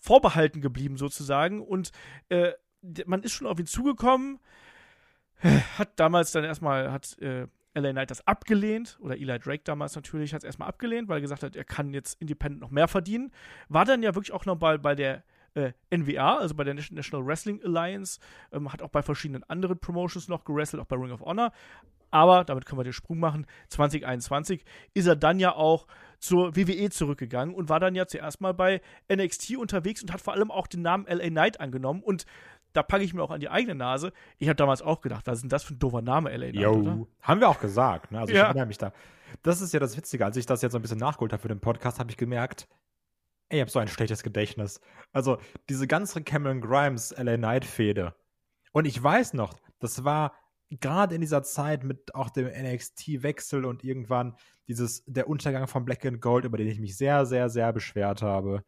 vorbehalten 0.07 0.61
geblieben 0.61 0.97
sozusagen. 0.97 1.61
Und 1.61 1.91
äh, 2.29 2.53
man 3.05 3.23
ist 3.23 3.33
schon 3.33 3.45
auf 3.45 3.59
ihn 3.59 3.65
zugekommen, 3.65 4.39
hat 5.77 5.99
damals 5.99 6.31
dann 6.31 6.45
erstmal, 6.45 6.91
hat 6.91 7.17
äh, 7.19 7.47
LA 7.73 7.91
Knight 7.91 8.09
das 8.11 8.25
abgelehnt, 8.25 8.97
oder 9.01 9.17
Eli 9.17 9.37
Drake 9.37 9.63
damals 9.63 9.95
natürlich 9.95 10.33
hat 10.33 10.41
es 10.41 10.45
erstmal 10.45 10.69
abgelehnt, 10.69 11.09
weil 11.09 11.17
er 11.17 11.21
gesagt 11.21 11.43
hat, 11.43 11.55
er 11.55 11.65
kann 11.65 11.93
jetzt 11.93 12.19
Independent 12.21 12.61
noch 12.61 12.71
mehr 12.71 12.87
verdienen. 12.87 13.31
War 13.69 13.85
dann 13.85 14.01
ja 14.01 14.15
wirklich 14.15 14.33
auch 14.33 14.45
noch 14.45 14.55
bei, 14.55 14.77
bei 14.77 14.95
der 14.95 15.23
äh, 15.53 15.73
NWA, 15.95 16.37
also 16.37 16.55
bei 16.55 16.63
der 16.63 16.73
National 16.73 17.27
Wrestling 17.27 17.61
Alliance, 17.63 18.19
ähm, 18.51 18.71
hat 18.71 18.81
auch 18.81 18.89
bei 18.89 19.01
verschiedenen 19.01 19.43
anderen 19.43 19.77
Promotions 19.77 20.27
noch 20.27 20.45
gewrestelt, 20.45 20.81
auch 20.81 20.87
bei 20.87 20.95
Ring 20.95 21.11
of 21.11 21.21
Honor. 21.21 21.51
Aber, 22.11 22.43
damit 22.43 22.65
können 22.65 22.79
wir 22.79 22.83
den 22.83 22.93
Sprung 22.93 23.19
machen, 23.19 23.45
2021 23.69 24.63
ist 24.93 25.07
er 25.07 25.15
dann 25.15 25.39
ja 25.39 25.55
auch 25.55 25.87
zur 26.19 26.55
WWE 26.55 26.89
zurückgegangen 26.89 27.53
und 27.53 27.69
war 27.69 27.79
dann 27.79 27.95
ja 27.95 28.07
zuerst 28.07 28.41
mal 28.41 28.53
bei 28.53 28.81
NXT 29.11 29.57
unterwegs 29.57 30.01
und 30.01 30.11
hat 30.11 30.21
vor 30.21 30.33
allem 30.33 30.51
auch 30.51 30.67
den 30.67 30.81
Namen 30.81 31.05
LA 31.07 31.29
Knight 31.29 31.59
angenommen 31.59 32.01
und 32.01 32.25
da 32.73 32.83
packe 32.83 33.03
ich 33.03 33.13
mir 33.13 33.23
auch 33.23 33.31
an 33.31 33.39
die 33.39 33.49
eigene 33.49 33.75
Nase. 33.75 34.11
Ich 34.37 34.49
habe 34.49 34.55
damals 34.55 34.81
auch 34.81 35.01
gedacht, 35.01 35.25
was 35.25 35.37
ist 35.37 35.41
denn 35.41 35.49
das 35.49 35.63
für 35.63 35.73
ein 35.73 35.79
doofer 35.79 36.01
Name, 36.01 36.29
LA 36.29 36.51
Knight, 36.51 36.55
Yo. 36.55 37.07
Haben 37.21 37.39
wir 37.39 37.49
auch 37.49 37.59
gesagt, 37.59 38.11
ne? 38.11 38.19
Also 38.19 38.31
ich 38.31 38.37
ja. 38.37 38.45
erinnere 38.45 38.67
mich 38.67 38.77
da. 38.77 38.93
Das 39.41 39.61
ist 39.61 39.73
ja 39.73 39.79
das 39.79 39.97
Witzige, 39.97 40.25
als 40.25 40.37
ich 40.37 40.45
das 40.45 40.61
jetzt 40.61 40.73
so 40.73 40.77
ein 40.77 40.81
bisschen 40.81 40.99
nachgeholt 40.99 41.33
habe 41.33 41.41
für 41.41 41.47
den 41.47 41.59
Podcast, 41.59 41.99
habe 41.99 42.11
ich 42.11 42.17
gemerkt, 42.17 42.67
ey, 43.49 43.57
ich 43.57 43.61
habe 43.61 43.71
so 43.71 43.79
ein 43.79 43.87
schlechtes 43.87 44.23
Gedächtnis. 44.23 44.79
Also 45.11 45.37
diese 45.69 45.87
ganze 45.87 46.21
Cameron 46.23 46.61
Grimes 46.61 47.15
LA 47.17 47.37
Knight 47.37 47.65
Fehde. 47.65 48.15
Und 48.73 48.85
ich 48.85 49.01
weiß 49.01 49.33
noch, 49.33 49.55
das 49.79 50.03
war 50.03 50.33
gerade 50.69 51.15
in 51.15 51.21
dieser 51.21 51.43
Zeit 51.43 51.83
mit 51.83 52.13
auch 52.13 52.29
dem 52.29 52.47
NXT-Wechsel 52.47 53.65
und 53.65 53.83
irgendwann 53.83 54.35
dieses, 54.67 55.03
der 55.05 55.29
Untergang 55.29 55.67
von 55.67 55.85
Black 55.85 56.05
and 56.05 56.21
Gold, 56.21 56.45
über 56.45 56.57
den 56.57 56.67
ich 56.67 56.79
mich 56.79 56.97
sehr, 56.97 57.25
sehr, 57.25 57.49
sehr 57.49 57.71
beschwert 57.71 58.21
habe, 58.21 58.63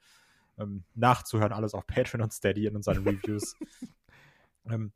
ähm, 0.57 0.83
nachzuhören, 0.95 1.51
alles 1.51 1.73
auf 1.73 1.85
Patreon 1.87 2.21
und 2.21 2.33
Steady 2.33 2.65
in 2.67 2.75
unseren 2.75 3.05
Reviews. 3.05 3.55
ähm, 4.69 4.93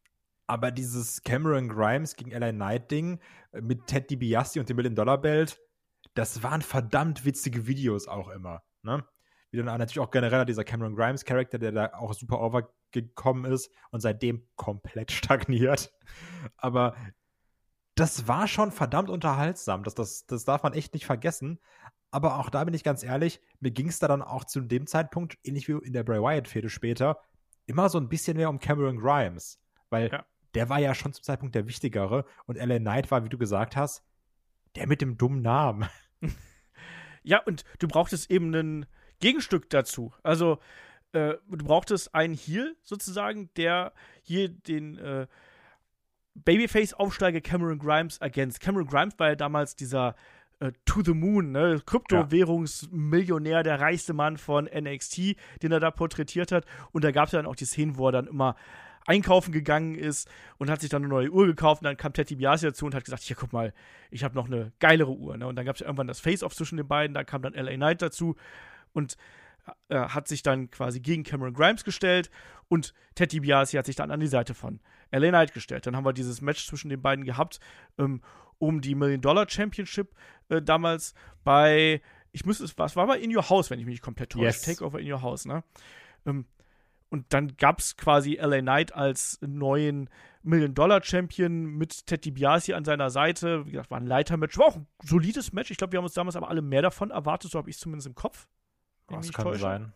aber 0.48 0.72
dieses 0.72 1.24
Cameron 1.24 1.70
Grimes 1.70 2.16
gegen 2.16 2.32
LA 2.32 2.52
Knight 2.52 2.92
Ding 2.92 3.20
äh, 3.52 3.62
mit 3.62 3.88
Ted 3.88 4.10
DiBiase 4.10 4.60
und 4.60 4.70
dem 4.70 4.76
Million 4.78 4.96
Dollar 4.96 5.20
Belt, 5.20 5.60
das 6.14 6.44
waren 6.44 6.62
verdammt 6.62 7.26
witzige 7.26 7.68
Videos 7.68 8.08
auch 8.08 8.30
immer. 8.30 8.64
Ne? 8.84 9.04
Wie 9.54 9.58
dann 9.58 9.66
natürlich 9.68 10.00
auch 10.00 10.10
generell 10.10 10.46
dieser 10.46 10.64
Cameron 10.64 10.96
Grimes 10.96 11.26
Charakter, 11.26 11.60
der 11.60 11.72
da 11.72 11.94
auch 11.94 12.16
super 12.16 12.42
overgekommen 12.42 13.46
ist 13.46 13.72
und 13.92 14.00
seitdem 14.00 14.48
komplett 14.56 15.12
stagniert. 15.12 15.94
Aber 16.58 16.96
das 17.94 18.28
war 18.28 18.48
schon 18.48 18.72
verdammt 18.72 19.12
unterhaltsam. 19.12 19.84
Das, 19.84 19.94
das, 19.94 20.26
das 20.26 20.44
darf 20.44 20.64
man 20.64 20.74
echt 20.74 20.96
nicht 20.96 21.06
vergessen. 21.06 21.60
Aber 22.10 22.40
auch 22.40 22.50
da 22.50 22.64
bin 22.64 22.74
ich 22.74 22.84
ganz 22.84 23.04
ehrlich, 23.04 23.42
mir 23.60 23.70
ging 23.70 23.90
es 23.90 24.00
da 24.00 24.08
dann 24.08 24.24
auch 24.24 24.44
zu 24.44 24.60
dem 24.60 24.88
Zeitpunkt, 24.88 25.38
ähnlich 25.44 25.68
wie 25.68 25.74
in 25.74 25.94
der 25.94 26.04
Bray 26.04 26.20
Wyatt-Fehde 26.20 26.70
später, 26.70 27.20
immer 27.68 27.90
so 27.90 28.00
ein 28.00 28.10
bisschen 28.10 28.38
mehr 28.38 28.50
um 28.50 28.58
Cameron 28.58 28.98
Grimes. 28.98 29.60
Weil 29.92 30.10
ja. 30.12 30.26
der 30.56 30.68
war 30.70 30.80
ja 30.80 30.96
schon 30.96 31.14
zum 31.14 31.24
Zeitpunkt 31.24 31.54
der 31.54 31.68
wichtigere 31.68 32.26
und 32.48 32.58
LA 32.58 32.80
Knight 32.80 33.12
war, 33.12 33.24
wie 33.24 33.30
du 33.30 33.38
gesagt 33.38 33.76
hast, 33.76 34.04
der 34.76 34.88
mit 34.88 35.02
dem 35.02 35.16
dummen 35.16 35.44
Namen. 35.44 35.88
Ja, 37.24 37.42
und 37.42 37.64
du 37.80 37.88
brauchtest 37.88 38.30
eben 38.30 38.54
einen 38.54 38.86
Gegenstück 39.24 39.70
dazu. 39.70 40.12
Also, 40.22 40.60
äh, 41.14 41.36
du 41.50 41.66
brauchtest 41.66 42.14
einen 42.14 42.34
Heal 42.34 42.76
sozusagen, 42.82 43.50
der 43.56 43.94
hier 44.22 44.50
den 44.50 44.98
äh, 44.98 45.28
Babyface-Aufsteiger 46.36 47.40
Cameron 47.40 47.80
Grimes 47.80 48.18
ergänzt. 48.18 48.60
Cameron 48.60 48.86
Grimes 48.86 49.18
war 49.18 49.30
ja 49.30 49.36
damals 49.36 49.78
dieser 49.78 50.16
äh, 50.60 50.74
To 50.84 51.02
the 51.06 51.14
Moon, 51.14 51.54
ne? 51.54 51.82
Kryptowährungsmillionär, 51.86 53.64
der 53.64 53.80
reichste 53.80 54.12
Mann 54.12 54.36
von 54.36 54.66
NXT, 54.66 55.38
den 55.62 55.72
er 55.72 55.80
da 55.80 55.90
porträtiert 55.90 56.52
hat. 56.52 56.66
Und 56.92 57.06
da 57.06 57.12
gab 57.12 57.28
es 57.28 57.32
ja 57.32 57.40
dann 57.40 57.50
auch 57.50 57.56
die 57.56 57.64
Szenen, 57.64 57.98
wo 57.98 58.10
er 58.10 58.12
dann 58.12 58.28
immer 58.28 58.58
einkaufen 59.06 59.54
gegangen 59.54 59.96
ist 59.96 60.30
und 60.58 60.70
hat 60.70 60.82
sich 60.82 60.90
dann 60.90 61.04
eine 61.04 61.10
neue 61.10 61.30
Uhr 61.30 61.46
gekauft 61.46 61.82
und 61.82 61.86
dann 61.86 61.98
kam 61.98 62.12
Teddy 62.12 62.36
Biasi 62.36 62.66
dazu 62.66 62.86
und 62.86 62.96
hat 62.96 63.06
gesagt, 63.06 63.24
hier 63.24 63.38
guck 63.38 63.54
mal, 63.54 63.74
ich 64.12 64.26
habe 64.26 64.36
noch 64.36 64.48
eine 64.48 64.74
geilere 64.80 65.12
Uhr. 65.12 65.38
Ne? 65.38 65.48
Und 65.48 65.56
dann 65.56 65.66
gab 65.66 65.76
es 65.76 65.82
irgendwann 65.82 66.08
das 66.08 66.20
Face-Off 66.20 66.56
zwischen 66.56 66.76
den 66.76 66.88
beiden, 66.88 67.14
da 67.14 67.24
kam 67.24 67.42
dann 67.42 67.54
LA 67.54 67.76
Knight 67.76 68.02
dazu 68.02 68.36
und 68.94 69.18
äh, 69.90 69.98
hat 69.98 70.28
sich 70.28 70.44
dann 70.44 70.70
quasi 70.72 71.00
gegen 71.00 71.24
Cameron 71.24 71.54
Grimes 71.54 71.84
gestellt 71.84 72.30
und 72.68 72.94
Teddy 73.16 73.42
Biasi 73.42 73.78
hat 73.78 73.86
sich 73.86 73.96
dann 73.96 74.12
an 74.12 74.20
die 74.20 74.28
Seite 74.28 74.54
von 74.54 74.80
LA 75.12 75.30
Knight 75.30 75.54
gestellt. 75.54 75.86
Dann 75.86 75.96
haben 75.96 76.06
wir 76.06 76.14
dieses 76.14 76.42
Match 76.42 76.66
zwischen 76.66 76.90
den 76.90 77.02
beiden 77.02 77.26
gehabt 77.26 77.60
ähm, 77.98 78.22
um 78.58 78.82
die 78.82 78.96
Million 78.96 79.22
Dollar 79.22 79.50
Championship 79.50 80.16
äh, 80.50 80.62
damals 80.62 81.14
bei, 81.44 82.02
ich 82.32 82.46
müsste 82.46 82.64
es, 82.64 82.78
was 82.78 82.96
war 82.96 83.08
bei 83.08 83.20
In 83.20 83.36
Your 83.36 83.50
House, 83.50 83.70
wenn 83.70 83.80
ich 83.80 83.86
mich 83.86 83.94
nicht 83.94 84.04
komplett 84.04 84.32
täusche. 84.32 84.46
Yes. 84.46 84.62
Takeover 84.62 85.00
In 85.00 85.12
Your 85.12 85.22
House, 85.22 85.46
ne? 85.46 85.64
Ähm, 86.26 86.46
und 87.10 87.32
dann 87.32 87.56
gab 87.58 87.78
es 87.78 87.96
quasi 87.96 88.40
LA 88.42 88.62
Knight 88.62 88.96
als 88.96 89.38
neuen 89.42 90.10
Million-Dollar-Champion 90.42 91.64
mit 91.66 92.08
Ted 92.08 92.26
DiBiase 92.26 92.76
an 92.76 92.86
seiner 92.86 93.12
Seite. 93.12 93.68
Wie 93.68 93.72
gesagt, 93.72 93.92
war 93.92 94.00
ein 94.00 94.08
Leitermatch. 94.08 94.58
War 94.58 94.66
auch 94.66 94.78
ein 94.78 94.88
solides 95.04 95.54
Match. 95.54 95.70
Ich 95.70 95.78
glaube, 95.78 95.92
wir 95.92 95.98
haben 96.00 96.06
uns 96.06 96.16
damals 96.16 96.36
aber 96.36 96.50
alle 96.50 96.64
mehr 96.64 96.82
davon 96.82 97.12
erwartet. 97.12 97.52
So 97.52 97.60
habe 97.60 97.70
ich 97.70 97.76
es 97.76 97.82
zumindest 97.82 98.08
im 98.08 98.16
Kopf. 98.16 98.48
Wenn 99.14 99.20
ich 99.22 99.28
Das 99.28 99.36
kann 99.36 99.46
täusche. 99.46 99.62
sein. 99.62 99.94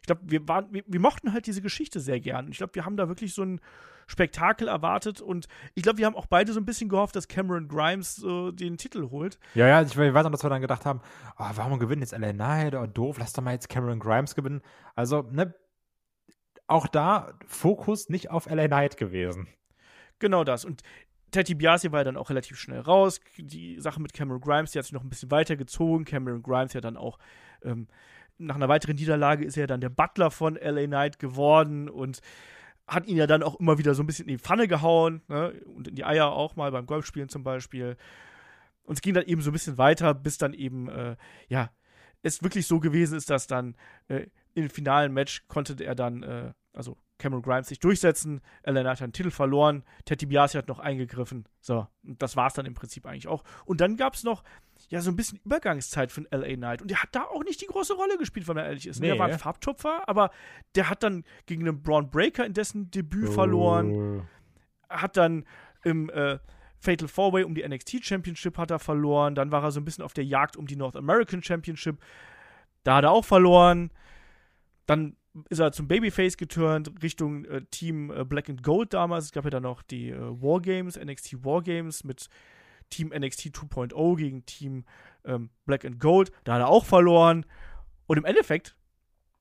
Ich 0.00 0.06
glaube, 0.06 0.22
wir, 0.24 0.48
waren- 0.48 0.72
wir, 0.72 0.82
wir 0.86 1.00
mochten 1.00 1.32
halt 1.32 1.46
diese 1.46 1.62
Geschichte 1.62 2.00
sehr 2.00 2.18
gern. 2.20 2.48
Ich 2.48 2.58
glaube, 2.58 2.74
wir 2.74 2.84
haben 2.84 2.96
da 2.96 3.08
wirklich 3.08 3.34
so 3.34 3.42
ein 3.42 3.60
Spektakel 4.08 4.66
erwartet. 4.66 5.20
Und 5.20 5.46
ich 5.74 5.82
glaube, 5.84 5.98
wir 5.98 6.06
haben 6.06 6.16
auch 6.16 6.26
beide 6.26 6.52
so 6.52 6.58
ein 6.58 6.64
bisschen 6.66 6.88
gehofft, 6.88 7.14
dass 7.14 7.28
Cameron 7.28 7.68
Grimes 7.68 8.22
äh, 8.24 8.50
den 8.52 8.76
Titel 8.76 9.10
holt. 9.10 9.38
Ja, 9.54 9.68
ja, 9.68 9.80
ich 9.82 9.96
weiß 9.96 10.24
noch, 10.24 10.32
dass 10.32 10.42
wir 10.42 10.50
dann 10.50 10.60
gedacht 10.60 10.84
haben, 10.84 11.00
oh, 11.38 11.44
warum 11.54 11.78
gewinnen 11.78 12.02
jetzt 12.02 12.12
LA 12.16 12.32
Knight? 12.32 12.74
Oh, 12.74 12.86
doof, 12.86 13.16
lass 13.18 13.32
doch 13.32 13.42
mal 13.44 13.52
jetzt 13.52 13.68
Cameron 13.68 14.00
Grimes 14.00 14.34
gewinnen. 14.34 14.60
Also, 14.96 15.22
ne, 15.30 15.54
auch 16.66 16.86
da 16.88 17.32
Fokus 17.46 18.08
nicht 18.08 18.30
auf 18.30 18.46
LA 18.50 18.66
Knight 18.66 18.96
gewesen. 18.96 19.46
Genau 20.18 20.42
das. 20.44 20.64
Und 20.64 20.82
Teddy 21.30 21.54
Biasi 21.54 21.92
war 21.92 22.00
ja 22.00 22.04
dann 22.04 22.16
auch 22.16 22.28
relativ 22.30 22.58
schnell 22.58 22.80
raus. 22.80 23.20
Die 23.38 23.80
Sache 23.80 24.00
mit 24.00 24.12
Cameron 24.12 24.40
Grimes, 24.40 24.72
die 24.72 24.78
hat 24.78 24.84
sich 24.84 24.92
noch 24.92 25.02
ein 25.02 25.08
bisschen 25.08 25.30
weitergezogen. 25.30 26.04
Cameron 26.04 26.42
Grimes 26.42 26.72
ja 26.72 26.80
dann 26.80 26.96
auch 26.96 27.18
ähm, 27.62 27.88
nach 28.38 28.56
einer 28.56 28.68
weiteren 28.68 28.96
Niederlage 28.96 29.44
ist 29.44 29.56
er 29.56 29.66
dann 29.66 29.80
der 29.80 29.88
Butler 29.88 30.30
von 30.30 30.56
LA 30.56 30.86
Knight 30.86 31.18
geworden 31.18 31.88
und 31.88 32.20
hat 32.86 33.06
ihn 33.06 33.16
ja 33.16 33.26
dann 33.26 33.42
auch 33.42 33.58
immer 33.60 33.78
wieder 33.78 33.94
so 33.94 34.02
ein 34.02 34.06
bisschen 34.06 34.26
in 34.26 34.36
die 34.36 34.42
Pfanne 34.42 34.68
gehauen 34.68 35.22
ne? 35.28 35.52
und 35.66 35.88
in 35.88 35.94
die 35.94 36.04
Eier 36.04 36.32
auch 36.32 36.56
mal 36.56 36.70
beim 36.72 36.86
Golfspielen 36.86 37.28
zum 37.28 37.44
Beispiel. 37.44 37.96
Und 38.84 38.94
es 38.94 39.02
ging 39.02 39.14
dann 39.14 39.24
eben 39.24 39.40
so 39.40 39.50
ein 39.50 39.52
bisschen 39.52 39.78
weiter, 39.78 40.14
bis 40.14 40.38
dann 40.38 40.52
eben, 40.54 40.88
äh, 40.88 41.16
ja, 41.48 41.70
es 42.22 42.42
wirklich 42.42 42.66
so 42.66 42.80
gewesen 42.80 43.16
ist, 43.16 43.30
dass 43.30 43.46
dann 43.46 43.76
äh, 44.08 44.26
im 44.54 44.68
finalen 44.68 45.12
Match 45.12 45.46
konnte 45.48 45.82
er 45.82 45.94
dann, 45.94 46.22
äh, 46.22 46.52
also 46.72 46.96
Cameron 47.18 47.42
Grimes 47.42 47.68
sich 47.68 47.78
durchsetzen. 47.78 48.40
Ellen 48.62 48.86
hat 48.86 49.00
den 49.00 49.12
Titel 49.12 49.30
verloren. 49.30 49.84
Teddy 50.04 50.26
Biasi 50.26 50.58
hat 50.58 50.68
noch 50.68 50.80
eingegriffen. 50.80 51.46
So, 51.60 51.86
und 52.02 52.20
das 52.20 52.36
war 52.36 52.48
es 52.48 52.54
dann 52.54 52.66
im 52.66 52.74
Prinzip 52.74 53.06
eigentlich 53.06 53.28
auch. 53.28 53.44
Und 53.64 53.80
dann 53.80 53.96
gab 53.96 54.14
es 54.14 54.24
noch, 54.24 54.42
ja, 54.88 55.00
so 55.00 55.10
ein 55.10 55.16
bisschen 55.16 55.40
Übergangszeit 55.44 56.12
von 56.12 56.26
LA 56.30 56.56
Knight. 56.56 56.82
Und 56.82 56.90
der 56.90 57.02
hat 57.02 57.10
da 57.12 57.22
auch 57.24 57.42
nicht 57.44 57.60
die 57.60 57.66
große 57.66 57.94
Rolle 57.94 58.18
gespielt, 58.18 58.46
wenn 58.48 58.56
man 58.56 58.64
ehrlich 58.66 58.86
ist. 58.86 59.00
Nee. 59.00 59.08
Der 59.08 59.18
war 59.18 59.26
ein 59.28 59.38
Farbtupfer, 59.38 60.08
aber 60.08 60.30
der 60.74 60.88
hat 60.90 61.02
dann 61.02 61.24
gegen 61.46 61.66
einen 61.66 61.82
Braun 61.82 62.10
Breaker 62.10 62.44
in 62.44 62.52
dessen 62.54 62.90
Debüt 62.90 63.30
verloren 63.30 63.92
Oh. 63.92 64.22
hat 64.88 65.16
dann 65.16 65.44
im 65.84 66.10
äh, 66.10 66.38
Fatal 66.78 67.08
Four 67.08 67.32
Way 67.32 67.44
um 67.44 67.54
die 67.54 67.66
NXT 67.66 68.04
Championship 68.04 68.58
hat 68.58 68.70
er 68.70 68.78
verloren. 68.78 69.34
Dann 69.34 69.50
war 69.52 69.62
er 69.62 69.70
so 69.70 69.80
ein 69.80 69.84
bisschen 69.84 70.04
auf 70.04 70.12
der 70.12 70.24
Jagd 70.24 70.56
um 70.56 70.66
die 70.66 70.76
North 70.76 70.96
American 70.96 71.42
Championship. 71.42 71.98
Da 72.84 72.96
hat 72.96 73.04
er 73.04 73.12
auch 73.12 73.24
verloren. 73.24 73.90
Dann 74.86 75.16
ist 75.48 75.60
er 75.60 75.72
zum 75.72 75.88
Babyface 75.88 76.36
geturnt 76.36 76.92
Richtung 77.02 77.44
äh, 77.46 77.62
Team 77.70 78.10
äh, 78.10 78.24
Black 78.24 78.50
and 78.50 78.62
Gold 78.62 78.92
damals. 78.92 79.26
Es 79.26 79.32
gab 79.32 79.44
ja 79.44 79.50
dann 79.50 79.62
noch 79.62 79.82
die 79.82 80.10
äh, 80.10 80.18
Wargames, 80.18 80.98
NXT 80.98 81.44
Wargames 81.44 82.04
mit 82.04 82.28
Team 82.92 83.08
NXT 83.08 83.46
2.0 83.48 84.16
gegen 84.16 84.46
Team 84.46 84.84
ähm, 85.24 85.50
Black 85.64 85.84
and 85.84 85.98
Gold. 86.00 86.32
Da 86.44 86.54
hat 86.54 86.60
er 86.60 86.68
auch 86.68 86.84
verloren. 86.84 87.46
Und 88.06 88.18
im 88.18 88.24
Endeffekt, 88.24 88.76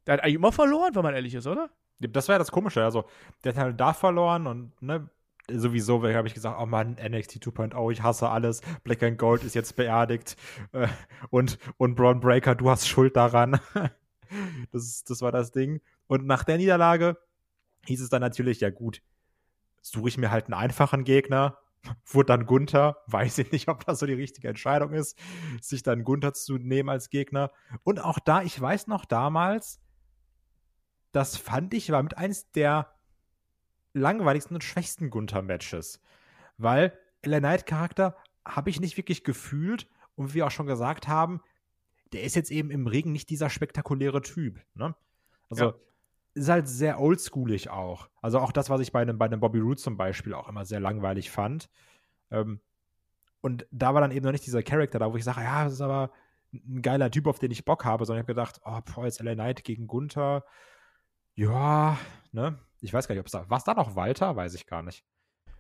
der 0.06 0.14
hat 0.14 0.24
eigentlich 0.24 0.36
immer 0.36 0.52
verloren, 0.52 0.96
wenn 0.96 1.04
man 1.04 1.14
ehrlich 1.14 1.34
ist, 1.34 1.48
oder? 1.48 1.70
Das 2.00 2.28
war 2.28 2.36
ja 2.36 2.40
das 2.40 2.52
Komische. 2.52 2.84
Also, 2.84 3.06
der 3.44 3.54
hat 3.54 3.62
halt 3.62 3.80
da 3.80 3.94
verloren 3.94 4.48
und, 4.48 4.82
ne, 4.82 5.08
sowieso 5.50 6.02
habe 6.04 6.28
ich 6.28 6.34
gesagt, 6.34 6.58
oh 6.60 6.66
Mann, 6.66 6.94
NXT 6.94 7.38
2.0, 7.38 7.92
ich 7.92 8.02
hasse 8.02 8.30
alles. 8.30 8.62
Black 8.84 9.04
and 9.04 9.18
Gold 9.18 9.44
ist 9.44 9.56
jetzt 9.56 9.76
beerdigt. 9.76 10.36
Äh, 10.72 10.88
und, 11.30 11.58
und 11.78 11.96
Braun 11.96 12.20
Breaker, 12.20 12.56
du 12.56 12.70
hast 12.70 12.88
Schuld 12.88 13.16
daran. 13.16 13.60
das, 14.72 15.04
das 15.04 15.22
war 15.22 15.32
das 15.32 15.52
Ding. 15.52 15.82
Und 16.08 16.26
nach 16.26 16.44
der 16.44 16.58
Niederlage 16.58 17.18
hieß 17.86 18.02
es 18.02 18.10
dann 18.10 18.22
natürlich, 18.22 18.60
ja 18.62 18.70
gut, 18.70 19.02
suche 19.82 20.10
ich 20.10 20.18
mir 20.18 20.32
halt 20.32 20.46
einen 20.46 20.54
einfachen 20.54 21.04
Gegner. 21.04 21.58
Wurde 22.06 22.28
dann 22.28 22.46
Gunther, 22.46 22.98
weiß 23.08 23.40
ich 23.40 23.52
nicht, 23.52 23.68
ob 23.68 23.86
das 23.86 24.00
so 24.00 24.06
die 24.06 24.14
richtige 24.14 24.48
Entscheidung 24.48 24.94
ist, 24.94 25.18
sich 25.62 25.84
dann 25.84 26.04
Gunther 26.04 26.34
zu 26.34 26.58
nehmen 26.58 26.90
als 26.90 27.10
Gegner. 27.10 27.52
Und 27.84 28.00
auch 28.04 28.20
da, 28.20 28.42
ich 28.42 28.60
weiß 28.60 28.88
noch 28.88 29.06
damals, 29.06 29.82
das 31.12 31.38
fand 31.38 31.74
ich 31.74 31.92
war 31.92 32.04
mit 32.04 32.18
eins 32.18 32.52
der 32.52 32.94
langweiligsten 33.94 34.56
und 34.56 34.64
schwächsten 34.64 35.10
Gunther-Matches. 35.10 36.02
Weil 36.58 36.98
LA 37.26 37.40
Knight-Charakter 37.40 38.16
habe 38.46 38.70
ich 38.70 38.80
nicht 38.80 38.98
wirklich 38.98 39.24
gefühlt 39.24 39.88
und 40.16 40.30
wie 40.30 40.36
wir 40.36 40.48
auch 40.48 40.52
schon 40.52 40.68
gesagt 40.68 41.08
haben, 41.08 41.42
der 42.14 42.24
ist 42.24 42.36
jetzt 42.36 42.52
eben 42.52 42.72
im 42.72 42.88
Ring 42.88 43.12
nicht 43.12 43.30
dieser 43.30 43.50
spektakuläre 43.50 44.22
Typ. 44.22 44.62
Ne? 44.74 44.96
Also 45.50 45.66
Ja. 45.66 45.74
Ist 46.34 46.50
halt 46.50 46.68
sehr 46.68 47.00
oldschoolig 47.00 47.70
auch. 47.70 48.10
Also 48.22 48.40
auch 48.40 48.52
das, 48.52 48.70
was 48.70 48.82
ich 48.82 48.92
bei 48.92 49.02
einem, 49.02 49.18
bei 49.18 49.26
einem 49.26 49.40
Bobby 49.40 49.60
Roode 49.60 49.82
zum 49.82 49.98
Beispiel 49.98 50.34
auch 50.34 50.48
immer 50.48 50.66
sehr 50.66 50.80
langweilig 50.80 51.30
fand. 51.32 51.70
Ähm, 52.30 52.62
und 53.42 53.66
da 53.72 53.94
war 53.94 54.02
dann 54.02 54.12
eben 54.12 54.26
noch 54.26 54.32
nicht 54.32 54.46
dieser 54.46 54.64
Charakter 54.64 55.00
da, 55.00 55.12
wo 55.12 55.18
ich 55.18 55.24
sage, 55.24 55.42
ja, 55.42 55.64
das 55.64 55.74
ist 55.74 55.82
aber 55.82 56.12
ein 56.54 56.82
geiler 56.82 57.10
Typ, 57.12 57.28
auf 57.28 57.40
den 57.40 57.52
ich 57.52 57.66
Bock 57.66 57.86
habe, 57.86 58.06
sondern 58.06 58.20
ich 58.20 58.24
habe 58.24 58.34
gedacht, 58.34 58.62
oh, 58.66 58.80
boah, 58.94 59.06
jetzt 59.06 59.22
LA 59.22 59.34
Knight 59.34 59.64
gegen 59.64 59.88
Gunther. 59.88 60.46
Ja, 61.36 61.98
ne? 62.32 62.60
Ich 62.82 62.94
weiß 62.94 63.08
gar 63.08 63.16
nicht, 63.16 63.22
ob 63.22 63.28
es 63.28 63.32
da. 63.32 63.50
War 63.50 63.58
es 63.58 63.64
da 63.64 63.74
noch 63.74 63.96
Walter? 63.96 64.36
Weiß 64.36 64.54
ich 64.54 64.66
gar 64.68 64.84
nicht. 64.84 65.06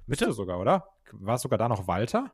Müsste 0.06 0.32
sogar, 0.34 0.60
oder? 0.60 0.88
War 1.12 1.36
es 1.36 1.42
sogar 1.42 1.58
da 1.58 1.70
noch 1.70 1.88
Walter? 1.88 2.34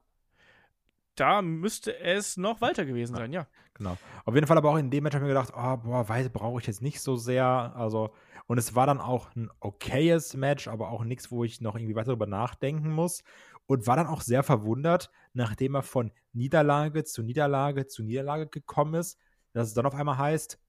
Da 1.17 1.41
müsste 1.41 1.99
es 1.99 2.38
noch 2.38 2.62
weiter 2.62 2.86
gewesen 2.86 3.15
sein, 3.15 3.34
ja. 3.34 3.47
Genau. 3.73 3.97
Auf 4.23 4.36
jeden 4.36 4.47
Fall 4.47 4.58
aber 4.58 4.69
auch 4.69 4.77
in 4.77 4.91
dem 4.91 5.03
Match 5.03 5.15
habe 5.15 5.25
ich 5.25 5.34
mir 5.34 5.34
gedacht, 5.34 5.53
oh, 5.56 5.77
boah, 5.77 6.08
weiß 6.08 6.30
brauche 6.30 6.62
ich 6.62 6.67
jetzt 6.67 6.82
nicht 6.82 7.01
so 7.01 7.15
sehr. 7.15 7.45
Also, 7.45 8.13
und 8.45 8.58
es 8.58 8.75
war 8.75 8.86
dann 8.86 9.01
auch 9.01 9.36
ein 9.36 9.49
okayes 9.60 10.36
Match, 10.36 10.67
aber 10.67 10.89
auch 10.89 11.03
nichts, 11.03 11.32
wo 11.32 11.43
ich 11.43 11.60
noch 11.60 11.75
irgendwie 11.75 11.95
weiter 11.95 12.08
darüber 12.08 12.27
nachdenken 12.27 12.91
muss. 12.91 13.23
Und 13.65 13.88
war 13.88 13.97
dann 13.97 14.08
auch 14.08 14.21
sehr 14.21 14.43
verwundert, 14.43 15.12
nachdem 15.34 15.75
er 15.75 15.84
von 15.84 16.12
Niederlage 16.34 17.03
zu 17.03 17.23
Niederlage 17.23 17.88
zu 17.88 18.03
Niederlage 18.03 18.47
gekommen 18.47 18.93
ist, 18.93 19.19
dass 19.53 19.67
es 19.67 19.73
dann 19.73 19.86
auf 19.86 19.95
einmal 19.95 20.17
heißt, 20.17 20.60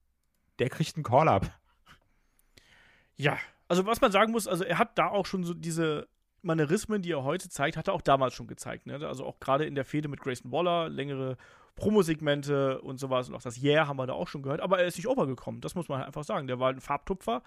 der 0.57 0.69
kriegt 0.69 0.95
einen 0.95 1.03
Call-Up. 1.03 1.49
Ja, 3.15 3.37
also 3.67 3.85
was 3.85 4.01
man 4.01 4.11
sagen 4.11 4.31
muss, 4.31 4.47
also 4.47 4.63
er 4.63 4.79
hat 4.79 4.97
da 4.97 5.07
auch 5.09 5.25
schon 5.25 5.43
so 5.43 5.53
diese 5.53 6.09
Manierismen, 6.41 7.01
die 7.01 7.11
er 7.11 7.23
heute 7.23 7.49
zeigt, 7.49 7.77
hat 7.77 7.87
er 7.87 7.93
auch 7.93 8.01
damals 8.01 8.33
schon 8.33 8.47
gezeigt. 8.47 8.85
Ne? 8.85 9.05
Also 9.05 9.25
auch 9.25 9.39
gerade 9.39 9.65
in 9.65 9.75
der 9.75 9.85
Fehde 9.85 10.07
mit 10.07 10.21
Grayson 10.21 10.51
Waller, 10.51 10.89
längere 10.89 11.37
Promosegmente 11.75 12.81
und 12.81 12.99
sowas 12.99 13.29
und 13.29 13.35
auch 13.35 13.41
das 13.41 13.61
Yeah 13.61 13.87
haben 13.87 13.97
wir 13.97 14.07
da 14.07 14.13
auch 14.13 14.27
schon 14.27 14.41
gehört. 14.41 14.61
Aber 14.61 14.79
er 14.79 14.87
ist 14.87 14.97
nicht 14.97 15.07
overgekommen, 15.07 15.61
das 15.61 15.75
muss 15.75 15.87
man 15.87 15.99
halt 15.99 16.07
einfach 16.07 16.23
sagen. 16.23 16.47
Der 16.47 16.59
war 16.59 16.69
ein 16.69 16.81
Farbtupfer 16.81 17.41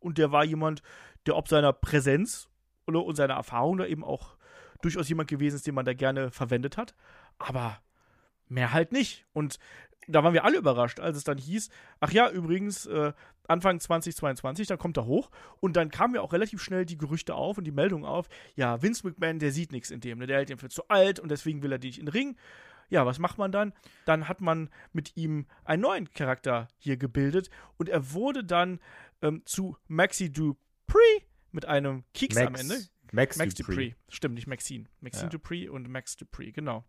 und 0.00 0.18
der 0.18 0.32
war 0.32 0.44
jemand, 0.44 0.82
der 1.26 1.36
ob 1.36 1.48
seiner 1.48 1.72
Präsenz 1.72 2.48
oder 2.86 3.04
und 3.04 3.16
seiner 3.16 3.34
Erfahrung 3.34 3.78
da 3.78 3.86
eben 3.86 4.04
auch 4.04 4.36
durchaus 4.82 5.08
jemand 5.08 5.28
gewesen 5.28 5.56
ist, 5.56 5.66
den 5.66 5.74
man 5.74 5.84
da 5.84 5.94
gerne 5.94 6.30
verwendet 6.30 6.76
hat. 6.76 6.94
Aber 7.38 7.78
mehr 8.48 8.72
halt 8.72 8.92
nicht. 8.92 9.24
Und 9.32 9.58
da 10.08 10.22
waren 10.22 10.34
wir 10.34 10.44
alle 10.44 10.58
überrascht, 10.58 11.00
als 11.00 11.16
es 11.16 11.24
dann 11.24 11.38
hieß, 11.38 11.70
ach 12.00 12.12
ja, 12.12 12.30
übrigens, 12.30 12.86
äh, 12.86 13.12
Anfang 13.48 13.80
2022, 13.80 14.66
da 14.66 14.76
kommt 14.76 14.96
er 14.96 15.06
hoch. 15.06 15.30
Und 15.60 15.76
dann 15.76 15.90
kamen 15.90 16.14
ja 16.14 16.20
auch 16.20 16.32
relativ 16.32 16.62
schnell 16.62 16.86
die 16.86 16.98
Gerüchte 16.98 17.34
auf 17.34 17.58
und 17.58 17.64
die 17.64 17.72
Meldung 17.72 18.04
auf, 18.04 18.28
ja, 18.54 18.82
Vince 18.82 19.06
McMahon, 19.06 19.38
der 19.38 19.52
sieht 19.52 19.72
nichts 19.72 19.90
in 19.90 20.00
dem, 20.00 20.18
ne? 20.18 20.26
der 20.26 20.38
hält 20.38 20.50
ihn 20.50 20.58
für 20.58 20.68
zu 20.68 20.88
alt 20.88 21.20
und 21.20 21.30
deswegen 21.30 21.62
will 21.62 21.72
er 21.72 21.78
dich 21.78 21.98
in 21.98 22.06
den 22.06 22.12
Ring. 22.12 22.36
Ja, 22.88 23.04
was 23.04 23.18
macht 23.18 23.38
man 23.38 23.50
dann? 23.50 23.72
Dann 24.04 24.28
hat 24.28 24.40
man 24.40 24.70
mit 24.92 25.16
ihm 25.16 25.46
einen 25.64 25.82
neuen 25.82 26.12
Charakter 26.12 26.68
hier 26.78 26.96
gebildet 26.96 27.50
und 27.78 27.88
er 27.88 28.12
wurde 28.12 28.44
dann 28.44 28.78
ähm, 29.22 29.42
zu 29.44 29.76
Maxi 29.88 30.32
Dupree 30.32 31.22
mit 31.50 31.66
einem 31.66 32.04
Keks 32.14 32.36
am 32.36 32.54
Ende. 32.54 32.76
Max, 33.16 33.36
Max 33.36 33.54
Dupree. 33.54 33.72
Dupree. 33.72 33.94
Stimmt, 34.08 34.34
nicht 34.36 34.46
Maxine. 34.46 34.84
Maxine 35.00 35.24
Ja. 35.24 35.30
Dupree 35.30 35.68
und 35.68 35.88
Max 35.88 36.16
Dupree, 36.16 36.52
genau. 36.52 36.84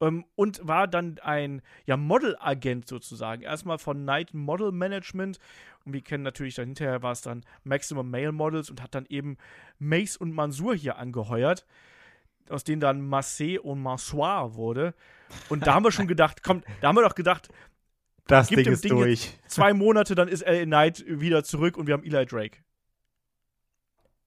Ähm, 0.00 0.24
und 0.34 0.60
war 0.66 0.86
dann 0.86 1.18
ein 1.22 1.62
ja, 1.86 1.96
Model-Agent 1.96 2.86
sozusagen. 2.86 3.42
Erstmal 3.42 3.78
von 3.78 4.04
Night 4.04 4.34
Model 4.34 4.72
Management. 4.72 5.38
Und 5.84 5.94
wir 5.94 6.02
kennen 6.02 6.22
natürlich 6.24 6.56
dann 6.56 6.66
hinterher 6.66 7.02
war 7.02 7.12
es 7.12 7.22
dann 7.22 7.44
Maximum 7.64 8.10
Male 8.10 8.32
Models 8.32 8.68
und 8.68 8.82
hat 8.82 8.94
dann 8.94 9.06
eben 9.08 9.38
Mace 9.78 10.16
und 10.18 10.32
Mansour 10.32 10.74
hier 10.74 10.98
angeheuert. 10.98 11.64
Aus 12.50 12.64
denen 12.64 12.80
dann 12.80 13.00
Marseille 13.00 13.58
und 13.58 13.80
Mansoir 13.80 14.54
wurde. 14.54 14.94
Und 15.48 15.66
da 15.66 15.74
haben 15.74 15.84
wir 15.84 15.92
schon 15.92 16.08
gedacht, 16.08 16.42
komm, 16.42 16.62
da 16.80 16.88
haben 16.88 16.96
wir 16.96 17.02
doch 17.02 17.14
gedacht, 17.14 17.48
Das 18.26 18.48
Ding 18.48 18.58
ist 18.66 18.84
Ding 18.84 18.92
durch. 18.92 19.38
zwei 19.46 19.72
Monate, 19.74 20.14
dann 20.14 20.28
ist 20.28 20.44
LA 20.46 20.64
Knight 20.64 21.04
wieder 21.06 21.44
zurück 21.44 21.76
und 21.76 21.86
wir 21.86 21.94
haben 21.94 22.04
Eli 22.04 22.26
Drake. 22.26 22.58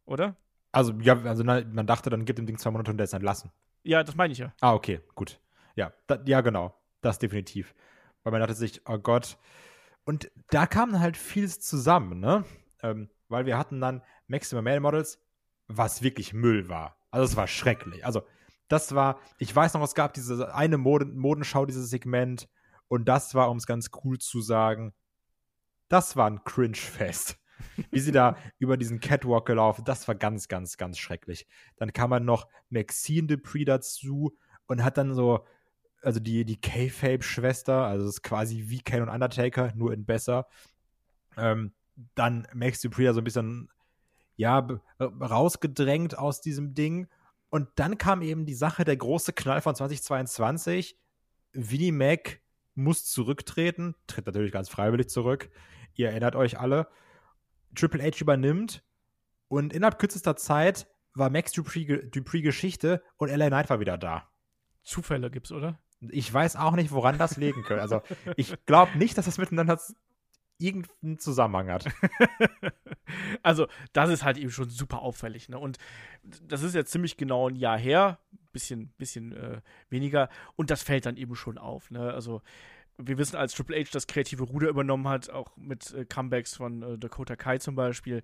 Oder? 0.06 0.36
Also, 0.72 0.94
ja, 1.02 1.22
also 1.24 1.44
man 1.44 1.86
dachte, 1.86 2.10
dann 2.10 2.26
gibt 2.26 2.40
dem 2.40 2.46
Ding 2.46 2.58
zwei 2.58 2.72
Monate 2.72 2.92
und 2.92 2.98
der 2.98 3.06
ist 3.06 3.14
entlassen. 3.14 3.52
Ja, 3.84 4.04
das 4.04 4.16
meine 4.16 4.32
ich 4.32 4.40
ja. 4.40 4.54
Ah, 4.62 4.74
okay, 4.74 5.02
gut. 5.16 5.40
Ja, 5.76 5.92
da, 6.08 6.20
ja, 6.26 6.42
genau. 6.42 6.76
Das 7.02 7.20
definitiv. 7.20 7.74
Weil 8.24 8.32
man 8.32 8.42
dachte 8.42 8.54
sich, 8.54 8.82
oh 8.88 8.98
Gott. 8.98 9.38
Und 10.04 10.32
da 10.50 10.68
kam 10.68 11.00
halt 11.00 11.18
vieles 11.18 11.60
zusammen, 11.60 12.20
ne? 12.20 12.46
Ähm, 12.84 13.10
weil 13.28 13.46
wir 13.46 13.58
hatten 13.58 13.82
dann 13.82 14.02
Maximum 14.28 14.64
Male 14.64 14.80
Models, 14.80 15.20
was 15.68 16.02
wirklich 16.02 16.34
Müll 16.34 16.70
war. 16.70 16.98
Also 17.12 17.26
es 17.26 17.36
war 17.36 17.48
schrecklich. 17.48 18.06
Also 18.06 18.24
das 18.68 18.96
war, 18.96 19.20
ich 19.38 19.54
weiß 19.54 19.74
noch, 19.74 19.84
es 19.84 19.96
gab 19.96 20.14
diese 20.14 20.54
eine 20.56 20.78
Moden 20.78 21.18
Modenschau, 21.18 21.66
dieses 21.66 21.90
Segment. 21.90 22.48
Und 22.88 23.06
das 23.06 23.36
war, 23.36 23.50
um 23.50 23.58
es 23.58 23.66
ganz 23.66 23.90
cool 24.04 24.18
zu 24.18 24.42
sagen, 24.42 24.94
das 25.90 26.16
war 26.16 26.30
ein 26.30 26.44
Cringe-Fest. 26.44 27.38
Wie 27.92 28.00
sie 28.00 28.12
da 28.12 28.38
über 28.60 28.78
diesen 28.78 29.00
Catwalk 29.00 29.46
gelaufen, 29.46 29.84
das 29.86 30.08
war 30.08 30.16
ganz, 30.16 30.48
ganz, 30.48 30.78
ganz 30.78 30.98
schrecklich. 30.98 31.48
Dann 31.78 31.94
kam 31.94 32.10
man 32.10 32.26
noch 32.26 32.48
Maxine 32.70 33.28
Dupree 33.28 33.66
dazu 33.66 34.38
und 34.68 34.84
hat 34.84 34.98
dann 34.98 35.14
so, 35.14 35.46
also 36.02 36.20
die, 36.20 36.46
die 36.46 36.60
K-Fape-Schwester, 36.60 37.86
also 37.86 38.06
es 38.06 38.16
ist 38.16 38.24
quasi 38.24 38.66
wie 38.68 38.82
Kane 38.82 39.04
und 39.04 39.10
Undertaker, 39.10 39.72
nur 39.76 39.94
in 39.94 40.06
besser. 40.06 40.48
Ähm, 41.38 41.74
dann 42.16 42.48
Max 42.54 42.82
Dupree 42.82 43.06
da 43.06 43.14
so 43.14 43.22
ein 43.22 43.26
bisschen, 43.26 43.70
ja, 44.36 44.68
rausgedrängt 45.00 46.18
aus 46.18 46.42
diesem 46.42 46.74
Ding. 46.74 47.08
Und 47.50 47.68
dann 47.76 47.98
kam 47.98 48.22
eben 48.22 48.46
die 48.46 48.54
Sache, 48.56 48.86
der 48.86 48.98
große 48.98 49.34
Knall 49.34 49.62
von 49.62 49.76
2022. 49.76 50.98
Vinnie 51.54 51.92
Mac 51.92 52.40
muss 52.76 53.06
zurücktreten, 53.06 53.96
tritt 54.08 54.26
natürlich 54.26 54.52
ganz 54.52 54.70
freiwillig 54.70 55.10
zurück. 55.10 55.50
Ihr 55.94 56.10
erinnert 56.10 56.36
euch 56.36 56.60
alle. 56.60 56.88
Triple 57.76 58.04
H 58.04 58.22
übernimmt 58.22 58.84
und 59.48 59.74
innerhalb 59.74 60.00
kürzester 60.00 60.36
Zeit 60.36 60.88
war 61.14 61.30
Max 61.30 61.52
Dupree, 61.52 61.86
Dupree 62.10 62.42
Geschichte 62.42 63.04
und 63.18 63.30
LA 63.30 63.48
Knight 63.48 63.70
war 63.70 63.80
wieder 63.80 63.98
da. 63.98 64.30
Zufälle 64.84 65.30
gibt's, 65.30 65.52
oder? 65.52 65.80
Ich 66.10 66.34
weiß 66.34 66.56
auch 66.56 66.72
nicht, 66.72 66.92
woran 66.92 67.18
das 67.18 67.38
liegen 67.38 67.64
könnte. 67.64 67.82
Also, 67.82 68.02
ich 68.36 68.56
glaube 68.66 68.98
nicht, 68.98 69.18
dass 69.18 69.26
das 69.26 69.38
miteinander 69.38 69.78
irgendeinen 70.58 71.20
Zusammenhang 71.20 71.70
hat. 71.70 71.86
also, 73.44 73.68
das 73.94 74.10
ist 74.10 74.24
halt 74.24 74.38
eben 74.38 74.52
schon 74.52 74.70
super 74.70 75.02
auffällig, 75.02 75.50
ne? 75.50 75.60
Und 75.60 75.78
das 76.24 76.64
ist 76.64 76.76
jetzt 76.76 76.92
ziemlich 76.92 77.18
genau 77.18 77.50
ein 77.50 77.56
Jahr 77.56 77.78
her, 77.78 78.20
bisschen, 78.52 78.90
bisschen 78.98 79.32
äh, 79.34 79.62
weniger, 79.90 80.30
und 80.56 80.70
das 80.72 80.84
fällt 80.84 81.06
dann 81.06 81.18
eben 81.18 81.36
schon 81.36 81.58
auf, 81.58 81.92
ne? 81.92 82.14
Also, 82.14 82.42
wir 83.08 83.18
wissen, 83.18 83.36
als 83.36 83.54
Triple 83.54 83.80
H 83.80 83.90
das 83.92 84.08
kreative 84.08 84.44
Ruder 84.44 84.70
übernommen 84.70 85.08
hat, 85.08 85.30
auch 85.30 85.56
mit 85.58 85.94
äh, 85.94 86.06
Comebacks 86.06 86.56
von 86.56 86.82
äh, 86.84 86.98
Dakota 86.98 87.36
Kai 87.36 87.58
zum 87.58 87.76
Beispiel, 87.76 88.24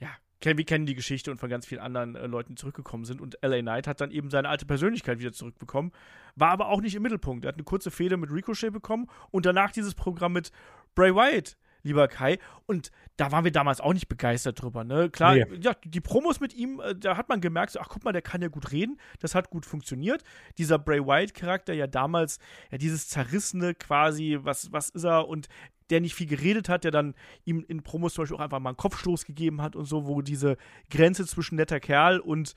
ja, 0.00 0.08
wir 0.44 0.64
kennen 0.64 0.86
die 0.86 0.94
Geschichte 0.94 1.30
und 1.30 1.38
von 1.38 1.48
ganz 1.48 1.66
vielen 1.66 1.80
anderen 1.80 2.16
äh, 2.16 2.26
Leuten 2.26 2.56
zurückgekommen 2.56 3.04
sind. 3.04 3.20
Und 3.20 3.38
LA 3.42 3.60
Knight 3.60 3.86
hat 3.86 4.00
dann 4.00 4.10
eben 4.10 4.30
seine 4.30 4.48
alte 4.48 4.66
Persönlichkeit 4.66 5.18
wieder 5.18 5.32
zurückbekommen, 5.32 5.92
war 6.34 6.50
aber 6.50 6.68
auch 6.68 6.80
nicht 6.80 6.94
im 6.94 7.02
Mittelpunkt. 7.02 7.44
Er 7.44 7.48
hat 7.48 7.56
eine 7.56 7.64
kurze 7.64 7.90
Fehde 7.90 8.16
mit 8.16 8.30
Ricochet 8.30 8.72
bekommen 8.72 9.08
und 9.30 9.46
danach 9.46 9.70
dieses 9.70 9.94
Programm 9.94 10.32
mit 10.32 10.50
Bray 10.94 11.14
Wyatt, 11.14 11.56
lieber 11.82 12.08
Kai. 12.08 12.38
Und 12.66 12.90
da 13.16 13.32
waren 13.32 13.44
wir 13.44 13.52
damals 13.52 13.80
auch 13.80 13.92
nicht 13.92 14.08
begeistert 14.08 14.60
drüber. 14.62 14.84
Ne? 14.84 15.10
Klar, 15.10 15.34
Nee. 15.34 15.44
ja, 15.60 15.74
die 15.84 16.00
Promos 16.00 16.40
mit 16.40 16.54
ihm, 16.54 16.80
äh, 16.80 16.94
da 16.94 17.16
hat 17.16 17.28
man 17.28 17.40
gemerkt, 17.40 17.72
so, 17.72 17.80
ach 17.80 17.88
guck 17.88 18.04
mal, 18.04 18.12
der 18.12 18.22
kann 18.22 18.42
ja 18.42 18.48
gut 18.48 18.72
reden. 18.72 18.98
Das 19.20 19.34
hat 19.34 19.50
gut 19.50 19.66
funktioniert. 19.66 20.22
Dieser 20.58 20.78
Bray 20.78 21.00
Wyatt-Charakter 21.04 21.72
ja 21.74 21.86
damals, 21.86 22.38
ja, 22.70 22.78
dieses 22.78 23.08
Zerrissene 23.08 23.74
quasi, 23.74 24.38
was, 24.42 24.72
was 24.72 24.88
ist 24.88 25.04
er? 25.04 25.28
Und 25.28 25.48
der 25.90 26.00
nicht 26.00 26.14
viel 26.14 26.26
geredet 26.26 26.68
hat, 26.70 26.84
der 26.84 26.90
dann 26.90 27.14
ihm 27.44 27.64
in 27.68 27.82
Promos 27.82 28.14
zum 28.14 28.22
Beispiel 28.22 28.36
auch 28.38 28.42
einfach 28.42 28.60
mal 28.60 28.70
einen 28.70 28.76
Kopfstoß 28.78 29.26
gegeben 29.26 29.60
hat 29.60 29.76
und 29.76 29.84
so, 29.84 30.06
wo 30.06 30.22
diese 30.22 30.56
Grenze 30.90 31.26
zwischen 31.26 31.56
netter 31.56 31.80
Kerl 31.80 32.18
und 32.18 32.54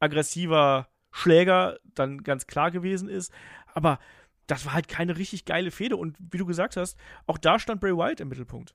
aggressiver 0.00 0.88
Schläger 1.12 1.78
dann 1.94 2.22
ganz 2.22 2.46
klar 2.46 2.70
gewesen 2.70 3.08
ist. 3.08 3.32
Aber 3.74 3.98
das 4.46 4.66
war 4.66 4.74
halt 4.74 4.88
keine 4.88 5.16
richtig 5.16 5.44
geile 5.44 5.70
Fehde. 5.70 5.96
Und 5.96 6.16
wie 6.18 6.38
du 6.38 6.46
gesagt 6.46 6.76
hast, 6.76 6.98
auch 7.26 7.38
da 7.38 7.58
stand 7.58 7.80
Bray 7.80 7.96
Wyatt 7.96 8.20
im 8.20 8.28
Mittelpunkt. 8.28 8.74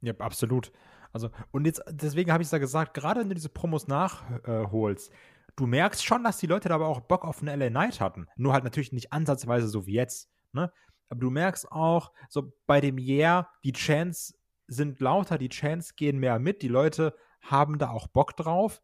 Ja, 0.00 0.14
absolut. 0.18 0.72
Also, 1.12 1.30
und 1.50 1.66
jetzt, 1.66 1.82
deswegen 1.90 2.32
habe 2.32 2.42
ich 2.42 2.46
es 2.46 2.52
ja 2.52 2.58
gesagt, 2.58 2.94
gerade 2.94 3.20
wenn 3.20 3.28
du 3.28 3.34
diese 3.34 3.48
Promos 3.48 3.88
nachholst, 3.88 5.12
du 5.56 5.66
merkst 5.66 6.04
schon, 6.04 6.22
dass 6.24 6.38
die 6.38 6.46
Leute 6.46 6.68
da 6.68 6.76
aber 6.76 6.86
auch 6.86 7.00
Bock 7.00 7.24
auf 7.24 7.42
eine 7.42 7.54
LA 7.56 7.68
Knight 7.68 8.00
hatten. 8.00 8.26
Nur 8.36 8.52
halt 8.52 8.64
natürlich 8.64 8.92
nicht 8.92 9.12
ansatzweise 9.12 9.68
so 9.68 9.86
wie 9.86 9.94
jetzt, 9.94 10.30
ne? 10.52 10.72
Aber 11.08 11.20
du 11.20 11.30
merkst 11.30 11.72
auch, 11.72 12.12
so 12.28 12.52
bei 12.66 12.80
dem 12.80 12.96
Yeah, 12.96 13.50
die 13.64 13.72
Chants 13.72 14.38
sind 14.68 15.00
lauter, 15.00 15.38
die 15.38 15.48
Chants 15.48 15.96
gehen 15.96 16.18
mehr 16.18 16.38
mit, 16.38 16.62
die 16.62 16.68
Leute 16.68 17.16
haben 17.40 17.78
da 17.78 17.90
auch 17.90 18.06
Bock 18.06 18.36
drauf. 18.36 18.80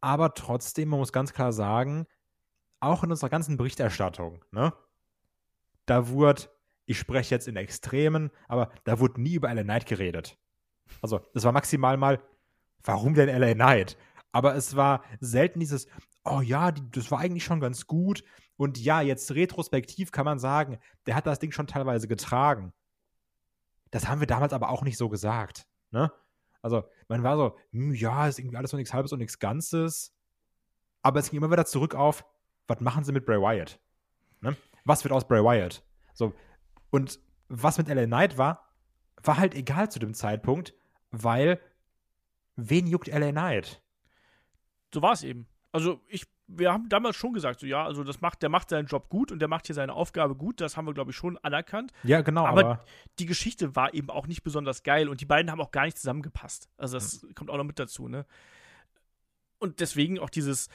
Aber 0.00 0.32
trotzdem, 0.32 0.88
man 0.88 1.00
muss 1.00 1.12
ganz 1.12 1.34
klar 1.34 1.52
sagen, 1.52 2.06
auch 2.80 3.04
in 3.04 3.10
unserer 3.10 3.28
ganzen 3.28 3.58
Berichterstattung, 3.58 4.42
ne? 4.52 4.72
Da 5.88 6.08
wurde, 6.08 6.42
ich 6.84 6.98
spreche 6.98 7.34
jetzt 7.34 7.48
in 7.48 7.56
Extremen, 7.56 8.30
aber 8.46 8.70
da 8.84 9.00
wurde 9.00 9.22
nie 9.22 9.34
über 9.34 9.52
LA 9.52 9.62
Knight 9.62 9.86
geredet. 9.86 10.36
Also, 11.00 11.20
das 11.32 11.44
war 11.44 11.52
maximal 11.52 11.96
mal, 11.96 12.22
warum 12.84 13.14
denn 13.14 13.30
LA 13.30 13.54
Knight? 13.54 13.96
Aber 14.30 14.54
es 14.54 14.76
war 14.76 15.02
selten 15.20 15.60
dieses, 15.60 15.86
oh 16.24 16.42
ja, 16.42 16.72
die, 16.72 16.82
das 16.90 17.10
war 17.10 17.20
eigentlich 17.20 17.44
schon 17.44 17.60
ganz 17.60 17.86
gut. 17.86 18.22
Und 18.58 18.78
ja, 18.78 19.00
jetzt 19.00 19.34
retrospektiv 19.34 20.12
kann 20.12 20.26
man 20.26 20.38
sagen, 20.38 20.78
der 21.06 21.14
hat 21.14 21.26
das 21.26 21.38
Ding 21.38 21.52
schon 21.52 21.66
teilweise 21.66 22.06
getragen. 22.06 22.74
Das 23.90 24.08
haben 24.08 24.20
wir 24.20 24.26
damals 24.26 24.52
aber 24.52 24.68
auch 24.68 24.82
nicht 24.82 24.98
so 24.98 25.08
gesagt. 25.08 25.66
Ne? 25.90 26.12
Also, 26.60 26.84
man 27.08 27.22
war 27.22 27.38
so, 27.38 27.56
hm, 27.72 27.94
ja, 27.94 28.28
ist 28.28 28.38
irgendwie 28.38 28.58
alles 28.58 28.72
so 28.72 28.76
nichts 28.76 28.92
Halbes 28.92 29.14
und 29.14 29.20
nichts 29.20 29.38
Ganzes. 29.38 30.14
Aber 31.00 31.18
es 31.18 31.30
ging 31.30 31.38
immer 31.38 31.50
wieder 31.50 31.64
zurück 31.64 31.94
auf, 31.94 32.26
was 32.66 32.80
machen 32.80 33.04
sie 33.04 33.12
mit 33.12 33.24
Bray 33.24 33.40
Wyatt? 33.40 33.80
Ne? 34.42 34.54
Was 34.88 35.04
wird 35.04 35.12
aus 35.12 35.28
Bray 35.28 35.44
Wyatt? 35.44 35.82
So, 36.14 36.32
und 36.88 37.20
was 37.48 37.76
mit 37.76 37.88
LA 37.88 38.06
Knight 38.06 38.38
war, 38.38 38.72
war 39.22 39.36
halt 39.36 39.54
egal 39.54 39.90
zu 39.90 39.98
dem 39.98 40.14
Zeitpunkt, 40.14 40.72
weil 41.10 41.60
wen 42.56 42.86
juckt 42.86 43.08
LA 43.08 43.30
Knight? 43.30 43.82
So 44.92 45.02
war 45.02 45.12
es 45.12 45.22
eben. 45.22 45.46
Also 45.72 46.00
ich, 46.08 46.26
wir 46.46 46.72
haben 46.72 46.88
damals 46.88 47.16
schon 47.16 47.34
gesagt, 47.34 47.60
so 47.60 47.66
ja, 47.66 47.84
also 47.84 48.02
das 48.02 48.22
macht, 48.22 48.40
der 48.40 48.48
macht 48.48 48.70
seinen 48.70 48.86
Job 48.86 49.10
gut 49.10 49.30
und 49.30 49.40
der 49.40 49.48
macht 49.48 49.66
hier 49.66 49.74
seine 49.74 49.92
Aufgabe 49.92 50.34
gut. 50.34 50.62
Das 50.62 50.78
haben 50.78 50.86
wir, 50.86 50.94
glaube 50.94 51.10
ich, 51.10 51.16
schon 51.18 51.36
anerkannt. 51.36 51.92
Ja, 52.04 52.22
genau, 52.22 52.46
Aber, 52.46 52.60
aber, 52.60 52.84
die 53.18 53.26
Geschichte 53.26 53.76
war 53.76 53.92
eben 53.92 54.08
auch 54.08 54.26
nicht 54.26 54.42
besonders 54.42 54.82
geil 54.84 55.10
und 55.10 55.20
die 55.20 55.26
beiden 55.26 55.50
haben 55.50 55.60
auch 55.60 55.70
gar 55.70 55.84
nicht 55.84 55.98
zusammengepasst. 55.98 56.70
Also 56.78 56.96
das 56.96 57.20
Hm. 57.20 57.34
kommt 57.34 57.50
auch 57.50 57.58
noch 57.58 57.64
mit 57.64 57.78
dazu, 57.78 58.08
ne? 58.08 58.24
Und 59.58 59.80
deswegen 59.80 60.18
auch 60.18 60.30
dieses 60.30 60.70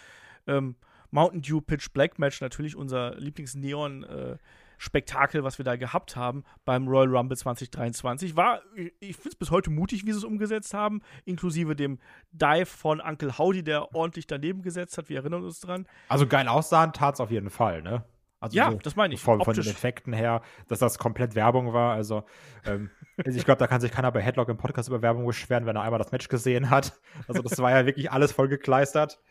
ähm, 0.45 0.75
Mountain 1.13 1.41
Dew 1.43 1.61
Pitch 1.61 1.93
Black 1.93 2.17
Match, 2.17 2.41
natürlich 2.41 2.75
unser 2.75 3.13
Lieblings-Neon-Spektakel, 3.15 5.43
was 5.43 5.59
wir 5.59 5.65
da 5.65 5.75
gehabt 5.75 6.15
haben 6.15 6.43
beim 6.65 6.87
Royal 6.87 7.15
Rumble 7.15 7.37
2023. 7.37 8.35
War, 8.35 8.63
ich 8.75 9.15
finde 9.15 9.29
es 9.29 9.35
bis 9.35 9.51
heute 9.51 9.69
mutig, 9.69 10.07
wie 10.07 10.11
sie 10.11 10.17
es 10.17 10.23
umgesetzt 10.23 10.73
haben, 10.73 11.03
inklusive 11.25 11.75
dem 11.75 11.99
Dive 12.31 12.65
von 12.65 12.99
Uncle 12.99 13.37
Howdy, 13.37 13.63
der 13.63 13.93
ordentlich 13.93 14.25
daneben 14.25 14.63
gesetzt 14.63 14.97
hat. 14.97 15.09
Wir 15.09 15.19
erinnern 15.19 15.43
uns 15.43 15.59
dran. 15.59 15.85
also 16.09 16.25
geil 16.25 16.47
aussahen 16.47 16.93
tat 16.93 17.13
es 17.13 17.21
auf 17.21 17.29
jeden 17.29 17.51
Fall, 17.51 17.83
ne? 17.83 18.03
Also 18.39 18.57
Ja, 18.57 18.71
so 18.71 18.77
das 18.77 18.95
meine 18.95 19.13
ich. 19.13 19.21
Von, 19.21 19.39
von 19.41 19.53
den. 19.53 19.65
Effekten 19.65 20.13
her, 20.13 20.41
dass 20.67 20.79
das 20.79 20.97
komplett 20.97 21.35
Werbung 21.35 21.73
war. 21.73 21.93
Also, 21.93 22.23
ähm, 22.65 22.89
also 23.23 23.37
ich 23.37 23.45
glaube, 23.45 23.59
da 23.59 23.67
kann 23.67 23.79
sich 23.79 23.91
keiner 23.91 24.11
bei 24.11 24.19
Headlock 24.19 24.49
im 24.49 24.57
Podcast 24.57 24.89
über 24.89 25.03
Werbung 25.03 25.25
beschweren, 25.25 25.65
wenn 25.65 25.77
er 25.77 25.83
einmal 25.83 25.99
das 25.99 26.11
Match 26.11 26.27
gesehen 26.27 26.69
hat. 26.69 26.99
Also, 27.27 27.41
das 27.43 27.57
war 27.59 27.71
ja 27.71 27.85
wirklich 27.85 28.11
alles 28.11 28.33
voll 28.33 28.49
gekleistert. 28.49 29.21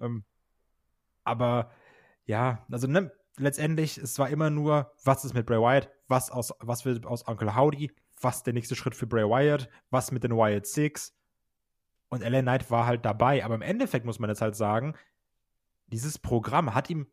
Ähm, 0.00 0.24
aber 1.26 1.70
ja, 2.26 2.64
also 2.70 2.86
ne, 2.86 3.12
letztendlich, 3.38 3.98
es 3.98 4.18
war 4.18 4.28
immer 4.28 4.50
nur, 4.50 4.92
was 5.04 5.24
ist 5.24 5.34
mit 5.34 5.46
Bray 5.46 5.58
Wyatt, 5.58 5.90
was, 6.08 6.30
aus, 6.30 6.52
was 6.60 6.84
wird 6.84 7.06
aus 7.06 7.22
Uncle 7.22 7.56
Howdy, 7.56 7.92
was 8.20 8.42
der 8.42 8.52
nächste 8.52 8.76
Schritt 8.76 8.94
für 8.94 9.06
Bray 9.06 9.24
Wyatt, 9.24 9.68
was 9.90 10.10
mit 10.10 10.24
den 10.24 10.32
Wyatt 10.32 10.66
Six. 10.66 11.14
Und 12.08 12.22
LA 12.22 12.42
Knight 12.42 12.70
war 12.70 12.86
halt 12.86 13.04
dabei. 13.04 13.44
Aber 13.44 13.54
im 13.54 13.62
Endeffekt 13.62 14.06
muss 14.06 14.18
man 14.18 14.30
jetzt 14.30 14.40
halt 14.40 14.56
sagen, 14.56 14.94
dieses 15.88 16.18
Programm 16.18 16.74
hat 16.74 16.88
ihm, 16.88 17.06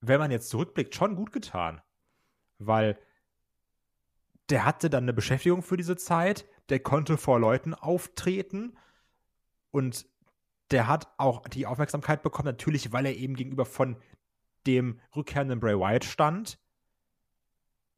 wenn 0.00 0.20
man 0.20 0.30
jetzt 0.30 0.48
zurückblickt, 0.48 0.94
schon 0.94 1.16
gut 1.16 1.32
getan. 1.32 1.82
Weil 2.58 2.98
der 4.48 4.64
hatte 4.64 4.88
dann 4.88 5.04
eine 5.04 5.12
Beschäftigung 5.12 5.62
für 5.62 5.76
diese 5.76 5.96
Zeit, 5.96 6.46
der 6.68 6.80
konnte 6.80 7.18
vor 7.18 7.38
Leuten 7.38 7.74
auftreten 7.74 8.78
und 9.70 10.06
der 10.70 10.86
hat 10.86 11.08
auch 11.16 11.48
die 11.48 11.66
Aufmerksamkeit 11.66 12.22
bekommen, 12.22 12.46
natürlich, 12.46 12.92
weil 12.92 13.06
er 13.06 13.16
eben 13.16 13.34
gegenüber 13.34 13.64
von 13.64 13.96
dem 14.66 15.00
rückkehrenden 15.16 15.60
Bray 15.60 15.78
Wyatt 15.78 16.04
stand. 16.04 16.58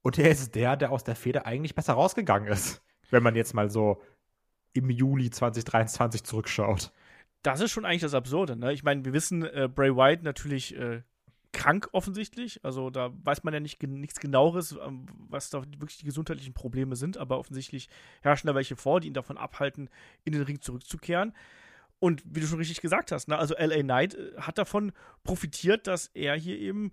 Und 0.02 0.18
er 0.18 0.30
ist 0.30 0.54
der, 0.54 0.76
der 0.76 0.92
aus 0.92 1.04
der 1.04 1.16
Feder 1.16 1.46
eigentlich 1.46 1.74
besser 1.74 1.94
rausgegangen 1.94 2.48
ist, 2.48 2.82
wenn 3.10 3.22
man 3.22 3.34
jetzt 3.34 3.54
mal 3.54 3.70
so 3.70 4.02
im 4.72 4.88
Juli 4.88 5.30
2023 5.30 6.24
zurückschaut. 6.24 6.92
Das 7.42 7.60
ist 7.60 7.72
schon 7.72 7.84
eigentlich 7.84 8.02
das 8.02 8.14
Absurde. 8.14 8.56
Ne? 8.56 8.72
Ich 8.72 8.82
meine, 8.82 9.04
wir 9.04 9.12
wissen, 9.12 9.42
äh, 9.42 9.68
Bray 9.72 9.94
Wyatt 9.96 10.22
natürlich 10.22 10.76
äh, 10.76 11.02
krank 11.52 11.88
offensichtlich. 11.92 12.64
Also 12.64 12.90
da 12.90 13.10
weiß 13.24 13.44
man 13.44 13.54
ja 13.54 13.60
nicht, 13.60 13.82
nichts 13.82 14.20
genaueres, 14.20 14.72
ähm, 14.72 15.06
was 15.28 15.50
da 15.50 15.62
wirklich 15.78 15.98
die 15.98 16.04
gesundheitlichen 16.04 16.54
Probleme 16.54 16.96
sind, 16.96 17.18
aber 17.18 17.38
offensichtlich 17.38 17.88
herrschen 18.22 18.46
da 18.46 18.54
welche 18.54 18.76
vor, 18.76 19.00
die 19.00 19.08
ihn 19.08 19.14
davon 19.14 19.38
abhalten, 19.38 19.88
in 20.24 20.32
den 20.32 20.42
Ring 20.42 20.60
zurückzukehren. 20.60 21.34
Und 22.01 22.22
wie 22.24 22.40
du 22.40 22.46
schon 22.46 22.59
richtig 22.59 22.80
gesagt 22.80 23.12
hast, 23.12 23.28
ne, 23.28 23.38
also 23.38 23.55
LA 23.57 23.82
Knight 23.82 24.14
äh, 24.14 24.32
hat 24.38 24.59
davon 24.59 24.92
profitiert, 25.22 25.86
dass 25.86 26.09
er 26.09 26.34
hier 26.34 26.59
eben 26.59 26.92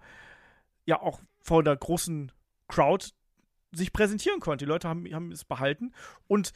ja 0.86 1.02
auch 1.02 1.22
vor 1.42 1.64
der 1.64 1.76
großen 1.76 2.32
Crowd 2.68 3.08
sich 3.72 3.94
präsentieren 3.94 4.40
konnte. 4.40 4.66
Die 4.66 4.70
Leute 4.70 4.88
haben, 4.88 5.06
haben 5.14 5.32
es 5.32 5.46
behalten 5.46 5.94
und 6.28 6.52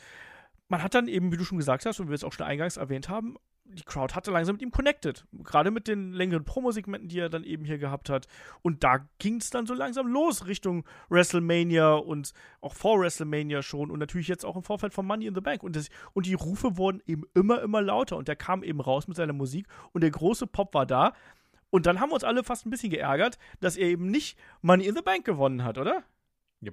man 0.67 0.83
hat 0.83 0.93
dann 0.93 1.07
eben, 1.07 1.31
wie 1.31 1.37
du 1.37 1.43
schon 1.43 1.57
gesagt 1.57 1.85
hast 1.85 1.99
und 1.99 2.07
wir 2.07 2.15
es 2.15 2.23
auch 2.23 2.33
schon 2.33 2.45
eingangs 2.45 2.77
erwähnt 2.77 3.09
haben, 3.09 3.35
die 3.73 3.83
Crowd 3.83 4.13
hatte 4.13 4.31
langsam 4.31 4.55
mit 4.55 4.61
ihm 4.61 4.71
connected. 4.71 5.25
Gerade 5.43 5.71
mit 5.71 5.87
den 5.87 6.11
längeren 6.13 6.43
Promosegmenten, 6.43 7.09
die 7.09 7.19
er 7.19 7.29
dann 7.29 7.43
eben 7.43 7.65
hier 7.65 7.77
gehabt 7.77 8.09
hat. 8.09 8.27
Und 8.61 8.83
da 8.83 9.07
ging 9.19 9.37
es 9.37 9.49
dann 9.49 9.65
so 9.65 9.73
langsam 9.73 10.07
los 10.07 10.47
Richtung 10.47 10.85
WrestleMania 11.09 11.93
und 11.93 12.33
auch 12.61 12.73
vor 12.73 12.99
WrestleMania 12.99 13.61
schon 13.61 13.91
und 13.91 13.99
natürlich 13.99 14.27
jetzt 14.27 14.45
auch 14.45 14.55
im 14.55 14.63
Vorfeld 14.63 14.93
von 14.93 15.05
Money 15.05 15.25
in 15.25 15.35
the 15.35 15.41
Bank. 15.41 15.63
Und, 15.63 15.75
das, 15.75 15.89
und 16.13 16.25
die 16.25 16.33
Rufe 16.33 16.77
wurden 16.77 17.01
eben 17.05 17.23
immer, 17.33 17.61
immer 17.61 17.81
lauter 17.81 18.17
und 18.17 18.27
der 18.27 18.35
kam 18.35 18.63
eben 18.63 18.81
raus 18.81 19.07
mit 19.07 19.17
seiner 19.17 19.33
Musik 19.33 19.67
und 19.93 20.01
der 20.01 20.11
große 20.11 20.47
Pop 20.47 20.73
war 20.73 20.85
da. 20.85 21.13
Und 21.69 21.85
dann 21.85 21.99
haben 21.99 22.09
wir 22.09 22.15
uns 22.15 22.23
alle 22.23 22.43
fast 22.43 22.65
ein 22.65 22.69
bisschen 22.69 22.89
geärgert, 22.89 23.37
dass 23.61 23.77
er 23.77 23.87
eben 23.87 24.07
nicht 24.07 24.37
Money 24.61 24.85
in 24.85 24.95
the 24.95 25.01
Bank 25.01 25.25
gewonnen 25.25 25.63
hat, 25.63 25.77
oder? 25.77 26.03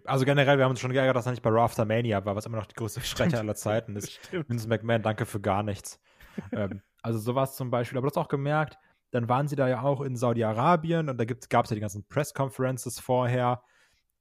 Also 0.05 0.27
generell, 0.27 0.59
wir 0.59 0.65
haben 0.65 0.73
uns 0.73 0.81
schon 0.81 0.93
geärgert, 0.93 1.17
dass 1.17 1.27
er 1.27 1.31
nicht 1.31 1.43
bei 1.43 1.51
Raw 1.51 1.63
After 1.63 1.87
Mania 1.87 2.25
war, 2.25 2.37
was 2.37 2.45
immer 2.45 2.59
noch 2.59 2.67
die 2.67 2.75
größte 2.75 3.01
Sprecher 3.01 3.39
aller 3.39 3.55
Zeiten 3.55 3.97
ist. 3.97 4.21
Vince 4.49 4.69
McMahon, 4.69 5.03
danke 5.03 5.25
für 5.25 5.41
gar 5.41 5.63
nichts. 5.63 5.99
ähm, 6.53 6.83
also 7.03 7.19
sowas 7.19 7.57
zum 7.57 7.71
Beispiel. 7.71 7.99
Aber 7.99 8.07
du 8.07 8.11
hast 8.11 8.25
auch 8.25 8.29
gemerkt, 8.29 8.79
dann 9.11 9.29
waren 9.29 9.49
sie 9.49 9.57
da 9.57 9.69
ja 9.69 9.83
auch 9.83 10.01
in 10.01 10.17
Saudi-Arabien 10.17 11.09
und 11.09 11.19
da 11.19 11.25
gab 11.25 11.65
es 11.65 11.71
ja 11.71 11.75
die 11.75 11.81
ganzen 11.81 12.07
Press-Conferences 12.09 13.01
vorher. 13.01 13.63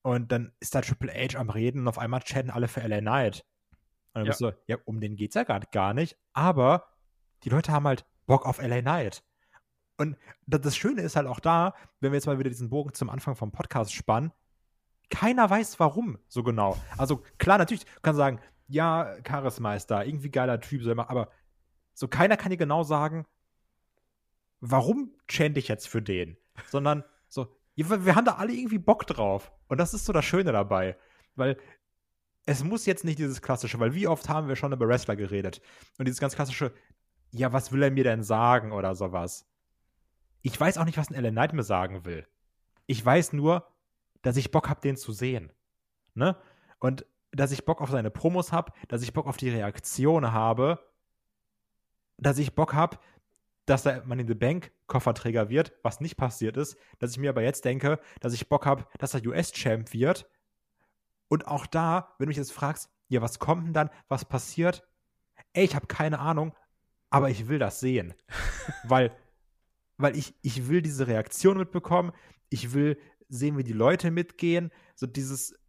Und 0.01 0.31
dann 0.31 0.53
ist 0.59 0.73
da 0.73 0.81
Triple 0.81 1.11
H 1.11 1.37
am 1.37 1.49
Reden 1.49 1.81
und 1.81 1.87
auf 1.87 1.97
einmal 1.97 2.21
chatten 2.21 2.49
alle 2.49 2.67
für 2.67 2.81
LA 2.81 3.01
Knight. 3.01 3.45
Und 4.13 4.21
dann 4.21 4.25
ja. 4.25 4.29
bist 4.29 4.41
du, 4.41 4.51
ja, 4.67 4.77
um 4.85 5.01
den 5.01 5.15
geht's 5.15 5.35
ja 5.35 5.43
gerade 5.43 5.67
gar 5.71 5.93
nicht. 5.93 6.17
Aber 6.33 6.87
die 7.43 7.49
Leute 7.49 7.71
haben 7.71 7.85
halt 7.85 8.05
Bock 8.25 8.45
auf 8.45 8.61
LA 8.61 8.81
Knight. 8.81 9.23
Und 9.97 10.15
das 10.45 10.77
Schöne 10.77 11.01
ist 11.01 11.15
halt 11.15 11.27
auch 11.27 11.39
da, 11.39 11.73
wenn 11.99 12.11
wir 12.11 12.17
jetzt 12.17 12.27
mal 12.27 12.39
wieder 12.39 12.49
diesen 12.49 12.69
Bogen 12.69 12.93
zum 12.93 13.09
Anfang 13.09 13.35
vom 13.35 13.51
Podcast 13.51 13.93
spannen, 13.93 14.31
keiner 15.09 15.49
weiß 15.49 15.79
warum 15.79 16.19
so 16.27 16.43
genau. 16.43 16.77
Also 16.97 17.23
klar, 17.37 17.57
natürlich 17.57 17.85
kann 18.01 18.15
sagen, 18.15 18.39
ja, 18.67 19.15
Charismeister, 19.23 20.05
irgendwie 20.05 20.29
geiler 20.29 20.59
Typ, 20.59 20.85
aber 20.99 21.29
so, 21.97 22.07
keiner 22.07 22.37
kann 22.37 22.51
dir 22.51 22.57
genau 22.57 22.83
sagen, 22.83 23.25
warum 24.59 25.15
chant 25.27 25.57
ich 25.57 25.67
jetzt 25.67 25.87
für 25.87 25.99
den? 25.99 26.37
Sondern 26.69 27.03
so, 27.27 27.47
wir 27.73 28.15
haben 28.15 28.23
da 28.23 28.35
alle 28.35 28.53
irgendwie 28.53 28.77
Bock 28.77 29.07
drauf. 29.07 29.51
Und 29.67 29.79
das 29.79 29.95
ist 29.95 30.05
so 30.05 30.13
das 30.13 30.23
Schöne 30.23 30.51
dabei. 30.51 30.95
Weil 31.35 31.57
es 32.45 32.63
muss 32.63 32.85
jetzt 32.85 33.03
nicht 33.03 33.17
dieses 33.17 33.41
klassische, 33.41 33.79
weil 33.79 33.95
wie 33.95 34.07
oft 34.07 34.29
haben 34.29 34.47
wir 34.47 34.55
schon 34.55 34.73
über 34.73 34.87
Wrestler 34.87 35.15
geredet? 35.15 35.59
Und 35.97 36.05
dieses 36.05 36.19
ganz 36.19 36.35
klassische, 36.35 36.71
ja, 37.31 37.51
was 37.51 37.71
will 37.71 37.81
er 37.81 37.89
mir 37.89 38.03
denn 38.03 38.21
sagen 38.21 38.73
oder 38.73 38.93
sowas? 38.93 39.49
Ich 40.43 40.59
weiß 40.59 40.77
auch 40.77 40.85
nicht, 40.85 40.99
was 40.99 41.09
ein 41.09 41.15
Ellen 41.15 41.33
Knight 41.33 41.53
mir 41.53 41.63
sagen 41.63 42.05
will. 42.05 42.27
Ich 42.85 43.03
weiß 43.03 43.33
nur, 43.33 43.67
dass 44.21 44.37
ich 44.37 44.51
Bock 44.51 44.69
habe, 44.69 44.81
den 44.81 44.97
zu 44.97 45.13
sehen. 45.13 45.51
Ne? 46.13 46.37
Und 46.77 47.07
dass 47.31 47.51
ich 47.51 47.65
Bock 47.65 47.81
auf 47.81 47.89
seine 47.89 48.11
Promos 48.11 48.51
habe, 48.51 48.71
dass 48.87 49.01
ich 49.01 49.13
Bock 49.13 49.25
auf 49.25 49.37
die 49.37 49.49
Reaktion 49.49 50.31
habe 50.31 50.79
dass 52.17 52.37
ich 52.37 52.55
Bock 52.55 52.73
habe, 52.73 52.97
dass 53.65 53.85
er 53.85 54.05
Money 54.05 54.21
in 54.21 54.27
the 54.27 54.35
Bank 54.35 54.71
Kofferträger 54.87 55.49
wird, 55.49 55.73
was 55.83 55.99
nicht 55.99 56.17
passiert 56.17 56.57
ist, 56.57 56.77
dass 56.99 57.11
ich 57.11 57.17
mir 57.17 57.29
aber 57.29 57.41
jetzt 57.41 57.65
denke, 57.65 57.99
dass 58.21 58.33
ich 58.33 58.47
Bock 58.47 58.65
habe, 58.65 58.85
dass 58.97 59.13
er 59.13 59.25
US-Champ 59.25 59.93
wird. 59.93 60.29
Und 61.27 61.47
auch 61.47 61.65
da, 61.65 62.15
wenn 62.17 62.25
du 62.25 62.29
mich 62.29 62.37
jetzt 62.37 62.53
fragst, 62.53 62.89
ja, 63.09 63.21
was 63.21 63.39
kommt 63.39 63.67
denn 63.67 63.73
dann, 63.73 63.89
was 64.07 64.25
passiert? 64.25 64.87
Ey, 65.53 65.65
ich 65.65 65.75
habe 65.75 65.87
keine 65.87 66.19
Ahnung, 66.19 66.55
aber 67.09 67.29
ich 67.29 67.49
will 67.49 67.59
das 67.59 67.79
sehen. 67.79 68.13
weil 68.83 69.11
weil 69.97 70.15
ich, 70.15 70.35
ich 70.41 70.67
will 70.67 70.81
diese 70.81 71.07
Reaktion 71.07 71.57
mitbekommen, 71.57 72.11
ich 72.49 72.73
will 72.73 72.97
sehen, 73.29 73.57
wie 73.57 73.63
die 73.63 73.73
Leute 73.73 74.11
mitgehen. 74.11 74.71
So 74.95 75.07
dieses, 75.07 75.59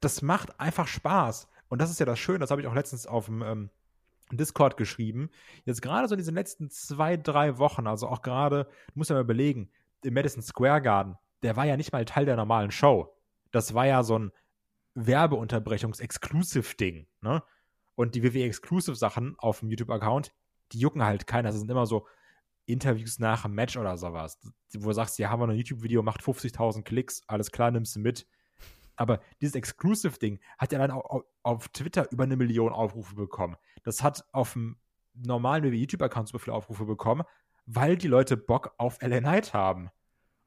das 0.00 0.22
macht 0.22 0.58
einfach 0.60 0.86
Spaß. 0.86 1.48
Und 1.68 1.80
das 1.82 1.90
ist 1.90 2.00
ja 2.00 2.06
das 2.06 2.18
Schöne, 2.18 2.38
das 2.38 2.50
habe 2.50 2.62
ich 2.62 2.66
auch 2.66 2.74
letztens 2.74 3.06
auf 3.06 3.26
dem 3.26 3.42
ähm, 3.42 3.70
Discord 4.36 4.76
geschrieben. 4.76 5.30
Jetzt 5.64 5.80
gerade 5.80 6.08
so 6.08 6.14
in 6.14 6.18
diesen 6.18 6.34
letzten 6.34 6.70
zwei, 6.70 7.16
drei 7.16 7.58
Wochen, 7.58 7.86
also 7.86 8.08
auch 8.08 8.22
gerade, 8.22 8.64
du 8.64 8.92
musst 8.94 9.10
ja 9.10 9.16
mal 9.16 9.22
überlegen, 9.22 9.70
im 10.02 10.14
Madison 10.14 10.42
Square 10.42 10.82
Garden, 10.82 11.16
der 11.42 11.56
war 11.56 11.64
ja 11.64 11.76
nicht 11.76 11.92
mal 11.92 12.04
Teil 12.04 12.26
der 12.26 12.36
normalen 12.36 12.70
Show. 12.70 13.14
Das 13.50 13.74
war 13.74 13.86
ja 13.86 14.02
so 14.02 14.18
ein 14.18 14.32
Werbeunterbrechungs-Exclusive-Ding, 14.94 17.06
ne? 17.20 17.42
Und 17.94 18.14
die 18.14 18.22
WWE-Exclusive-Sachen 18.22 19.36
auf 19.38 19.60
dem 19.60 19.70
YouTube-Account, 19.70 20.32
die 20.72 20.78
jucken 20.78 21.02
halt 21.02 21.26
keiner. 21.26 21.48
Das 21.48 21.58
sind 21.58 21.70
immer 21.70 21.86
so 21.86 22.06
Interviews 22.66 23.18
nach 23.18 23.44
einem 23.44 23.54
Match 23.54 23.76
oder 23.76 23.96
sowas, 23.96 24.38
wo 24.74 24.88
du 24.88 24.92
sagst, 24.92 25.18
ja, 25.18 25.30
haben 25.30 25.40
wir 25.40 25.48
ein 25.48 25.56
YouTube-Video, 25.56 26.02
macht 26.02 26.20
50.000 26.20 26.82
Klicks, 26.82 27.22
alles 27.26 27.50
klar, 27.50 27.70
nimmst 27.70 27.96
du 27.96 28.00
mit. 28.00 28.26
Aber 28.98 29.20
dieses 29.40 29.54
Exclusive-Ding 29.54 30.40
hat 30.58 30.72
ja 30.72 30.78
dann 30.78 30.90
auf, 30.90 31.24
auf 31.42 31.68
Twitter 31.68 32.10
über 32.10 32.24
eine 32.24 32.36
Million 32.36 32.72
Aufrufe 32.72 33.14
bekommen. 33.14 33.56
Das 33.84 34.02
hat 34.02 34.24
auf 34.32 34.54
dem 34.54 34.76
normalen 35.14 35.72
YouTube-Account 35.72 36.28
so 36.28 36.38
viele 36.38 36.54
Aufrufe 36.54 36.84
bekommen, 36.84 37.22
weil 37.66 37.96
die 37.96 38.08
Leute 38.08 38.36
Bock 38.36 38.74
auf 38.76 39.00
LA 39.00 39.20
Knight 39.20 39.54
haben. 39.54 39.90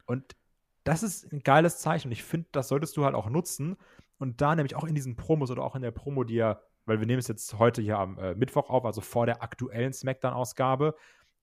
Und 0.05 0.35
das 0.83 1.01
ist 1.01 1.31
ein 1.31 1.39
geiles 1.39 1.79
Zeichen. 1.79 2.09
Und 2.09 2.11
ich 2.11 2.23
finde, 2.23 2.49
das 2.51 2.67
solltest 2.67 2.97
du 2.97 3.05
halt 3.05 3.15
auch 3.15 3.29
nutzen. 3.29 3.77
Und 4.17 4.41
da 4.41 4.53
nämlich 4.53 4.75
auch 4.75 4.83
in 4.83 4.95
diesen 4.95 5.15
Promos 5.15 5.49
oder 5.49 5.63
auch 5.63 5.75
in 5.75 5.81
der 5.81 5.91
Promo, 5.91 6.25
die 6.25 6.35
ja, 6.35 6.59
weil 6.85 6.99
wir 6.99 7.07
nehmen 7.07 7.19
es 7.19 7.29
jetzt 7.29 7.57
heute 7.57 7.81
hier 7.81 7.99
am 7.99 8.17
äh, 8.17 8.35
Mittwoch 8.35 8.69
auf, 8.69 8.85
also 8.85 8.99
vor 8.99 9.25
der 9.25 9.41
aktuellen 9.41 9.93
SmackDown-Ausgabe, 9.93 10.95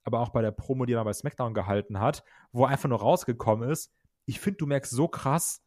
aber 0.05 0.21
auch 0.21 0.29
bei 0.29 0.43
der 0.43 0.51
Promo, 0.51 0.85
die 0.85 0.93
er 0.93 1.05
bei 1.05 1.13
SmackDown 1.13 1.55
gehalten 1.55 2.01
hat, 2.01 2.23
wo 2.53 2.67
einfach 2.67 2.89
nur 2.89 3.01
rausgekommen 3.01 3.71
ist, 3.71 3.95
ich 4.27 4.41
finde, 4.41 4.59
du 4.59 4.67
merkst 4.67 4.93
so 4.93 5.09
krass, 5.09 5.63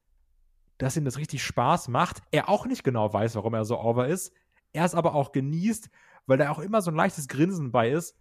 dass 0.81 0.97
ihm 0.97 1.05
das 1.05 1.19
richtig 1.19 1.43
Spaß 1.43 1.89
macht. 1.89 2.23
Er 2.31 2.49
auch 2.49 2.65
nicht 2.65 2.83
genau 2.83 3.13
weiß, 3.13 3.35
warum 3.35 3.53
er 3.53 3.65
so 3.65 3.79
over 3.79 4.07
ist. 4.07 4.33
Er 4.73 4.83
es 4.83 4.95
aber 4.95 5.13
auch 5.13 5.31
genießt, 5.31 5.91
weil 6.25 6.39
da 6.39 6.49
auch 6.49 6.59
immer 6.59 6.81
so 6.81 6.89
ein 6.89 6.95
leichtes 6.95 7.27
Grinsen 7.27 7.71
bei 7.71 7.91
ist, 7.91 8.17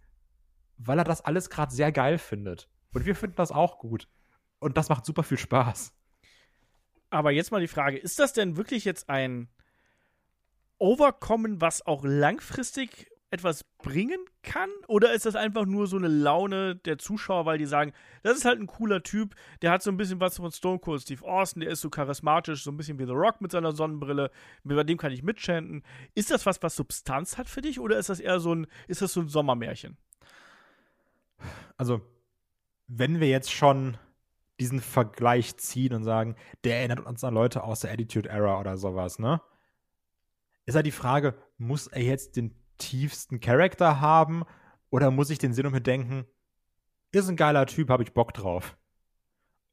weil 0.77 0.99
er 0.99 1.03
das 1.03 1.21
alles 1.21 1.49
gerade 1.49 1.73
sehr 1.73 1.91
geil 1.91 2.19
findet. 2.19 2.69
Und 2.93 3.05
wir 3.05 3.15
finden 3.15 3.35
das 3.35 3.51
auch 3.51 3.79
gut. 3.79 4.07
Und 4.59 4.77
das 4.77 4.89
macht 4.89 5.05
super 5.05 5.23
viel 5.23 5.39
Spaß. 5.39 5.91
Aber 7.09 7.31
jetzt 7.31 7.51
mal 7.51 7.61
die 7.61 7.67
Frage: 7.67 7.97
Ist 7.97 8.19
das 8.19 8.33
denn 8.33 8.57
wirklich 8.57 8.85
jetzt 8.85 9.09
ein 9.09 9.49
Overkommen, 10.77 11.61
was 11.61 11.85
auch 11.85 12.03
langfristig 12.03 13.09
etwas 13.31 13.63
bringen 13.77 14.19
kann? 14.43 14.69
Oder 14.87 15.13
ist 15.13 15.25
das 15.25 15.35
einfach 15.35 15.65
nur 15.65 15.87
so 15.87 15.97
eine 15.97 16.09
Laune 16.09 16.75
der 16.75 16.97
Zuschauer, 16.97 17.45
weil 17.45 17.57
die 17.57 17.65
sagen, 17.65 17.93
das 18.23 18.37
ist 18.37 18.45
halt 18.45 18.59
ein 18.59 18.67
cooler 18.67 19.01
Typ, 19.01 19.35
der 19.61 19.71
hat 19.71 19.81
so 19.81 19.89
ein 19.89 19.97
bisschen 19.97 20.19
was 20.19 20.37
von 20.37 20.51
Stone 20.51 20.79
Cold 20.79 21.01
Steve 21.01 21.25
Austin, 21.25 21.61
der 21.61 21.71
ist 21.71 21.81
so 21.81 21.89
charismatisch, 21.89 22.63
so 22.63 22.71
ein 22.71 22.77
bisschen 22.77 22.99
wie 22.99 23.05
The 23.05 23.13
Rock 23.13 23.41
mit 23.41 23.51
seiner 23.51 23.71
Sonnenbrille, 23.71 24.31
bei 24.63 24.83
dem 24.83 24.97
kann 24.97 25.13
ich 25.13 25.23
mitchanten. 25.23 25.83
Ist 26.13 26.29
das 26.29 26.45
was, 26.45 26.61
was 26.61 26.75
Substanz 26.75 27.37
hat 27.37 27.49
für 27.49 27.61
dich 27.61 27.79
oder 27.79 27.97
ist 27.97 28.09
das 28.09 28.19
eher 28.19 28.39
so 28.39 28.53
ein, 28.53 28.67
ist 28.87 29.01
das 29.01 29.13
so 29.13 29.21
ein 29.21 29.29
Sommermärchen? 29.29 29.97
Also, 31.77 32.01
wenn 32.87 33.19
wir 33.19 33.29
jetzt 33.29 33.51
schon 33.51 33.97
diesen 34.59 34.81
Vergleich 34.81 35.57
ziehen 35.57 35.93
und 35.93 36.03
sagen, 36.03 36.35
der 36.65 36.77
erinnert 36.79 36.99
uns 36.99 37.23
an 37.23 37.33
Leute 37.33 37.63
aus 37.63 37.79
der 37.79 37.91
Attitude 37.91 38.29
Era 38.29 38.59
oder 38.59 38.77
sowas, 38.77 39.17
ne? 39.17 39.41
Ist 40.65 40.75
halt 40.75 40.85
die 40.85 40.91
Frage, 40.91 41.33
muss 41.57 41.87
er 41.87 42.03
jetzt 42.03 42.35
den 42.35 42.53
tiefsten 42.81 43.39
Charakter 43.39 44.01
haben 44.01 44.43
oder 44.89 45.11
muss 45.11 45.29
ich 45.29 45.37
den 45.37 45.53
Sinn 45.53 45.65
und 45.65 45.71
mir 45.71 45.81
denken, 45.81 46.25
ist 47.11 47.29
ein 47.29 47.35
geiler 47.35 47.65
Typ, 47.65 47.89
habe 47.89 48.03
ich 48.03 48.13
Bock 48.13 48.33
drauf. 48.33 48.77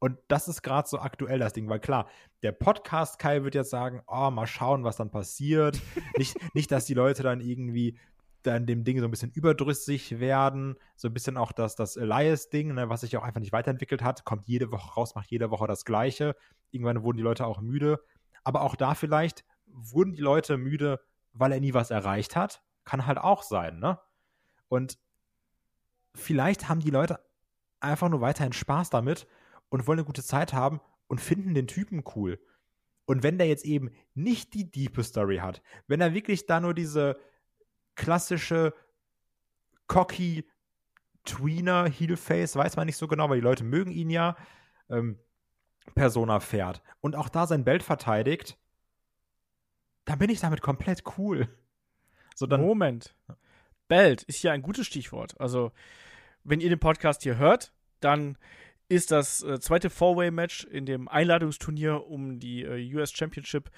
Und 0.01 0.19
das 0.29 0.47
ist 0.47 0.63
gerade 0.63 0.89
so 0.89 1.01
aktuell 1.01 1.41
das 1.41 1.53
Ding, 1.53 1.69
weil 1.69 1.81
klar, 1.81 2.09
der 2.43 2.53
Podcast 2.53 3.19
Kai 3.19 3.43
wird 3.43 3.57
jetzt 3.57 3.71
sagen, 3.71 4.03
oh, 4.07 4.31
mal 4.31 4.47
schauen, 4.47 4.85
was 4.85 4.97
dann 4.97 5.11
passiert. 5.11 5.81
nicht, 6.17 6.37
nicht, 6.55 6.71
dass 6.71 6.85
die 6.85 6.95
Leute 6.95 7.23
dann 7.23 7.41
irgendwie 7.41 7.99
dann 8.43 8.67
dem 8.67 8.85
Ding 8.85 9.01
so 9.01 9.07
ein 9.07 9.11
bisschen 9.11 9.33
überdrüssig 9.33 10.21
werden. 10.21 10.77
So 10.95 11.09
ein 11.09 11.15
bisschen 11.15 11.37
auch 11.37 11.51
das, 11.51 11.75
das 11.75 11.97
Elias-Ding, 11.97 12.75
ne, 12.75 12.89
was 12.89 13.01
sich 13.01 13.17
auch 13.17 13.25
einfach 13.25 13.41
nicht 13.41 13.53
weiterentwickelt 13.53 14.03
hat, 14.03 14.25
kommt 14.25 14.47
jede 14.47 14.71
Woche 14.71 14.93
raus, 14.93 15.17
macht 15.17 15.31
jede 15.31 15.51
Woche 15.51 15.67
das 15.67 15.85
Gleiche. 15.85 16.37
Irgendwann 16.71 17.03
wurden 17.03 17.17
die 17.17 17.25
Leute 17.25 17.47
auch 17.47 17.61
müde. 17.61 18.01
Aber 18.45 18.63
auch 18.63 18.77
da 18.77 18.95
vielleicht 18.95 19.45
wurden 19.67 20.13
die 20.13 20.23
Leute 20.23 20.57
müde, 20.57 21.01
weil 21.33 21.53
er 21.53 21.61
nie 21.61 21.75
was 21.75 21.91
erreicht 21.91 22.37
hat, 22.37 22.63
kann 22.89 23.05
halt 23.05 23.19
auch 23.19 23.43
sein, 23.43 23.79
ne? 23.79 24.01
Und 24.69 24.99
vielleicht 26.15 26.71
haben 26.71 26.81
die 26.81 26.91
Leute 26.91 27.21
einfach 27.81 28.09
nur 28.09 28.23
weiterhin 28.23 28.55
Spaß 28.55 28.89
damit 28.89 29.27
und 29.69 29.87
wollen 29.87 29.99
eine 29.99 30.07
gute 30.07 30.23
Zeit 30.23 30.55
haben 30.55 30.81
und 31.07 31.21
finden 31.21 31.53
den 31.53 31.67
Typen 31.67 32.03
cool. 32.17 32.41
Und 33.05 33.23
wenn 33.23 33.37
der 33.37 33.47
jetzt 33.47 33.67
eben 33.67 33.91
nicht 34.15 34.55
die 34.55 34.71
diepe 34.71 35.05
Story 35.05 35.37
hat, 35.37 35.63
wenn 35.87 36.01
er 36.01 36.15
wirklich 36.15 36.47
da 36.47 36.61
nur 36.61 36.73
diese 36.73 37.21
klassische 37.95 38.75
cocky 39.87 40.49
Tweener 41.25 41.91
Heelface, 41.91 42.57
weiß 42.57 42.77
man 42.77 42.87
nicht 42.87 42.97
so 42.97 43.07
genau, 43.07 43.29
weil 43.29 43.37
die 43.37 43.45
Leute 43.45 43.65
mögen 43.65 43.91
ihn 43.91 44.09
ja, 44.09 44.35
ähm, 44.89 45.19
Persona 45.95 46.41
fährt 46.41 46.83
und 47.03 47.17
auch 47.17 47.29
da 47.29 47.47
sein 47.47 47.65
Belt 47.65 47.83
verteidigt, 47.83 48.59
dann 50.07 50.19
bin 50.19 50.31
ich 50.31 50.41
damit 50.41 50.63
komplett 50.63 51.03
cool. 51.19 51.49
So, 52.39 52.47
dann 52.47 52.61
Moment. 52.61 53.17
Belt 53.89 54.23
ist 54.23 54.45
ja 54.45 54.53
ein 54.53 54.63
gutes 54.63 54.87
Stichwort. 54.87 55.35
Also, 55.41 55.73
wenn 56.45 56.61
ihr 56.61 56.69
den 56.69 56.79
Podcast 56.79 57.25
hier 57.25 57.37
hört, 57.37 57.73
dann 57.99 58.39
ist 58.89 59.11
das 59.11 59.43
äh, 59.43 59.59
zweite 59.59 59.91
Four-Way-Match 59.91 60.63
in 60.67 60.87
dem 60.87 61.09
Einladungsturnier 61.09 62.07
um 62.07 62.39
die 62.39 62.63
äh, 62.63 62.95
US 62.95 63.11
Championship. 63.11 63.73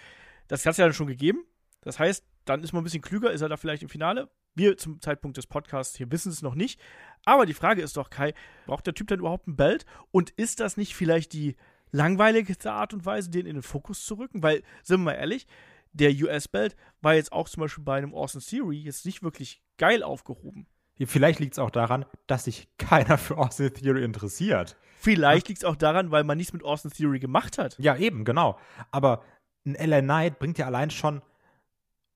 Das 0.46 0.66
hat 0.66 0.72
es 0.72 0.76
ja 0.76 0.84
dann 0.84 0.92
schon 0.92 1.06
gegeben. 1.06 1.46
Das 1.80 1.98
heißt, 1.98 2.22
dann 2.44 2.62
ist 2.62 2.74
man 2.74 2.82
ein 2.82 2.84
bisschen 2.84 3.00
klüger, 3.00 3.30
ist 3.30 3.40
er 3.40 3.48
da 3.48 3.56
vielleicht 3.56 3.82
im 3.82 3.88
Finale. 3.88 4.28
Wir 4.54 4.76
zum 4.76 5.00
Zeitpunkt 5.00 5.38
des 5.38 5.46
Podcasts 5.46 5.96
hier 5.96 6.12
wissen 6.12 6.30
es 6.30 6.42
noch 6.42 6.54
nicht. 6.54 6.78
Aber 7.24 7.46
die 7.46 7.54
Frage 7.54 7.80
ist 7.80 7.96
doch, 7.96 8.10
Kai, 8.10 8.34
braucht 8.66 8.86
der 8.86 8.94
Typ 8.94 9.08
denn 9.08 9.20
überhaupt 9.20 9.48
ein 9.48 9.56
Belt? 9.56 9.86
Und 10.10 10.28
ist 10.32 10.60
das 10.60 10.76
nicht 10.76 10.94
vielleicht 10.94 11.32
die 11.32 11.56
langweiligste 11.92 12.72
Art 12.72 12.92
und 12.92 13.06
Weise, 13.06 13.30
den 13.30 13.46
in 13.46 13.54
den 13.54 13.62
Fokus 13.62 14.04
zu 14.04 14.16
rücken? 14.18 14.42
Weil, 14.42 14.62
sind 14.82 15.00
wir 15.00 15.04
mal 15.04 15.12
ehrlich, 15.12 15.46
der 15.92 16.10
US-Belt 16.10 16.76
war 17.00 17.14
jetzt 17.14 17.32
auch 17.32 17.48
zum 17.48 17.62
Beispiel 17.62 17.84
bei 17.84 17.98
einem 17.98 18.14
Austin 18.14 18.40
Theory 18.40 18.78
jetzt 18.78 19.04
nicht 19.04 19.22
wirklich 19.22 19.62
geil 19.78 20.02
aufgehoben. 20.02 20.66
Vielleicht 21.06 21.40
liegt 21.40 21.54
es 21.54 21.58
auch 21.58 21.70
daran, 21.70 22.04
dass 22.26 22.44
sich 22.44 22.68
keiner 22.76 23.16
für 23.16 23.38
Austin 23.38 23.72
Theory 23.72 24.04
interessiert. 24.04 24.76
Vielleicht 24.98 25.48
liegt 25.48 25.62
es 25.62 25.64
auch 25.64 25.76
daran, 25.76 26.10
weil 26.10 26.24
man 26.24 26.36
nichts 26.36 26.52
mit 26.52 26.62
Austin 26.62 26.90
Theory 26.90 27.18
gemacht 27.18 27.56
hat. 27.56 27.78
Ja, 27.78 27.96
eben, 27.96 28.24
genau. 28.24 28.58
Aber 28.90 29.24
ein 29.64 29.74
LA 29.74 30.02
Knight 30.02 30.38
bringt 30.38 30.58
ja 30.58 30.66
allein 30.66 30.90
schon, 30.90 31.22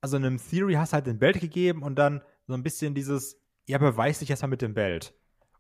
also 0.03 0.19
in 0.19 0.25
einem 0.25 0.39
Theory 0.39 0.75
hast 0.75 0.93
du 0.93 0.95
halt 0.97 1.07
den 1.07 1.19
Belt 1.19 1.41
gegeben 1.41 1.83
und 1.83 1.97
dann 1.97 2.23
so 2.47 2.53
ein 2.53 2.63
bisschen 2.63 2.95
dieses, 2.95 3.41
ja, 3.67 3.79
beweis 3.79 4.19
dich 4.19 4.29
erstmal 4.29 4.51
mit 4.51 4.61
dem 4.61 4.75
Belt. 4.75 5.15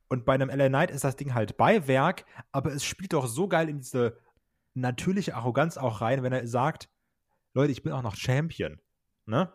Und 0.08 0.26
bei 0.26 0.34
einem 0.34 0.50
LA 0.50 0.68
Knight 0.68 0.90
ist 0.90 1.04
das 1.04 1.16
Ding 1.16 1.32
halt 1.32 1.56
Beiwerk, 1.56 2.26
aber 2.52 2.72
es 2.72 2.84
spielt 2.84 3.14
doch 3.14 3.26
so 3.26 3.48
geil 3.48 3.70
in 3.70 3.78
diese 3.78 4.18
natürliche 4.74 5.34
Arroganz 5.34 5.78
auch 5.78 6.02
rein, 6.02 6.22
wenn 6.22 6.32
er 6.32 6.46
sagt, 6.46 6.90
Leute, 7.54 7.72
ich 7.72 7.82
bin 7.82 7.92
auch 7.92 8.02
noch 8.02 8.16
Champion. 8.16 8.80
Ne? 9.26 9.52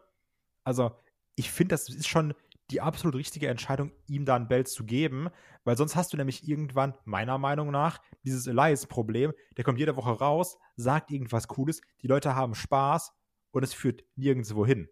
Also, 0.63 0.95
ich 1.35 1.51
finde, 1.51 1.73
das 1.73 1.89
ist 1.89 2.07
schon 2.07 2.33
die 2.71 2.81
absolut 2.81 3.15
richtige 3.15 3.47
Entscheidung, 3.47 3.91
ihm 4.07 4.25
da 4.25 4.35
ein 4.35 4.47
Belt 4.47 4.67
zu 4.67 4.85
geben, 4.85 5.29
weil 5.63 5.75
sonst 5.75 5.95
hast 5.95 6.13
du 6.13 6.17
nämlich 6.17 6.47
irgendwann, 6.47 6.95
meiner 7.03 7.37
Meinung 7.37 7.71
nach, 7.71 7.99
dieses 8.23 8.47
Elias-Problem. 8.47 9.33
Der 9.57 9.63
kommt 9.63 9.79
jede 9.79 9.95
Woche 9.95 10.11
raus, 10.11 10.57
sagt 10.75 11.11
irgendwas 11.11 11.47
Cooles, 11.47 11.81
die 12.01 12.07
Leute 12.07 12.35
haben 12.35 12.55
Spaß 12.55 13.13
und 13.51 13.63
es 13.63 13.73
führt 13.73 14.03
nirgendwo 14.15 14.65
hin. 14.65 14.87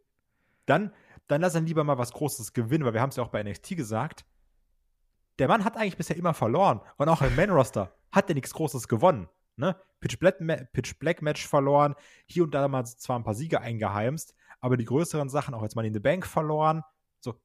Dann, 0.66 0.94
dann 1.28 1.42
lass 1.42 1.56
ihn 1.56 1.66
lieber 1.66 1.84
mal 1.84 1.98
was 1.98 2.12
Großes 2.12 2.54
gewinnen, 2.54 2.84
weil 2.84 2.94
wir 2.94 3.02
haben 3.02 3.10
es 3.10 3.16
ja 3.16 3.24
auch 3.24 3.30
bei 3.30 3.44
NXT 3.44 3.78
gesagt. 3.78 4.26
Der 5.40 5.48
Mann 5.48 5.64
hat 5.64 5.78
eigentlich 5.78 5.98
bisher 5.98 6.18
immer 6.18 6.34
verloren 6.34 6.82
und 6.98 7.10
auch 7.10 7.22
im 7.22 7.36
Main-Roster 7.36 7.94
hat 8.12 8.30
er 8.30 8.36
nichts 8.36 8.54
Großes 8.54 8.88
gewonnen. 8.88 9.30
Ne? 9.56 9.76
Pitch, 10.00 10.20
Black, 10.20 10.38
Pitch 10.74 10.98
Black 11.00 11.22
Match 11.22 11.48
verloren, 11.48 11.96
hier 12.26 12.44
und 12.44 12.54
da 12.54 12.68
mal 12.68 12.86
zwar 12.86 13.18
ein 13.18 13.24
paar 13.24 13.34
Siege 13.34 13.62
eingeheimst, 13.62 14.36
aber 14.60 14.78
die 14.78 14.86
größeren 14.86 15.30
Sachen 15.30 15.54
auch 15.54 15.64
jetzt 15.64 15.76
mal 15.76 15.86
in 15.86 15.94
the 15.94 16.00
Bank 16.00 16.26
verloren. 16.26 16.84
So, 17.20 17.40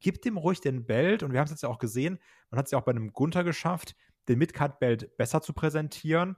gib 0.00 0.22
dem 0.22 0.36
ruhig 0.36 0.60
den 0.60 0.86
Belt 0.86 1.22
und 1.22 1.32
wir 1.32 1.40
haben 1.40 1.46
es 1.46 1.52
jetzt 1.52 1.62
ja 1.62 1.68
auch 1.68 1.78
gesehen, 1.78 2.18
man 2.50 2.58
hat 2.58 2.66
es 2.66 2.72
ja 2.72 2.78
auch 2.78 2.84
bei 2.84 2.92
einem 2.92 3.12
Gunther 3.12 3.44
geschafft, 3.44 3.94
den 4.28 4.38
Midcard-Belt 4.38 5.16
besser 5.16 5.42
zu 5.42 5.52
präsentieren. 5.52 6.36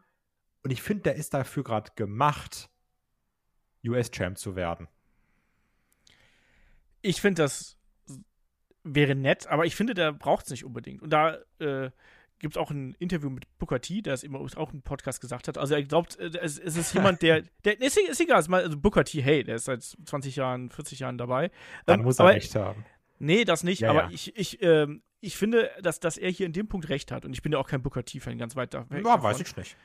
Und 0.62 0.70
ich 0.70 0.82
finde, 0.82 1.04
der 1.04 1.16
ist 1.16 1.34
dafür 1.34 1.64
gerade 1.64 1.90
gemacht, 1.96 2.70
US-Champ 3.84 4.38
zu 4.38 4.54
werden. 4.54 4.88
Ich 7.00 7.20
finde, 7.20 7.42
das 7.42 7.78
wäre 8.84 9.14
nett, 9.14 9.46
aber 9.48 9.66
ich 9.66 9.76
finde, 9.76 9.94
der 9.94 10.12
braucht 10.12 10.44
es 10.44 10.50
nicht 10.50 10.64
unbedingt. 10.64 11.02
Und 11.02 11.10
da 11.10 11.38
äh, 11.58 11.90
gibt 12.42 12.56
es 12.56 12.60
auch 12.60 12.70
ein 12.70 12.94
Interview 12.98 13.30
mit 13.30 13.46
Booker 13.58 13.80
T, 13.80 14.02
der 14.02 14.12
es 14.12 14.22
immer 14.22 14.40
auch 14.40 14.72
im 14.72 14.82
Podcast 14.82 15.20
gesagt 15.20 15.48
hat. 15.48 15.56
Also 15.56 15.74
er 15.74 15.82
glaubt, 15.84 16.18
äh, 16.18 16.30
es, 16.40 16.58
es 16.58 16.76
ist 16.76 16.92
jemand, 16.92 17.22
der, 17.22 17.42
der 17.64 17.80
ist, 17.80 17.96
ist 17.96 18.20
egal, 18.20 18.36
also 18.36 18.78
Booker 18.78 19.04
T, 19.04 19.22
hey, 19.22 19.42
der 19.44 19.56
ist 19.56 19.64
seit 19.64 19.82
20 19.82 20.36
Jahren, 20.36 20.68
40 20.68 20.98
Jahren 20.98 21.16
dabei. 21.16 21.50
Dann 21.86 22.00
ähm, 22.00 22.04
muss 22.04 22.18
er 22.18 22.26
aber, 22.26 22.34
recht 22.34 22.54
haben. 22.54 22.84
Nee, 23.18 23.44
das 23.44 23.62
nicht, 23.62 23.80
ja, 23.80 23.90
aber 23.90 24.02
ja. 24.02 24.10
ich, 24.10 24.36
ich, 24.36 24.60
ähm, 24.62 25.02
ich 25.20 25.36
finde, 25.36 25.70
dass, 25.80 26.00
dass 26.00 26.18
er 26.18 26.30
hier 26.30 26.46
in 26.46 26.52
dem 26.52 26.66
Punkt 26.66 26.88
recht 26.88 27.12
hat. 27.12 27.24
Und 27.24 27.32
ich 27.32 27.42
bin 27.42 27.52
ja 27.52 27.58
auch 27.58 27.68
kein 27.68 27.80
Booker 27.80 28.04
T-Fan, 28.04 28.36
ganz 28.36 28.56
weit 28.56 28.74
da 28.74 28.90
weg. 28.90 29.06
Ja, 29.06 29.22
weiß 29.22 29.40
ich 29.40 29.56
nicht. 29.56 29.76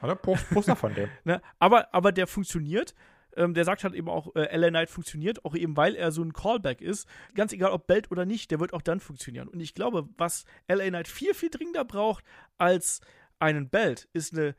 Poster 0.51 0.75
von 0.75 0.93
dem. 0.95 1.09
ne? 1.23 1.41
aber, 1.59 1.93
aber 1.93 2.11
der 2.11 2.25
funktioniert. 2.25 2.95
Ähm, 3.35 3.53
der 3.53 3.65
sagt 3.65 3.83
halt 3.83 3.93
eben 3.93 4.09
auch, 4.09 4.35
äh, 4.35 4.55
LA 4.55 4.69
Knight 4.69 4.89
funktioniert, 4.89 5.45
auch 5.45 5.55
eben 5.55 5.77
weil 5.77 5.95
er 5.95 6.11
so 6.11 6.23
ein 6.23 6.33
Callback 6.33 6.81
ist. 6.81 7.07
Ganz 7.35 7.53
egal, 7.53 7.71
ob 7.71 7.87
Belt 7.87 8.11
oder 8.11 8.25
nicht, 8.25 8.51
der 8.51 8.59
wird 8.59 8.73
auch 8.73 8.81
dann 8.81 8.99
funktionieren. 8.99 9.47
Und 9.47 9.59
ich 9.59 9.73
glaube, 9.73 10.07
was 10.17 10.45
LA 10.67 10.89
Knight 10.89 11.07
viel, 11.07 11.33
viel 11.33 11.49
dringender 11.49 11.85
braucht 11.85 12.23
als 12.57 13.01
einen 13.39 13.69
Belt, 13.69 14.07
ist 14.13 14.33
eine 14.33 14.55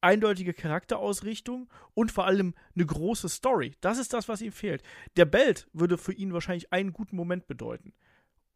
eindeutige 0.00 0.54
Charakterausrichtung 0.54 1.68
und 1.94 2.12
vor 2.12 2.26
allem 2.26 2.54
eine 2.74 2.86
große 2.86 3.28
Story. 3.28 3.74
Das 3.80 3.98
ist 3.98 4.12
das, 4.12 4.28
was 4.28 4.40
ihm 4.40 4.52
fehlt. 4.52 4.82
Der 5.16 5.24
Belt 5.24 5.68
würde 5.72 5.98
für 5.98 6.12
ihn 6.12 6.32
wahrscheinlich 6.32 6.72
einen 6.72 6.92
guten 6.92 7.16
Moment 7.16 7.46
bedeuten. 7.46 7.92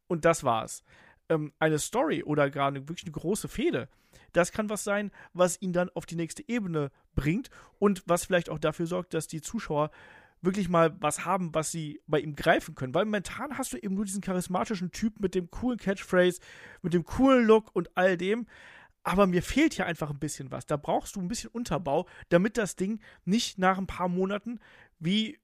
Und 0.07 0.25
das 0.25 0.43
war's. 0.43 0.83
Ähm, 1.29 1.53
eine 1.59 1.79
Story 1.79 2.23
oder 2.23 2.49
gerade 2.49 2.87
wirklich 2.87 3.05
eine 3.05 3.13
große 3.13 3.47
Fehde 3.47 3.87
das 4.33 4.51
kann 4.51 4.69
was 4.69 4.83
sein, 4.83 5.11
was 5.33 5.61
ihn 5.61 5.73
dann 5.73 5.89
auf 5.91 6.05
die 6.05 6.15
nächste 6.15 6.47
Ebene 6.47 6.91
bringt 7.15 7.49
und 7.79 8.03
was 8.05 8.25
vielleicht 8.25 8.49
auch 8.49 8.59
dafür 8.59 8.87
sorgt, 8.87 9.13
dass 9.13 9.27
die 9.27 9.41
Zuschauer 9.41 9.91
wirklich 10.41 10.67
mal 10.67 10.93
was 10.99 11.23
haben, 11.23 11.53
was 11.53 11.71
sie 11.71 12.01
bei 12.05 12.19
ihm 12.19 12.35
greifen 12.35 12.75
können. 12.75 12.93
Weil 12.93 13.05
momentan 13.05 13.57
hast 13.57 13.71
du 13.71 13.77
eben 13.77 13.95
nur 13.95 14.05
diesen 14.05 14.21
charismatischen 14.21 14.91
Typ 14.91 15.19
mit 15.21 15.35
dem 15.35 15.49
coolen 15.49 15.79
Catchphrase, 15.79 16.41
mit 16.81 16.93
dem 16.93 17.05
coolen 17.05 17.45
Look 17.45 17.73
und 17.73 17.95
all 17.95 18.17
dem. 18.17 18.47
Aber 19.03 19.27
mir 19.27 19.41
fehlt 19.41 19.73
hier 19.73 19.85
einfach 19.85 20.09
ein 20.09 20.19
bisschen 20.19 20.51
was. 20.51 20.65
Da 20.65 20.75
brauchst 20.75 21.15
du 21.15 21.21
ein 21.21 21.27
bisschen 21.27 21.49
Unterbau, 21.49 22.07
damit 22.29 22.57
das 22.57 22.75
Ding 22.75 22.99
nicht 23.25 23.57
nach 23.57 23.77
ein 23.77 23.87
paar 23.87 24.09
Monaten 24.09 24.59
wie 24.99 25.39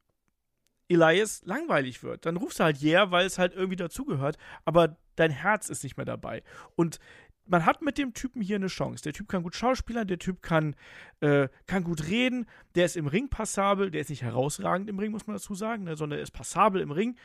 Elias 0.90 1.42
langweilig 1.46 2.04
wird. 2.04 2.26
Dann 2.26 2.38
rufst 2.38 2.60
du 2.60 2.64
halt 2.66 2.82
yeah, 2.82 3.12
weil 3.12 3.26
es 3.26 3.38
halt 3.38 3.54
irgendwie 3.54 3.78
dazugehört, 3.78 4.38
aber 4.66 4.98
dein 5.16 5.32
Herz 5.32 5.70
ist 5.70 5.84
nicht 5.84 5.98
mehr 5.98 6.06
dabei. 6.06 6.44
Und 6.76 7.00
man 7.46 7.66
hat 7.66 7.82
mit 7.82 7.98
dem 7.98 8.14
Typen 8.14 8.42
hier 8.42 8.58
eine 8.58 8.68
Chance. 8.68 9.04
Der 9.04 9.14
Typ 9.14 9.28
kann 9.28 9.44
gut 9.44 9.56
schauspielern, 9.56 10.08
der 10.08 10.20
Typ 10.20 10.42
kann, 10.42 10.76
äh, 11.20 11.48
kann 11.66 11.84
gut 11.84 12.08
reden, 12.08 12.46
der 12.76 12.86
ist 12.86 12.96
im 12.96 13.08
Ring 13.08 13.30
passabel, 13.30 13.92
der 13.92 14.02
ist 14.02 14.10
nicht 14.10 14.22
herausragend 14.22 14.90
im 14.90 15.00
Ring, 15.00 15.12
muss 15.12 15.28
man 15.28 15.36
dazu 15.36 15.56
sagen, 15.56 15.84
ne, 15.84 15.96
sondern 15.96 16.20
er 16.20 16.24
ist 16.24 16.32
passabel 16.32 16.82
im 16.82 16.92
Ring. 16.92 17.18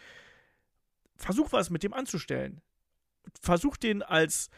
Versuch 1.17 1.53
was 1.53 1.71
mit 1.71 1.83
dem 1.83 1.93
anzustellen. 1.93 2.61
Versuch 3.41 3.77
den 3.77 4.03
als, 4.03 4.51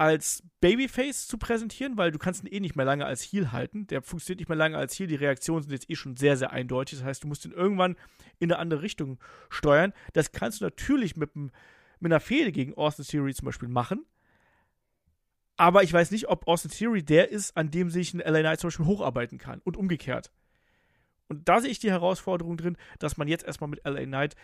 als 0.00 0.42
Babyface 0.60 1.26
zu 1.26 1.36
präsentieren, 1.36 1.98
weil 1.98 2.10
du 2.10 2.18
kannst 2.18 2.42
ihn 2.42 2.52
eh 2.52 2.60
nicht 2.60 2.74
mehr 2.74 2.86
lange 2.86 3.04
als 3.04 3.22
Heel 3.22 3.52
halten. 3.52 3.86
Der 3.86 4.00
funktioniert 4.00 4.40
nicht 4.40 4.48
mehr 4.48 4.56
lange 4.56 4.78
als 4.78 4.98
Heel. 4.98 5.08
Die 5.08 5.14
Reaktionen 5.14 5.62
sind 5.62 5.72
jetzt 5.72 5.90
eh 5.90 5.94
schon 5.94 6.16
sehr, 6.16 6.38
sehr 6.38 6.52
eindeutig. 6.52 6.98
Das 6.98 7.06
heißt, 7.06 7.24
du 7.24 7.28
musst 7.28 7.44
ihn 7.44 7.52
irgendwann 7.52 7.96
in 8.38 8.50
eine 8.50 8.58
andere 8.58 8.80
Richtung 8.80 9.18
steuern. 9.50 9.92
Das 10.14 10.32
kannst 10.32 10.60
du 10.60 10.64
natürlich 10.64 11.16
mit, 11.16 11.36
mit 11.36 11.52
einer 12.00 12.20
Fehde 12.20 12.50
gegen 12.50 12.74
Austin 12.74 13.04
Theory 13.04 13.34
zum 13.34 13.46
Beispiel 13.46 13.68
machen 13.68 14.06
aber 15.60 15.82
ich 15.82 15.92
weiß 15.92 16.10
nicht, 16.10 16.26
ob 16.30 16.48
Austin 16.48 16.70
Theory 16.70 17.02
der 17.02 17.30
ist, 17.30 17.54
an 17.54 17.70
dem 17.70 17.90
sich 17.90 18.14
ein 18.14 18.20
LA 18.20 18.40
Knight 18.40 18.60
zum 18.60 18.68
Beispiel 18.68 18.86
hocharbeiten 18.86 19.36
kann 19.36 19.60
und 19.62 19.76
umgekehrt. 19.76 20.32
Und 21.28 21.46
da 21.50 21.60
sehe 21.60 21.70
ich 21.70 21.78
die 21.78 21.90
Herausforderung 21.90 22.56
drin, 22.56 22.78
dass 22.98 23.18
man 23.18 23.28
jetzt 23.28 23.44
erstmal 23.44 23.68
mit 23.68 23.84
LA 23.84 24.06
Knight 24.06 24.36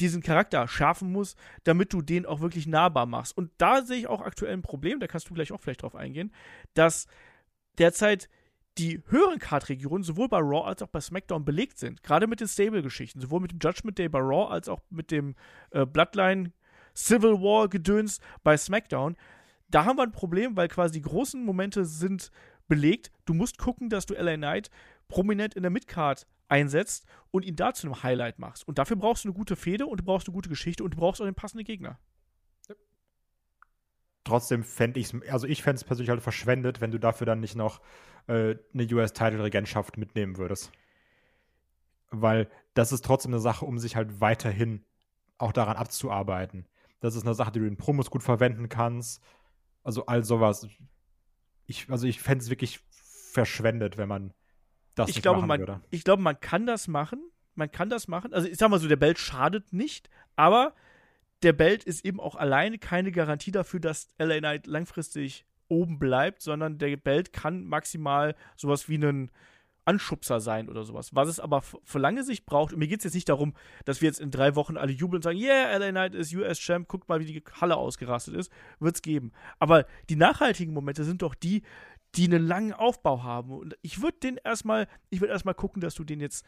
diesen 0.00 0.22
Charakter 0.22 0.66
schärfen 0.68 1.12
muss, 1.12 1.36
damit 1.64 1.92
du 1.92 2.02
den 2.02 2.26
auch 2.26 2.40
wirklich 2.40 2.66
nahbar 2.66 3.06
machst. 3.06 3.36
Und 3.36 3.50
da 3.58 3.82
sehe 3.82 3.98
ich 3.98 4.06
auch 4.06 4.20
aktuell 4.20 4.52
ein 4.52 4.62
Problem, 4.62 5.00
da 5.00 5.06
kannst 5.06 5.28
du 5.28 5.34
gleich 5.34 5.52
auch 5.52 5.60
vielleicht 5.60 5.82
drauf 5.82 5.94
eingehen, 5.94 6.32
dass 6.74 7.06
derzeit 7.78 8.28
die 8.78 9.02
höheren 9.08 9.38
Card-Regionen 9.38 10.04
sowohl 10.04 10.28
bei 10.28 10.38
Raw 10.38 10.66
als 10.66 10.82
auch 10.82 10.88
bei 10.88 11.00
SmackDown 11.00 11.44
belegt 11.44 11.78
sind. 11.78 12.02
Gerade 12.02 12.26
mit 12.26 12.40
den 12.40 12.48
Stable-Geschichten, 12.48 13.20
sowohl 13.20 13.40
mit 13.40 13.50
dem 13.50 13.58
Judgment 13.60 13.98
Day 13.98 14.08
bei 14.08 14.20
Raw 14.20 14.52
als 14.52 14.68
auch 14.68 14.80
mit 14.90 15.10
dem 15.10 15.34
äh, 15.70 15.84
Bloodline 15.84 16.52
Civil 16.94 17.40
War-Gedöns 17.40 18.20
bei 18.44 18.56
SmackDown 18.56 19.16
da 19.68 19.84
haben 19.84 19.98
wir 19.98 20.02
ein 20.02 20.12
Problem, 20.12 20.56
weil 20.56 20.68
quasi 20.68 20.94
die 20.94 21.08
großen 21.08 21.44
Momente 21.44 21.84
sind 21.84 22.30
belegt. 22.68 23.10
Du 23.24 23.34
musst 23.34 23.58
gucken, 23.58 23.88
dass 23.88 24.06
du 24.06 24.14
LA 24.14 24.36
Knight 24.36 24.70
prominent 25.08 25.54
in 25.54 25.62
der 25.62 25.70
Midcard 25.70 26.26
einsetzt 26.48 27.06
und 27.30 27.44
ihn 27.44 27.56
da 27.56 27.74
zu 27.74 27.86
einem 27.86 28.02
Highlight 28.02 28.38
machst. 28.38 28.66
Und 28.66 28.78
dafür 28.78 28.96
brauchst 28.96 29.24
du 29.24 29.28
eine 29.28 29.36
gute 29.36 29.56
Fehde 29.56 29.86
und 29.86 30.00
du 30.00 30.04
brauchst 30.04 30.28
eine 30.28 30.34
gute 30.34 30.48
Geschichte 30.48 30.84
und 30.84 30.94
du 30.94 30.98
brauchst 30.98 31.20
auch 31.20 31.26
den 31.26 31.34
passenden 31.34 31.64
Gegner. 31.64 31.98
Trotzdem 34.24 34.62
fände 34.62 35.00
ich 35.00 35.12
es, 35.12 35.30
also 35.30 35.46
ich 35.46 35.62
fände 35.62 35.76
es 35.76 35.84
persönlich 35.84 36.10
halt 36.10 36.22
verschwendet, 36.22 36.80
wenn 36.80 36.90
du 36.90 36.98
dafür 36.98 37.26
dann 37.26 37.40
nicht 37.40 37.56
noch 37.56 37.80
äh, 38.26 38.56
eine 38.74 38.86
US-Title-Regentschaft 38.94 39.96
mitnehmen 39.96 40.36
würdest. 40.36 40.70
Weil 42.10 42.50
das 42.74 42.92
ist 42.92 43.04
trotzdem 43.04 43.32
eine 43.32 43.40
Sache, 43.40 43.64
um 43.64 43.78
sich 43.78 43.96
halt 43.96 44.20
weiterhin 44.20 44.84
auch 45.38 45.52
daran 45.52 45.76
abzuarbeiten. 45.76 46.66
Das 47.00 47.14
ist 47.14 47.24
eine 47.24 47.34
Sache, 47.34 47.52
die 47.52 47.60
du 47.60 47.66
in 47.66 47.76
Promos 47.76 48.10
gut 48.10 48.22
verwenden 48.22 48.68
kannst. 48.68 49.22
Also 49.82 50.06
all 50.06 50.24
sowas. 50.24 50.66
Ich, 51.66 51.90
also 51.90 52.06
ich 52.06 52.20
fände 52.20 52.42
es 52.42 52.50
wirklich 52.50 52.80
verschwendet, 52.90 53.96
wenn 53.96 54.08
man 54.08 54.34
das 54.98 55.10
ich 55.10 55.22
glaube, 55.22 55.46
man, 55.46 55.60
würde. 55.60 55.80
ich 55.90 56.04
glaube, 56.04 56.22
man 56.22 56.38
kann 56.40 56.66
das 56.66 56.88
machen. 56.88 57.20
Man 57.54 57.70
kann 57.70 57.90
das 57.90 58.08
machen. 58.08 58.32
Also 58.32 58.48
ich 58.48 58.56
sag 58.56 58.70
mal 58.70 58.78
so, 58.78 58.88
der 58.88 58.96
Belt 58.96 59.18
schadet 59.18 59.72
nicht, 59.72 60.08
aber 60.36 60.74
der 61.42 61.52
Belt 61.52 61.84
ist 61.84 62.04
eben 62.04 62.20
auch 62.20 62.36
alleine 62.36 62.78
keine 62.78 63.12
Garantie 63.12 63.52
dafür, 63.52 63.80
dass 63.80 64.08
LA 64.18 64.38
Knight 64.38 64.66
langfristig 64.66 65.44
oben 65.68 65.98
bleibt, 65.98 66.42
sondern 66.42 66.78
der 66.78 66.96
Belt 66.96 67.32
kann 67.32 67.64
maximal 67.64 68.34
sowas 68.56 68.88
wie 68.88 68.94
einen 68.94 69.30
Anschubser 69.88 70.38
sein 70.38 70.68
oder 70.68 70.84
sowas. 70.84 71.14
Was 71.14 71.28
es 71.28 71.40
aber 71.40 71.62
für 71.62 71.98
lange 71.98 72.22
Sicht 72.22 72.44
braucht, 72.44 72.74
und 72.74 72.78
mir 72.78 72.88
geht 72.88 72.98
es 72.98 73.04
jetzt 73.04 73.14
nicht 73.14 73.28
darum, 73.28 73.54
dass 73.86 74.02
wir 74.02 74.06
jetzt 74.08 74.20
in 74.20 74.30
drei 74.30 74.54
Wochen 74.54 74.76
alle 74.76 74.92
jubeln 74.92 75.16
und 75.16 75.22
sagen, 75.22 75.38
yeah, 75.38 75.74
LA 75.78 75.90
Knight 75.90 76.14
ist 76.14 76.34
US-Champ, 76.34 76.88
guckt 76.88 77.08
mal, 77.08 77.20
wie 77.20 77.24
die 77.24 77.42
Halle 77.58 77.76
ausgerastet 77.76 78.34
ist, 78.34 78.52
wird's 78.80 79.00
geben. 79.00 79.32
Aber 79.58 79.86
die 80.10 80.16
nachhaltigen 80.16 80.74
Momente 80.74 81.04
sind 81.04 81.22
doch 81.22 81.34
die, 81.34 81.62
die 82.14 82.24
einen 82.24 82.46
langen 82.46 82.72
Aufbau 82.72 83.22
haben. 83.22 83.50
Und 83.50 83.76
ich 83.82 84.02
würde 84.02 84.18
den 84.18 84.38
erstmal, 84.42 84.88
ich 85.10 85.20
würde 85.20 85.32
erstmal 85.32 85.54
gucken, 85.54 85.80
dass 85.80 85.94
du 85.94 86.04
den 86.04 86.20
jetzt 86.20 86.44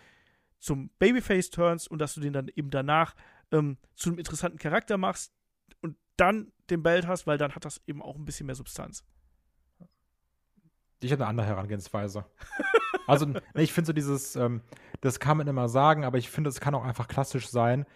zum 0.58 0.90
Babyface 0.98 1.50
turnst 1.50 1.90
und 1.90 1.98
dass 1.98 2.14
du 2.14 2.20
den 2.20 2.32
dann 2.32 2.48
eben 2.54 2.70
danach 2.70 3.14
ähm, 3.50 3.78
zu 3.94 4.10
einem 4.10 4.18
interessanten 4.18 4.58
Charakter 4.58 4.98
machst 4.98 5.32
und 5.80 5.96
dann 6.16 6.52
den 6.68 6.82
Belt 6.82 7.06
hast, 7.06 7.26
weil 7.26 7.38
dann 7.38 7.54
hat 7.54 7.64
das 7.64 7.80
eben 7.86 8.02
auch 8.02 8.16
ein 8.16 8.24
bisschen 8.24 8.46
mehr 8.46 8.54
Substanz. 8.54 9.04
Ich 11.02 11.12
habe 11.12 11.22
eine 11.22 11.30
andere 11.30 11.46
Herangehensweise. 11.46 12.26
also, 13.06 13.32
ich 13.54 13.72
finde 13.72 13.86
so 13.86 13.92
dieses, 13.92 14.36
ähm, 14.36 14.60
das 15.00 15.18
kann 15.18 15.38
man 15.38 15.48
immer 15.48 15.68
sagen, 15.68 16.04
aber 16.04 16.18
ich 16.18 16.28
finde, 16.28 16.50
es 16.50 16.60
kann 16.60 16.74
auch 16.74 16.84
einfach 16.84 17.08
klassisch 17.08 17.48
sein. 17.48 17.86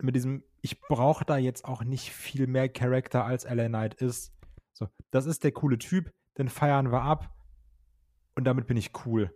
Mit 0.00 0.14
diesem, 0.14 0.44
ich 0.60 0.80
brauche 0.80 1.24
da 1.24 1.38
jetzt 1.38 1.64
auch 1.64 1.82
nicht 1.82 2.12
viel 2.12 2.46
mehr 2.46 2.68
Charakter 2.68 3.24
als 3.24 3.44
LA 3.44 3.68
Knight 3.68 3.94
ist. 3.94 4.32
So, 4.74 4.88
das 5.10 5.26
ist 5.26 5.42
der 5.42 5.52
coole 5.52 5.78
Typ, 5.78 6.12
den 6.38 6.48
feiern 6.48 6.92
wir 6.92 7.02
ab 7.02 7.34
und 8.34 8.44
damit 8.44 8.66
bin 8.66 8.76
ich 8.76 8.92
cool. 9.04 9.34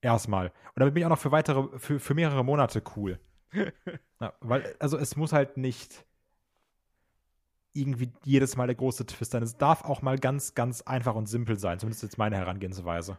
Erstmal. 0.00 0.48
Und 0.48 0.80
damit 0.80 0.94
bin 0.94 1.00
ich 1.00 1.06
auch 1.06 1.10
noch 1.10 1.18
für 1.18 1.32
weitere, 1.32 1.78
für, 1.78 1.98
für 1.98 2.14
mehrere 2.14 2.44
Monate 2.44 2.82
cool. 2.94 3.18
ja, 4.20 4.32
weil, 4.40 4.76
also 4.78 4.98
es 4.98 5.16
muss 5.16 5.32
halt 5.32 5.56
nicht 5.56 6.04
irgendwie 7.72 8.12
jedes 8.24 8.56
Mal 8.56 8.66
der 8.66 8.76
große 8.76 9.06
Twist 9.06 9.32
sein. 9.32 9.42
Es 9.42 9.56
darf 9.56 9.84
auch 9.84 10.02
mal 10.02 10.18
ganz, 10.18 10.54
ganz 10.54 10.82
einfach 10.82 11.14
und 11.14 11.26
simpel 11.26 11.58
sein. 11.58 11.78
Zumindest 11.78 12.02
jetzt 12.02 12.18
meine 12.18 12.36
Herangehensweise. 12.36 13.18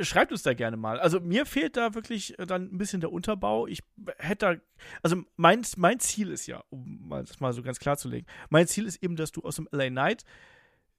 Schreibt 0.00 0.32
uns 0.32 0.42
da 0.42 0.52
gerne 0.52 0.76
mal. 0.76 0.98
Also 1.00 1.20
mir 1.20 1.46
fehlt 1.46 1.76
da 1.76 1.94
wirklich 1.94 2.38
äh, 2.38 2.46
dann 2.46 2.64
ein 2.64 2.78
bisschen 2.78 3.00
der 3.00 3.12
Unterbau. 3.12 3.66
Ich 3.66 3.82
hätte 4.18 4.56
da, 4.56 4.60
also 5.02 5.22
mein, 5.36 5.62
mein 5.76 6.00
Ziel 6.00 6.30
ist 6.30 6.46
ja, 6.46 6.62
um 6.68 7.08
das 7.08 7.40
mal 7.40 7.52
so 7.52 7.62
ganz 7.62 7.78
klar 7.78 7.96
zu 7.96 8.08
legen, 8.08 8.26
mein 8.50 8.66
Ziel 8.66 8.86
ist 8.86 9.02
eben, 9.02 9.16
dass 9.16 9.32
du 9.32 9.42
aus 9.42 9.56
dem 9.56 9.68
LA 9.70 9.88
Knight 9.88 10.24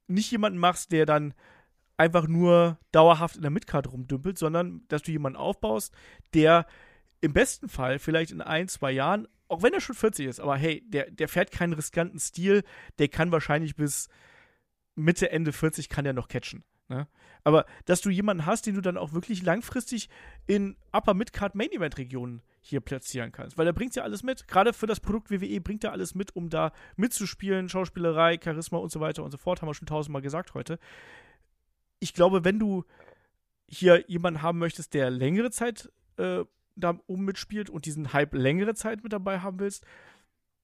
nicht 0.08 0.30
jemanden 0.30 0.58
machst, 0.58 0.90
der 0.90 1.06
dann 1.06 1.34
einfach 1.98 2.28
nur 2.28 2.78
dauerhaft 2.92 3.36
in 3.36 3.42
der 3.42 3.50
Midcard 3.50 3.92
rumdümpelt, 3.92 4.38
sondern 4.38 4.82
dass 4.88 5.02
du 5.02 5.10
jemanden 5.10 5.36
aufbaust, 5.36 5.92
der 6.32 6.66
im 7.20 7.32
besten 7.32 7.68
Fall 7.68 7.98
vielleicht 7.98 8.30
in 8.30 8.40
ein, 8.40 8.68
zwei 8.68 8.92
Jahren, 8.92 9.28
auch 9.48 9.62
wenn 9.62 9.74
er 9.74 9.80
schon 9.80 9.96
40 9.96 10.26
ist, 10.26 10.40
aber 10.40 10.56
hey, 10.56 10.82
der, 10.88 11.10
der 11.10 11.28
fährt 11.28 11.50
keinen 11.50 11.72
riskanten 11.72 12.20
Stil, 12.20 12.62
der 12.98 13.08
kann 13.08 13.32
wahrscheinlich 13.32 13.74
bis 13.74 14.08
Mitte, 14.94 15.30
Ende 15.30 15.52
40 15.52 15.88
kann 15.88 16.04
der 16.04 16.12
noch 16.12 16.28
catchen. 16.28 16.64
Ne? 16.88 17.08
Aber 17.44 17.66
dass 17.84 18.00
du 18.00 18.10
jemanden 18.10 18.46
hast, 18.46 18.66
den 18.66 18.74
du 18.74 18.80
dann 18.80 18.96
auch 18.96 19.12
wirklich 19.12 19.42
langfristig 19.42 20.08
in 20.46 20.76
Upper 20.92 21.14
Midcard 21.14 21.54
Main 21.54 21.72
Event 21.72 21.98
Regionen 21.98 22.42
hier 22.60 22.80
platzieren 22.80 23.32
kannst, 23.32 23.58
weil 23.58 23.64
der 23.64 23.72
bringt 23.72 23.94
ja 23.96 24.02
alles 24.02 24.22
mit. 24.22 24.46
Gerade 24.46 24.72
für 24.72 24.86
das 24.86 25.00
Produkt 25.00 25.30
WWE 25.30 25.60
bringt 25.60 25.84
er 25.84 25.92
alles 25.92 26.14
mit, 26.14 26.36
um 26.36 26.50
da 26.50 26.72
mitzuspielen, 26.96 27.68
Schauspielerei, 27.68 28.38
Charisma 28.42 28.78
und 28.78 28.92
so 28.92 29.00
weiter 29.00 29.24
und 29.24 29.30
so 29.30 29.38
fort, 29.38 29.62
haben 29.62 29.68
wir 29.68 29.74
schon 29.74 29.86
tausendmal 29.86 30.22
gesagt 30.22 30.54
heute. 30.54 30.78
Ich 32.00 32.14
glaube, 32.14 32.44
wenn 32.44 32.58
du 32.58 32.84
hier 33.66 34.04
jemanden 34.08 34.42
haben 34.42 34.58
möchtest, 34.58 34.94
der 34.94 35.10
längere 35.10 35.50
Zeit 35.50 35.90
äh, 36.16 36.44
da 36.76 36.98
oben 37.06 37.24
mitspielt 37.24 37.70
und 37.70 37.86
diesen 37.86 38.12
Hype 38.12 38.34
längere 38.34 38.74
Zeit 38.74 39.02
mit 39.02 39.12
dabei 39.12 39.40
haben 39.40 39.58
willst, 39.58 39.84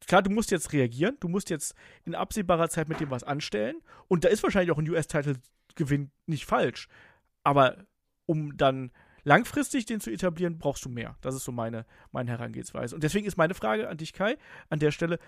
klar, 0.07 0.22
du 0.22 0.30
musst 0.30 0.51
jetzt 0.51 0.72
reagieren, 0.72 1.16
du 1.20 1.28
musst 1.28 1.51
jetzt 1.51 1.74
in 2.05 2.14
absehbarer 2.14 2.68
Zeit 2.68 2.89
mit 2.89 3.01
dem 3.01 3.11
was 3.11 3.24
anstellen 3.24 3.76
und 4.09 4.24
da 4.24 4.28
ist 4.28 4.43
wahrscheinlich 4.43 4.70
auch 4.70 4.78
ein 4.78 4.89
US-Title-Gewinn 4.89 6.11
nicht 6.26 6.47
falsch, 6.47 6.89
aber 7.43 7.85
um 8.26 8.57
dann 8.57 8.91
langfristig 9.24 9.87
den 9.87 10.01
zu 10.01 10.11
etablieren, 10.11 10.59
brauchst 10.59 10.85
du 10.85 10.89
mehr. 10.89 11.16
Das 11.20 11.35
ist 11.35 11.45
so 11.45 11.53
meine, 11.53 11.87
meine 12.12 12.30
Herangehensweise. 12.30 12.95
Und 12.95 13.03
deswegen 13.03 13.26
ist 13.26 13.37
meine 13.37 13.55
Frage 13.55 13.89
an 13.89 13.97
dich, 13.97 14.12
Kai, 14.12 14.37
an 14.68 14.78
der 14.78 14.91
Stelle, 14.91 15.18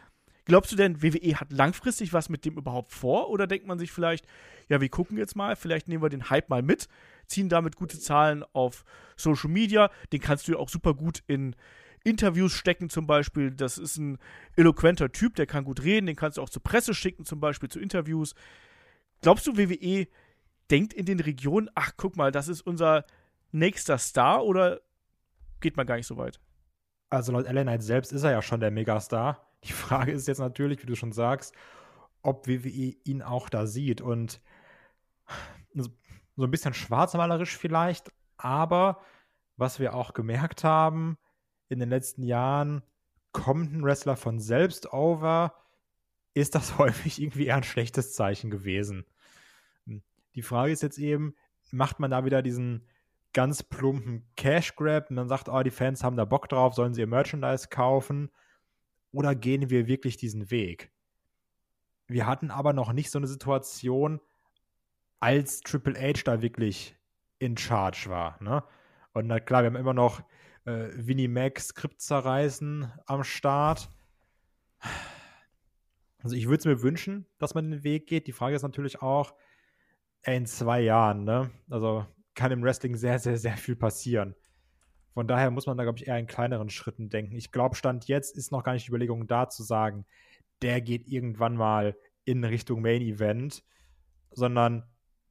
glaubst 0.46 0.72
du 0.72 0.76
denn, 0.76 1.02
WWE 1.02 1.36
hat 1.36 1.52
langfristig 1.52 2.12
was 2.12 2.28
mit 2.28 2.44
dem 2.44 2.56
überhaupt 2.56 2.92
vor 2.92 3.28
oder 3.28 3.46
denkt 3.46 3.66
man 3.66 3.78
sich 3.78 3.92
vielleicht, 3.92 4.26
ja, 4.68 4.80
wir 4.80 4.88
gucken 4.88 5.18
jetzt 5.18 5.36
mal, 5.36 5.54
vielleicht 5.56 5.88
nehmen 5.88 6.02
wir 6.02 6.08
den 6.08 6.30
Hype 6.30 6.48
mal 6.48 6.62
mit, 6.62 6.88
ziehen 7.26 7.48
damit 7.48 7.76
gute 7.76 7.98
Zahlen 8.00 8.44
auf 8.52 8.84
Social 9.16 9.50
Media, 9.50 9.90
den 10.12 10.20
kannst 10.20 10.48
du 10.48 10.52
ja 10.52 10.58
auch 10.58 10.70
super 10.70 10.94
gut 10.94 11.22
in 11.26 11.54
Interviews 12.04 12.52
stecken 12.52 12.88
zum 12.88 13.06
Beispiel. 13.06 13.50
Das 13.50 13.78
ist 13.78 13.96
ein 13.96 14.18
eloquenter 14.56 15.10
Typ, 15.10 15.34
der 15.34 15.46
kann 15.46 15.64
gut 15.64 15.82
reden, 15.82 16.06
den 16.06 16.16
kannst 16.16 16.38
du 16.38 16.42
auch 16.42 16.48
zur 16.48 16.62
Presse 16.62 16.94
schicken, 16.94 17.24
zum 17.24 17.40
Beispiel 17.40 17.68
zu 17.68 17.80
Interviews. 17.80 18.34
Glaubst 19.22 19.46
du, 19.46 19.56
WWE 19.56 20.06
denkt 20.70 20.94
in 20.94 21.04
den 21.04 21.20
Regionen, 21.20 21.68
ach 21.74 21.92
guck 21.96 22.16
mal, 22.16 22.30
das 22.30 22.48
ist 22.48 22.60
unser 22.62 23.04
nächster 23.50 23.98
Star 23.98 24.44
oder 24.44 24.80
geht 25.60 25.76
man 25.76 25.86
gar 25.86 25.96
nicht 25.96 26.06
so 26.06 26.16
weit? 26.16 26.40
Also 27.10 27.32
laut 27.32 27.50
LA 27.50 27.62
Knight 27.62 27.82
selbst 27.82 28.12
ist 28.12 28.22
er 28.22 28.30
ja 28.32 28.42
schon 28.42 28.60
der 28.60 28.70
Megastar. 28.70 29.45
Die 29.66 29.72
Frage 29.72 30.12
ist 30.12 30.28
jetzt 30.28 30.38
natürlich, 30.38 30.82
wie 30.82 30.86
du 30.86 30.94
schon 30.94 31.12
sagst, 31.12 31.54
ob 32.22 32.46
WWE 32.46 32.96
ihn 33.04 33.22
auch 33.22 33.48
da 33.48 33.66
sieht. 33.66 34.00
Und 34.00 34.40
so 36.36 36.44
ein 36.44 36.50
bisschen 36.50 36.74
schwarzmalerisch 36.74 37.56
vielleicht, 37.56 38.12
aber 38.36 39.00
was 39.56 39.80
wir 39.80 39.94
auch 39.94 40.12
gemerkt 40.12 40.64
haben, 40.64 41.16
in 41.68 41.78
den 41.78 41.88
letzten 41.88 42.22
Jahren 42.22 42.82
kommt 43.32 43.72
ein 43.72 43.82
Wrestler 43.82 44.16
von 44.16 44.38
selbst 44.38 44.92
over, 44.92 45.54
ist 46.34 46.54
das 46.54 46.78
häufig 46.78 47.20
irgendwie 47.20 47.46
eher 47.46 47.56
ein 47.56 47.62
schlechtes 47.62 48.12
Zeichen 48.14 48.50
gewesen. 48.50 49.06
Die 50.34 50.42
Frage 50.42 50.72
ist 50.72 50.82
jetzt 50.82 50.98
eben, 50.98 51.34
macht 51.70 51.98
man 51.98 52.10
da 52.10 52.24
wieder 52.24 52.42
diesen 52.42 52.86
ganz 53.32 53.62
plumpen 53.62 54.26
Cash 54.36 54.76
Grab 54.76 55.10
und 55.10 55.16
dann 55.16 55.28
sagt, 55.28 55.48
oh, 55.48 55.62
die 55.62 55.70
Fans 55.70 56.04
haben 56.04 56.16
da 56.16 56.24
Bock 56.24 56.48
drauf, 56.48 56.74
sollen 56.74 56.94
sie 56.94 57.00
ihr 57.00 57.06
Merchandise 57.06 57.68
kaufen? 57.68 58.30
Oder 59.16 59.34
gehen 59.34 59.70
wir 59.70 59.86
wirklich 59.86 60.18
diesen 60.18 60.50
Weg? 60.50 60.92
Wir 62.06 62.26
hatten 62.26 62.50
aber 62.50 62.74
noch 62.74 62.92
nicht 62.92 63.10
so 63.10 63.18
eine 63.18 63.26
Situation, 63.26 64.20
als 65.20 65.60
Triple 65.60 65.98
H 65.98 66.20
da 66.26 66.42
wirklich 66.42 66.94
in 67.38 67.56
Charge 67.56 68.10
war. 68.10 68.42
Ne? 68.42 68.62
Und 69.14 69.26
na 69.26 69.40
klar, 69.40 69.62
wir 69.62 69.68
haben 69.68 69.76
immer 69.76 69.94
noch 69.94 70.20
äh, 70.66 70.90
Winnie 70.94 71.28
Mac 71.28 71.58
Skript 71.58 72.02
zerreißen 72.02 72.92
am 73.06 73.24
Start. 73.24 73.88
Also 76.18 76.36
ich 76.36 76.46
würde 76.46 76.58
es 76.58 76.64
mir 76.66 76.82
wünschen, 76.82 77.24
dass 77.38 77.54
man 77.54 77.70
den 77.70 77.84
Weg 77.84 78.06
geht. 78.08 78.26
Die 78.26 78.32
Frage 78.32 78.54
ist 78.54 78.64
natürlich 78.64 79.00
auch, 79.00 79.32
in 80.24 80.44
zwei 80.44 80.80
Jahren, 80.80 81.24
ne? 81.24 81.50
Also 81.70 82.04
kann 82.34 82.52
im 82.52 82.62
Wrestling 82.62 82.96
sehr, 82.96 83.18
sehr, 83.18 83.38
sehr 83.38 83.56
viel 83.56 83.76
passieren. 83.76 84.34
Von 85.16 85.26
daher 85.26 85.50
muss 85.50 85.64
man 85.64 85.78
da, 85.78 85.84
glaube 85.84 85.98
ich, 85.98 86.06
eher 86.06 86.18
in 86.18 86.26
kleineren 86.26 86.68
Schritten 86.68 87.08
denken. 87.08 87.36
Ich 87.36 87.50
glaube, 87.50 87.74
Stand 87.74 88.06
jetzt 88.06 88.36
ist 88.36 88.52
noch 88.52 88.62
gar 88.62 88.74
nicht 88.74 88.86
die 88.86 88.90
Überlegung 88.90 89.26
da 89.26 89.48
zu 89.48 89.62
sagen, 89.62 90.04
der 90.60 90.82
geht 90.82 91.08
irgendwann 91.08 91.56
mal 91.56 91.96
in 92.26 92.44
Richtung 92.44 92.82
Main 92.82 93.00
Event, 93.00 93.64
sondern 94.30 94.86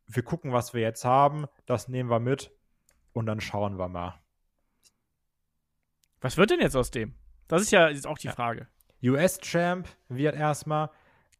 wir 0.07 0.23
gucken, 0.23 0.51
was 0.51 0.73
wir 0.73 0.81
jetzt 0.81 1.05
haben, 1.05 1.45
das 1.67 1.87
nehmen 1.87 2.09
wir 2.09 2.19
mit 2.19 2.51
und 3.13 3.27
dann 3.27 3.39
schauen 3.39 3.77
wir 3.77 3.87
mal. 3.87 4.19
Was 6.19 6.35
wird 6.35 6.49
denn 6.49 6.61
jetzt 6.61 6.75
aus 6.75 6.89
dem? 6.89 7.13
Das 7.47 7.61
ist 7.61 7.69
ja 7.69 7.87
jetzt 7.87 8.07
auch 8.07 8.17
die 8.17 8.25
Ja. 8.25 8.33
Frage. 8.33 8.67
US-Champ 9.03 9.87
wird 10.09 10.35
erstmal 10.35 10.89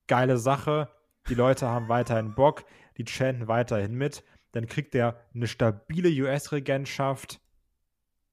geile 0.05 0.37
Sache. 0.37 0.91
Die 1.29 1.33
Leute 1.33 1.67
haben 1.67 1.89
weiterhin 1.89 2.35
Bock, 2.35 2.63
die 2.97 3.05
chanten 3.05 3.47
weiterhin 3.47 3.95
mit. 3.95 4.23
Dann 4.51 4.67
kriegt 4.67 4.93
er 4.93 5.19
eine 5.33 5.47
stabile 5.47 6.09
US-Regentschaft 6.09 7.41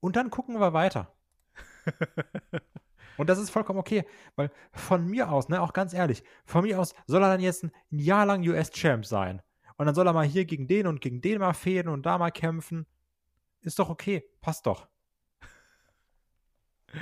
und 0.03 0.17
dann 0.17 0.29
gucken 0.31 0.59
wir 0.61 0.75
weiter. 0.75 1.15
Und 3.19 3.29
das 3.29 3.39
ist 3.39 3.51
vollkommen 3.51 3.79
okay, 3.79 4.05
weil 4.37 4.51
von 4.73 5.07
mir 5.07 5.31
aus, 5.31 5.49
ne, 5.51 5.61
auch 5.61 5.75
ganz 5.75 5.93
ehrlich, 5.93 6.25
von 6.47 6.65
mir 6.65 6.81
aus 6.81 6.95
soll 7.07 7.23
er 7.23 7.29
dann 7.29 7.41
jetzt 7.41 7.63
ein 7.63 7.71
Jahr 7.91 8.25
lang 8.25 8.43
US-Champ 8.43 9.05
sein. 9.05 9.43
Und 9.77 9.87
dann 9.87 9.95
soll 9.95 10.07
er 10.07 10.15
mal 10.15 10.27
hier 10.27 10.47
gegen 10.47 10.67
den 10.67 10.87
und 10.87 11.01
gegen 11.03 11.21
den 11.21 11.39
mal 11.39 11.53
fäden 11.53 11.93
und 11.93 12.07
da 12.07 12.17
mal 12.17 12.31
kämpfen. 12.31 12.87
Ist 13.61 13.79
doch 13.79 13.91
okay, 13.91 14.25
passt 14.41 14.67
doch. 14.67 14.89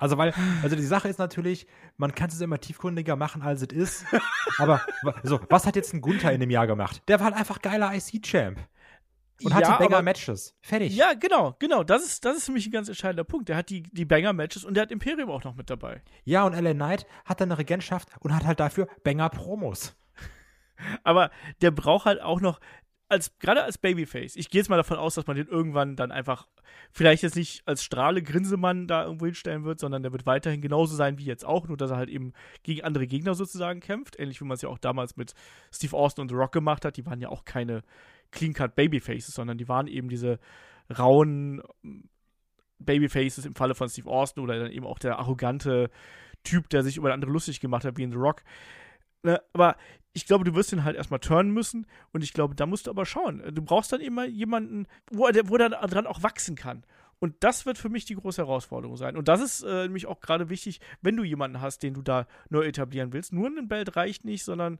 Also, 0.00 0.16
weil, 0.16 0.32
also 0.62 0.76
die 0.76 0.84
Sache 0.84 1.08
ist 1.08 1.18
natürlich, 1.18 1.66
man 1.96 2.14
kann 2.14 2.28
es 2.28 2.40
immer 2.40 2.60
tiefgründiger 2.60 3.16
machen, 3.16 3.42
als 3.42 3.62
es 3.62 3.72
ist. 3.72 4.04
aber 4.58 4.80
so, 5.24 5.40
was 5.48 5.66
hat 5.66 5.74
jetzt 5.74 5.92
ein 5.92 6.00
Gunther 6.00 6.30
in 6.30 6.38
dem 6.38 6.50
Jahr 6.50 6.68
gemacht? 6.68 7.02
Der 7.08 7.18
war 7.18 7.24
halt 7.24 7.34
einfach 7.34 7.60
geiler 7.60 7.92
IC-Champ. 7.92 8.60
Und 9.42 9.50
Ja, 9.52 9.56
hatte 9.58 9.68
aber- 9.74 9.88
Banger-Matches. 9.88 10.56
Fertig. 10.60 10.96
Ja, 10.96 11.14
genau, 11.14 11.54
genau. 11.58 11.84
Das 11.84 12.04
ist, 12.04 12.24
das 12.24 12.38
ist 12.38 12.46
für 12.46 12.52
mich 12.52 12.66
ein 12.66 12.72
ganz 12.72 12.88
entscheidender 12.88 13.24
Punkt. 13.24 13.48
Der 13.48 13.56
hat 13.56 13.70
die, 13.70 13.82
die 13.84 14.04
Banger-Matches 14.04 14.64
und 14.64 14.74
der 14.74 14.82
hat 14.82 14.90
Imperium 14.90 15.30
auch 15.30 15.44
noch 15.44 15.54
mit 15.54 15.70
dabei. 15.70 16.02
Ja, 16.24 16.44
und 16.44 16.54
LA 16.54 16.74
Knight 16.74 17.06
hat 17.24 17.40
dann 17.40 17.50
eine 17.52 17.58
Regentschaft 17.58 18.08
und 18.20 18.34
hat 18.34 18.44
halt 18.44 18.58
dafür 18.60 18.88
Banger-Promos. 19.04 19.96
Aber 21.04 21.30
der 21.60 21.70
braucht 21.70 22.06
halt 22.06 22.20
auch 22.20 22.40
noch, 22.40 22.60
als, 23.10 23.38
gerade 23.38 23.62
als 23.62 23.78
Babyface, 23.78 24.36
ich 24.36 24.50
gehe 24.50 24.60
jetzt 24.60 24.68
mal 24.68 24.76
davon 24.76 24.98
aus, 24.98 25.14
dass 25.14 25.26
man 25.26 25.34
den 25.36 25.46
irgendwann 25.46 25.96
dann 25.96 26.12
einfach, 26.12 26.46
vielleicht 26.92 27.22
jetzt 27.22 27.36
nicht 27.36 27.62
als 27.66 27.82
Strahle 27.82 28.22
Grinsemann 28.22 28.86
da 28.86 29.04
irgendwo 29.04 29.24
hinstellen 29.24 29.64
wird, 29.64 29.80
sondern 29.80 30.02
der 30.02 30.12
wird 30.12 30.26
weiterhin 30.26 30.60
genauso 30.60 30.94
sein 30.94 31.16
wie 31.16 31.24
jetzt 31.24 31.44
auch, 31.44 31.68
nur 31.68 31.78
dass 31.78 31.90
er 31.90 31.96
halt 31.96 32.10
eben 32.10 32.34
gegen 32.64 32.82
andere 32.84 33.06
Gegner 33.06 33.34
sozusagen 33.34 33.80
kämpft. 33.80 34.18
Ähnlich 34.18 34.40
wie 34.42 34.44
man 34.44 34.56
es 34.56 34.62
ja 34.62 34.68
auch 34.68 34.76
damals 34.78 35.16
mit 35.16 35.32
Steve 35.72 35.96
Austin 35.96 36.22
und 36.22 36.28
The 36.28 36.34
Rock 36.34 36.52
gemacht 36.52 36.84
hat. 36.84 36.98
Die 36.98 37.06
waren 37.06 37.20
ja 37.22 37.30
auch 37.30 37.46
keine 37.46 37.82
Clean-Cut 38.30 38.74
Babyfaces, 38.74 39.34
sondern 39.34 39.58
die 39.58 39.68
waren 39.68 39.86
eben 39.86 40.08
diese 40.08 40.38
rauen 40.96 41.62
ähm, 41.84 42.08
Babyfaces 42.78 43.44
im 43.44 43.54
Falle 43.54 43.74
von 43.74 43.88
Steve 43.88 44.08
Austin 44.08 44.42
oder 44.42 44.58
dann 44.58 44.70
eben 44.70 44.86
auch 44.86 44.98
der 44.98 45.18
arrogante 45.18 45.90
Typ, 46.44 46.68
der 46.70 46.82
sich 46.82 46.96
über 46.96 47.12
andere 47.12 47.32
lustig 47.32 47.60
gemacht 47.60 47.84
hat, 47.84 47.96
wie 47.96 48.04
in 48.04 48.12
The 48.12 48.16
Rock. 48.16 48.42
Ne, 49.24 49.42
aber 49.52 49.76
ich 50.12 50.26
glaube, 50.26 50.44
du 50.44 50.54
wirst 50.54 50.72
ihn 50.72 50.84
halt 50.84 50.96
erstmal 50.96 51.20
turnen 51.20 51.52
müssen 51.52 51.86
und 52.12 52.22
ich 52.22 52.32
glaube, 52.32 52.54
da 52.54 52.66
musst 52.66 52.86
du 52.86 52.90
aber 52.90 53.04
schauen. 53.04 53.42
Du 53.52 53.62
brauchst 53.62 53.92
dann 53.92 54.00
immer 54.00 54.26
jemanden, 54.26 54.86
wo 55.10 55.26
er, 55.26 55.48
wo 55.48 55.56
er 55.56 55.70
dran 55.70 56.06
auch 56.06 56.22
wachsen 56.22 56.56
kann. 56.56 56.84
Und 57.20 57.34
das 57.40 57.66
wird 57.66 57.78
für 57.78 57.88
mich 57.88 58.04
die 58.04 58.14
große 58.14 58.42
Herausforderung 58.42 58.96
sein. 58.96 59.16
Und 59.16 59.26
das 59.26 59.40
ist 59.40 59.62
äh, 59.62 59.84
nämlich 59.84 60.06
auch 60.06 60.20
gerade 60.20 60.50
wichtig, 60.50 60.80
wenn 61.02 61.16
du 61.16 61.24
jemanden 61.24 61.60
hast, 61.60 61.82
den 61.82 61.94
du 61.94 62.02
da 62.02 62.28
neu 62.48 62.62
etablieren 62.62 63.12
willst. 63.12 63.32
Nur 63.32 63.48
ein 63.48 63.66
Belt 63.66 63.96
reicht 63.96 64.24
nicht, 64.24 64.44
sondern 64.44 64.78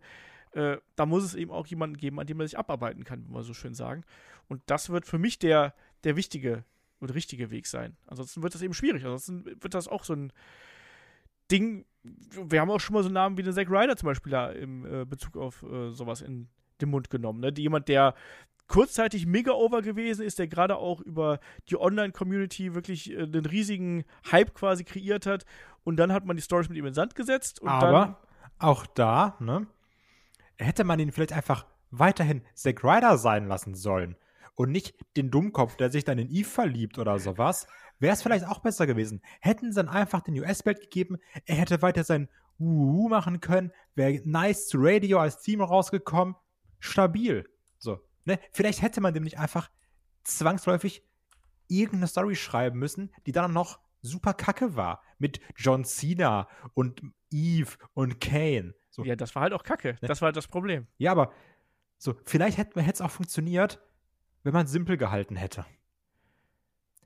äh, 0.52 0.78
da 0.96 1.06
muss 1.06 1.24
es 1.24 1.34
eben 1.34 1.50
auch 1.50 1.66
jemanden 1.66 1.96
geben, 1.96 2.20
an 2.20 2.26
dem 2.26 2.40
er 2.40 2.46
sich 2.46 2.58
abarbeiten 2.58 3.04
kann, 3.04 3.24
wie 3.26 3.34
wir 3.34 3.42
so 3.42 3.54
schön 3.54 3.74
sagen. 3.74 4.04
Und 4.48 4.62
das 4.66 4.90
wird 4.90 5.06
für 5.06 5.18
mich 5.18 5.38
der, 5.38 5.74
der 6.04 6.16
wichtige 6.16 6.64
und 7.00 7.14
richtige 7.14 7.50
Weg 7.50 7.66
sein. 7.66 7.96
Ansonsten 8.06 8.42
wird 8.42 8.54
das 8.54 8.62
eben 8.62 8.74
schwierig. 8.74 9.04
Ansonsten 9.04 9.44
wird 9.44 9.74
das 9.74 9.88
auch 9.88 10.04
so 10.04 10.14
ein 10.14 10.32
Ding. 11.50 11.84
Wir 12.02 12.60
haben 12.60 12.70
auch 12.70 12.80
schon 12.80 12.94
mal 12.94 13.02
so 13.02 13.08
Namen 13.08 13.36
wie 13.36 13.42
den 13.42 13.52
Zack 13.52 13.70
Ryder 13.70 13.96
zum 13.96 14.08
Beispiel 14.08 14.32
da 14.32 14.50
im 14.50 14.84
äh, 14.84 15.04
Bezug 15.04 15.36
auf 15.36 15.62
äh, 15.62 15.90
sowas 15.90 16.20
in 16.22 16.48
den 16.80 16.90
Mund 16.90 17.10
genommen. 17.10 17.40
Ne? 17.40 17.52
Jemand, 17.56 17.88
der 17.88 18.14
kurzzeitig 18.68 19.26
mega 19.26 19.52
over 19.52 19.82
gewesen 19.82 20.24
ist, 20.24 20.38
der 20.38 20.46
gerade 20.46 20.76
auch 20.76 21.00
über 21.00 21.40
die 21.68 21.80
Online-Community 21.80 22.74
wirklich 22.74 23.12
äh, 23.12 23.22
einen 23.22 23.46
riesigen 23.46 24.04
Hype 24.30 24.54
quasi 24.54 24.84
kreiert 24.84 25.26
hat. 25.26 25.44
Und 25.84 25.96
dann 25.96 26.12
hat 26.12 26.26
man 26.26 26.36
die 26.36 26.42
Stories 26.42 26.68
mit 26.68 26.76
ihm 26.76 26.84
in 26.84 26.90
den 26.90 26.94
Sand 26.94 27.14
gesetzt. 27.14 27.60
Und 27.60 27.68
dann, 27.68 27.94
Aber 27.94 28.20
auch 28.58 28.86
da, 28.86 29.36
ne, 29.40 29.66
hätte 30.58 30.84
man 30.84 30.98
ihn 30.98 31.12
vielleicht 31.12 31.32
einfach 31.32 31.66
weiterhin 31.90 32.42
Zack 32.54 32.84
Ryder 32.84 33.16
sein 33.18 33.46
lassen 33.46 33.74
sollen 33.74 34.16
und 34.54 34.72
nicht 34.72 34.94
den 35.16 35.30
Dummkopf, 35.30 35.76
der 35.76 35.90
sich 35.90 36.04
dann 36.04 36.18
in 36.18 36.28
Eve 36.28 36.48
verliebt 36.48 36.98
oder 36.98 37.18
sowas, 37.18 37.66
wäre 38.00 38.12
es 38.12 38.22
vielleicht 38.22 38.46
auch 38.46 38.58
besser 38.58 38.86
gewesen. 38.86 39.22
Hätten 39.40 39.72
sie 39.72 39.76
dann 39.76 39.88
einfach 39.88 40.20
den 40.20 40.38
US-Belt 40.38 40.80
gegeben, 40.80 41.18
er 41.46 41.56
hätte 41.56 41.80
weiter 41.80 42.04
sein 42.04 42.28
Uhu 42.58 43.08
machen 43.08 43.40
können, 43.40 43.72
wäre 43.94 44.20
nice 44.24 44.66
zu 44.66 44.78
Radio 44.80 45.20
als 45.20 45.40
Team 45.40 45.60
rausgekommen, 45.60 46.34
stabil. 46.80 47.48
So, 47.78 48.00
ne? 48.24 48.40
Vielleicht 48.52 48.82
hätte 48.82 49.00
man 49.00 49.14
dem 49.14 49.22
nicht 49.22 49.38
einfach 49.38 49.70
zwangsläufig 50.24 51.04
irgendeine 51.68 52.08
Story 52.08 52.34
schreiben 52.34 52.78
müssen, 52.78 53.12
die 53.26 53.32
dann 53.32 53.52
noch 53.52 53.78
super 54.02 54.34
kacke 54.34 54.74
war. 54.74 55.02
Mit 55.18 55.40
John 55.56 55.84
Cena 55.84 56.48
und 56.74 57.02
Eve 57.30 57.76
und 57.94 58.20
Kane. 58.20 58.74
So, 58.90 59.04
ja, 59.04 59.16
das 59.16 59.34
war 59.34 59.42
halt 59.42 59.52
auch 59.52 59.62
kacke. 59.62 59.98
Ne? 60.00 60.08
Das 60.08 60.20
war 60.20 60.26
halt 60.26 60.36
das 60.36 60.48
Problem. 60.48 60.86
ja, 60.98 61.12
aber 61.12 61.32
so, 61.98 62.14
vielleicht 62.24 62.58
hätte 62.58 62.78
es 62.78 63.00
auch 63.00 63.10
funktioniert, 63.10 63.80
wenn 64.44 64.52
man 64.52 64.66
simpel 64.66 64.96
gehalten 64.96 65.36
hätte. 65.36 65.66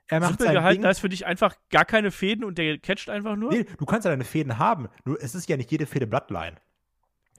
Er 0.08 0.20
macht 0.20 0.38
Simpel 0.38 0.52
gehalten 0.52 0.82
Ding. 0.82 0.88
heißt 0.88 1.00
für 1.00 1.08
dich 1.08 1.24
einfach 1.24 1.56
gar 1.70 1.86
keine 1.86 2.10
Fäden 2.10 2.44
und 2.44 2.58
der 2.58 2.78
catcht 2.78 3.08
einfach 3.08 3.34
nur? 3.36 3.50
Nee, 3.50 3.64
du 3.64 3.86
kannst 3.86 4.04
ja 4.04 4.10
deine 4.10 4.24
Fäden 4.24 4.58
haben, 4.58 4.88
nur 5.04 5.22
es 5.22 5.34
ist 5.34 5.48
ja 5.48 5.56
nicht 5.56 5.70
jede 5.70 5.86
Fäde 5.86 6.06
Bloodline. 6.06 6.56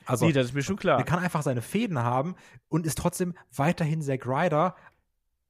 Also, 0.06 0.26
nee, 0.26 0.34
das 0.34 0.48
ist 0.48 0.54
mir 0.54 0.64
schon 0.64 0.76
klar. 0.76 0.98
er 0.98 1.06
kann 1.06 1.20
einfach 1.20 1.44
seine 1.44 1.62
Fäden 1.62 2.00
haben 2.00 2.36
und 2.68 2.86
ist 2.86 2.98
trotzdem 2.98 3.36
weiterhin 3.56 4.02
Zack 4.02 4.26
Ryder, 4.26 4.76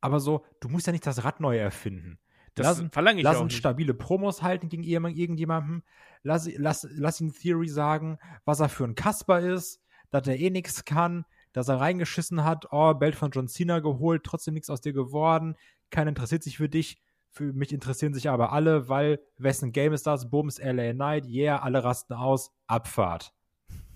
aber 0.01 0.19
so, 0.19 0.45
du 0.59 0.67
musst 0.67 0.85
ja 0.85 0.91
nicht 0.91 1.07
das 1.07 1.23
Rad 1.23 1.39
neu 1.39 1.57
erfinden. 1.57 2.19
Das 2.55 2.79
lass, 2.79 2.91
verlange 2.91 3.19
ich 3.19 3.23
lass 3.23 3.37
uns 3.39 3.51
nicht. 3.51 3.59
stabile 3.59 3.93
Promos 3.93 4.41
halten 4.41 4.69
gegen 4.69 4.83
irgendjemand- 4.83 5.17
irgendjemanden. 5.17 5.83
Lass, 6.23 6.49
lass, 6.57 6.87
lass 6.91 7.19
ihn 7.19 7.33
Theory 7.33 7.67
sagen, 7.67 8.17
was 8.45 8.59
er 8.59 8.69
für 8.69 8.83
ein 8.85 8.95
Kasper 8.95 9.39
ist, 9.39 9.81
dass 10.11 10.27
er 10.27 10.37
eh 10.39 10.49
nichts 10.49 10.85
kann, 10.85 11.25
dass 11.51 11.67
er 11.67 11.79
reingeschissen 11.79 12.43
hat, 12.43 12.67
oh, 12.71 12.93
Belt 12.93 13.15
von 13.15 13.31
John 13.31 13.47
Cena 13.47 13.79
geholt, 13.79 14.23
trotzdem 14.23 14.53
nichts 14.53 14.69
aus 14.69 14.81
dir 14.81 14.93
geworden, 14.93 15.55
keiner 15.89 16.09
interessiert 16.09 16.43
sich 16.43 16.57
für 16.57 16.69
dich. 16.69 17.01
Für 17.29 17.51
mich 17.51 17.73
interessieren 17.73 18.13
sich 18.13 18.29
aber 18.29 18.51
alle, 18.53 18.89
weil 18.89 19.19
wessen 19.39 19.71
Game 19.71 19.91
ist 19.93 20.05
das? 20.05 20.29
Bums, 20.29 20.59
LA 20.59 20.93
Knight, 20.93 21.25
yeah, 21.25 21.59
alle 21.59 21.83
rasten 21.83 22.13
aus, 22.13 22.51
Abfahrt. 22.67 23.33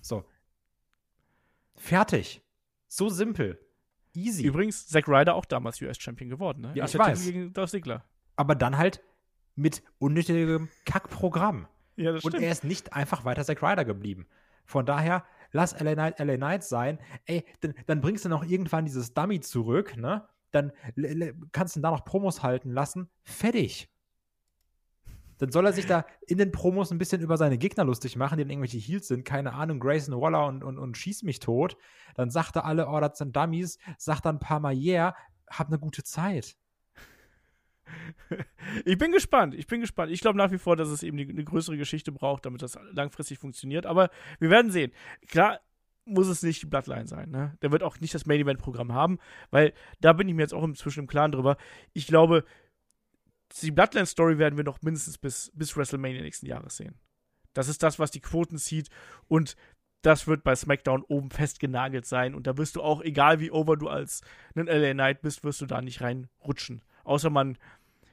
So. 0.00 0.24
Fertig. 1.76 2.42
So 2.88 3.08
simpel. 3.08 3.58
Easy. 4.14 4.44
Übrigens, 4.44 4.88
Zack 4.88 5.06
Ryder 5.06 5.34
auch 5.36 5.44
damals 5.44 5.80
US-Champion 5.80 6.28
geworden, 6.30 6.62
ne? 6.62 6.72
Ja, 6.74 6.86
ich 6.86 6.92
der 6.92 7.00
weiß. 7.00 7.24
Gegen 7.24 7.52
Dolph 7.52 7.70
Ziggler. 7.70 8.04
Aber 8.38 8.54
dann 8.54 8.78
halt 8.78 9.02
mit 9.56 9.82
unnötigem 9.98 10.68
Kackprogramm. 10.86 11.66
Ja, 11.96 12.12
Und 12.22 12.34
er 12.34 12.52
ist 12.52 12.62
nicht 12.62 12.92
einfach 12.92 13.24
weiter 13.24 13.44
Zack 13.44 13.62
Ryder 13.62 13.84
geblieben. 13.84 14.26
Von 14.64 14.86
daher, 14.86 15.24
lass 15.50 15.78
LA 15.78 15.94
Knight 15.94 16.20
LA 16.20 16.36
Knight 16.36 16.62
sein. 16.62 17.00
Ey, 17.26 17.44
dann, 17.60 17.74
dann 17.86 18.00
bringst 18.00 18.24
du 18.24 18.28
noch 18.28 18.44
irgendwann 18.44 18.84
dieses 18.84 19.12
Dummy 19.12 19.40
zurück, 19.40 19.96
ne? 19.96 20.28
Dann 20.52 20.72
kannst 21.52 21.74
du 21.74 21.80
da 21.80 21.90
noch 21.90 22.04
Promos 22.04 22.42
halten 22.42 22.70
lassen. 22.70 23.10
Fertig. 23.24 23.90
Dann 25.38 25.50
soll 25.50 25.66
er 25.66 25.72
sich 25.72 25.86
da 25.86 26.06
in 26.26 26.38
den 26.38 26.52
Promos 26.52 26.90
ein 26.90 26.98
bisschen 26.98 27.20
über 27.20 27.36
seine 27.36 27.58
Gegner 27.58 27.84
lustig 27.84 28.16
machen, 28.16 28.38
die 28.38 28.44
dann 28.44 28.50
irgendwelche 28.50 28.78
Heels 28.78 29.08
sind, 29.08 29.24
keine 29.24 29.52
Ahnung, 29.52 29.80
Grayson 29.80 30.20
Waller 30.20 30.46
und, 30.46 30.62
und, 30.62 30.78
und 30.78 30.96
schieß 30.96 31.24
mich 31.24 31.40
tot. 31.40 31.76
Dann 32.14 32.30
sagt 32.30 32.56
er 32.56 32.64
alle, 32.64 32.88
oh, 32.88 33.00
das 33.00 33.18
sind 33.18 33.36
Dummies, 33.36 33.78
sagt 33.98 34.26
dann 34.26 34.36
ein 34.36 34.40
paar 34.40 34.60
Mal, 34.60 34.76
yeah, 34.76 35.14
hab 35.50 35.68
eine 35.68 35.78
gute 35.78 36.04
Zeit. 36.04 36.56
Ich 38.84 38.98
bin 38.98 39.12
gespannt. 39.12 39.54
Ich 39.54 39.66
bin 39.66 39.80
gespannt. 39.80 40.12
Ich 40.12 40.20
glaube 40.20 40.38
nach 40.38 40.50
wie 40.50 40.58
vor, 40.58 40.76
dass 40.76 40.88
es 40.88 41.02
eben 41.02 41.18
eine 41.18 41.44
größere 41.44 41.76
Geschichte 41.76 42.12
braucht, 42.12 42.46
damit 42.46 42.62
das 42.62 42.78
langfristig 42.92 43.38
funktioniert. 43.38 43.86
Aber 43.86 44.10
wir 44.38 44.50
werden 44.50 44.70
sehen. 44.70 44.92
Klar 45.28 45.60
muss 46.08 46.28
es 46.28 46.42
nicht 46.42 46.62
die 46.62 46.66
Bloodline 46.66 47.06
sein. 47.06 47.30
Ne? 47.30 47.56
Der 47.62 47.70
wird 47.70 47.82
auch 47.82 48.00
nicht 48.00 48.14
das 48.14 48.26
Main 48.26 48.40
Event 48.40 48.60
Programm 48.60 48.92
haben, 48.92 49.18
weil 49.50 49.72
da 50.00 50.12
bin 50.12 50.28
ich 50.28 50.34
mir 50.34 50.42
jetzt 50.42 50.54
auch 50.54 50.64
inzwischen 50.64 51.00
im 51.00 51.06
Klaren 51.06 51.32
drüber. 51.32 51.56
Ich 51.92 52.06
glaube, 52.06 52.44
die 53.62 53.70
Bloodline 53.70 54.06
Story 54.06 54.38
werden 54.38 54.56
wir 54.56 54.64
noch 54.64 54.82
mindestens 54.82 55.18
bis, 55.18 55.50
bis 55.54 55.76
WrestleMania 55.76 56.22
nächsten 56.22 56.46
Jahres 56.46 56.76
sehen. 56.76 56.98
Das 57.54 57.68
ist 57.68 57.82
das, 57.82 57.98
was 57.98 58.10
die 58.10 58.20
Quoten 58.20 58.58
zieht 58.58 58.88
und 59.26 59.56
das 60.02 60.26
wird 60.26 60.44
bei 60.44 60.54
SmackDown 60.54 61.02
oben 61.02 61.30
festgenagelt 61.30 62.06
sein 62.06 62.34
und 62.34 62.46
da 62.46 62.56
wirst 62.56 62.76
du 62.76 62.82
auch, 62.82 63.02
egal 63.02 63.40
wie 63.40 63.50
over 63.50 63.76
du 63.76 63.88
als 63.88 64.22
ein 64.54 64.66
LA 64.66 64.92
Knight 64.92 65.22
bist, 65.22 65.44
wirst 65.44 65.60
du 65.60 65.66
da 65.66 65.80
nicht 65.80 66.00
reinrutschen. 66.00 66.82
Außer 67.04 67.30
man 67.30 67.58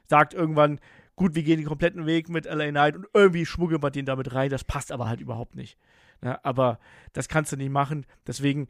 sagt 0.08 0.34
irgendwann, 0.34 0.80
gut, 1.16 1.34
wir 1.34 1.42
gehen 1.42 1.58
den 1.58 1.66
kompletten 1.66 2.06
Weg 2.06 2.28
mit 2.28 2.44
LA 2.44 2.70
Knight 2.70 2.96
und 2.96 3.06
irgendwie 3.14 3.46
schmuggeln 3.46 3.82
wir 3.82 3.90
den 3.90 4.06
damit 4.06 4.34
rein. 4.34 4.50
Das 4.50 4.64
passt 4.64 4.92
aber 4.92 5.08
halt 5.08 5.20
überhaupt 5.20 5.56
nicht. 5.56 5.78
Ja, 6.22 6.40
aber 6.42 6.78
das 7.12 7.28
kannst 7.28 7.52
du 7.52 7.56
nicht 7.56 7.70
machen. 7.70 8.06
Deswegen 8.26 8.68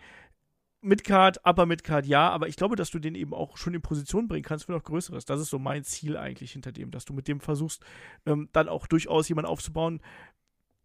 Midcard, 0.81 1.41
Upper 1.45 1.67
Midcard 1.67 2.07
ja, 2.07 2.31
aber 2.31 2.49
ich 2.49 2.57
glaube, 2.57 2.77
dass 2.77 2.91
du 2.91 2.99
den 2.99 3.15
eben 3.15 3.35
auch 3.35 3.57
schon 3.57 3.75
in 3.75 3.83
Position 3.83 4.29
bringen 4.29 4.45
kannst 4.45 4.67
für 4.67 4.73
noch 4.73 4.85
Größeres. 4.85 5.25
Das 5.25 5.41
ist 5.41 5.51
so 5.51 5.59
mein 5.59 5.85
Ziel 5.85 6.17
eigentlich 6.17 6.53
hinter 6.53 6.73
dem, 6.73 6.91
dass 6.91 7.05
du 7.05 7.13
mit 7.13 7.29
dem 7.29 7.41
versuchst, 7.41 7.85
ähm, 8.25 8.49
dann 8.53 8.69
auch 8.69 8.87
durchaus 8.87 9.29
jemanden 9.29 9.51
aufzubauen, 9.51 10.01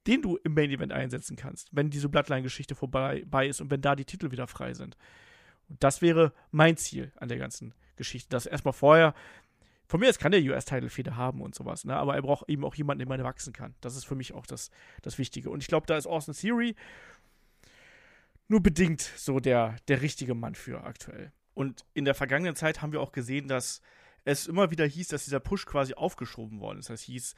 den 0.07 0.21
du 0.21 0.37
im 0.37 0.53
Main 0.53 0.71
Event 0.71 0.91
einsetzen 0.91 1.35
kannst, 1.35 1.69
wenn 1.71 1.91
diese 1.91 2.09
Bloodline-Geschichte 2.09 2.73
vorbei 2.73 3.23
bei 3.27 3.47
ist 3.47 3.61
und 3.61 3.69
wenn 3.69 3.81
da 3.81 3.95
die 3.95 4.05
Titel 4.05 4.31
wieder 4.31 4.47
frei 4.47 4.73
sind. 4.73 4.97
Und 5.69 5.83
das 5.83 6.01
wäre 6.01 6.33
mein 6.49 6.77
Ziel 6.77 7.11
an 7.17 7.29
der 7.29 7.37
ganzen 7.37 7.75
Geschichte, 7.95 8.29
dass 8.29 8.47
erstmal 8.47 8.73
vorher 8.73 9.13
von 9.91 9.99
mir 9.99 10.07
aus 10.07 10.19
kann 10.19 10.31
der 10.31 10.41
US-Title-Feder 10.41 11.17
haben 11.17 11.41
und 11.41 11.53
sowas, 11.53 11.83
ne? 11.83 11.93
aber 11.97 12.15
er 12.15 12.21
braucht 12.21 12.47
eben 12.47 12.63
auch 12.63 12.75
jemanden, 12.75 12.99
dem 12.99 13.09
man 13.09 13.21
wachsen 13.25 13.51
kann. 13.51 13.75
Das 13.81 13.97
ist 13.97 14.05
für 14.05 14.15
mich 14.15 14.31
auch 14.31 14.45
das, 14.45 14.71
das 15.01 15.17
Wichtige. 15.17 15.49
Und 15.49 15.61
ich 15.61 15.67
glaube, 15.67 15.85
da 15.85 15.97
ist 15.97 16.07
Austin 16.07 16.33
Theory 16.33 16.77
nur 18.47 18.63
bedingt 18.63 19.01
so 19.01 19.41
der, 19.41 19.75
der 19.89 20.01
richtige 20.01 20.33
Mann 20.33 20.55
für 20.55 20.85
aktuell. 20.85 21.33
Und 21.53 21.83
in 21.93 22.05
der 22.05 22.15
vergangenen 22.15 22.55
Zeit 22.55 22.81
haben 22.81 22.93
wir 22.93 23.01
auch 23.01 23.11
gesehen, 23.11 23.49
dass 23.49 23.81
es 24.23 24.47
immer 24.47 24.71
wieder 24.71 24.85
hieß, 24.85 25.09
dass 25.09 25.25
dieser 25.25 25.41
Push 25.41 25.65
quasi 25.65 25.93
aufgeschoben 25.93 26.61
worden 26.61 26.79
ist. 26.79 26.89
Das 26.89 27.01
hieß, 27.01 27.35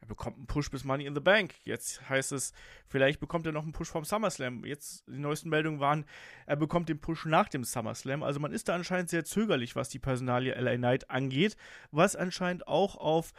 er 0.00 0.06
bekommt 0.06 0.36
einen 0.36 0.46
Push 0.46 0.70
bis 0.70 0.84
Money 0.84 1.04
in 1.04 1.14
the 1.14 1.20
Bank. 1.20 1.54
Jetzt 1.64 2.08
heißt 2.08 2.32
es, 2.32 2.52
vielleicht 2.86 3.20
bekommt 3.20 3.46
er 3.46 3.52
noch 3.52 3.64
einen 3.64 3.72
Push 3.72 3.88
vom 3.88 4.04
SummerSlam. 4.04 4.64
Jetzt, 4.64 5.04
die 5.06 5.18
neuesten 5.18 5.50
Meldungen 5.50 5.78
waren, 5.78 6.06
er 6.46 6.56
bekommt 6.56 6.88
den 6.88 7.00
Push 7.00 7.26
nach 7.26 7.48
dem 7.48 7.64
SummerSlam. 7.64 8.22
Also 8.22 8.40
man 8.40 8.52
ist 8.52 8.68
da 8.68 8.74
anscheinend 8.74 9.10
sehr 9.10 9.24
zögerlich, 9.24 9.76
was 9.76 9.90
die 9.90 9.98
Personalie 9.98 10.54
LA 10.58 10.76
Knight 10.76 11.10
angeht, 11.10 11.56
was 11.90 12.16
anscheinend 12.16 12.66
auch 12.66 12.96
auf 12.96 13.32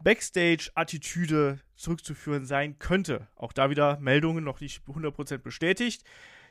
Backstage-Attitüde 0.00 1.58
zurückzuführen 1.74 2.46
sein 2.46 2.78
könnte. 2.78 3.26
Auch 3.34 3.52
da 3.52 3.68
wieder 3.70 3.98
Meldungen 3.98 4.44
noch 4.44 4.60
nicht 4.60 4.82
100% 4.86 5.38
bestätigt. 5.38 6.04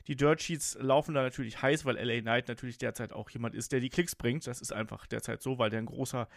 Die 0.08 0.16
Dirt 0.16 0.42
Sheets 0.42 0.78
laufen 0.80 1.14
da 1.14 1.22
natürlich 1.22 1.62
heiß, 1.62 1.86
weil 1.86 1.98
LA 1.98 2.22
Knight 2.22 2.48
natürlich 2.48 2.78
derzeit 2.78 3.12
auch 3.12 3.30
jemand 3.30 3.56
ist, 3.56 3.72
der 3.72 3.82
die 3.82 3.90
Klicks 3.90 4.16
bringt. 4.16 4.48
Das 4.48 4.62
ist 4.62 4.72
einfach 4.72 5.06
derzeit 5.06 5.42
so, 5.42 5.60
weil 5.60 5.70
der 5.70 5.80
ein 5.80 5.86
großer 5.86 6.28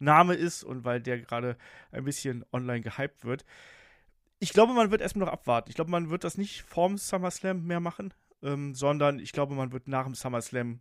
Name 0.00 0.34
ist 0.34 0.64
und 0.64 0.84
weil 0.84 1.00
der 1.00 1.20
gerade 1.20 1.56
ein 1.92 2.04
bisschen 2.04 2.44
online 2.52 2.80
gehypt 2.80 3.24
wird. 3.24 3.44
Ich 4.40 4.52
glaube, 4.52 4.72
man 4.72 4.90
wird 4.90 5.00
erstmal 5.00 5.26
noch 5.26 5.32
abwarten. 5.32 5.68
Ich 5.68 5.76
glaube, 5.76 5.90
man 5.90 6.10
wird 6.10 6.24
das 6.24 6.38
nicht 6.38 6.62
vorm 6.62 6.98
SummerSlam 6.98 7.64
mehr 7.64 7.80
machen, 7.80 8.12
ähm, 8.42 8.74
sondern 8.74 9.18
ich 9.18 9.32
glaube, 9.32 9.54
man 9.54 9.70
wird 9.72 9.86
nach 9.86 10.04
dem 10.04 10.14
SummerSlam 10.14 10.80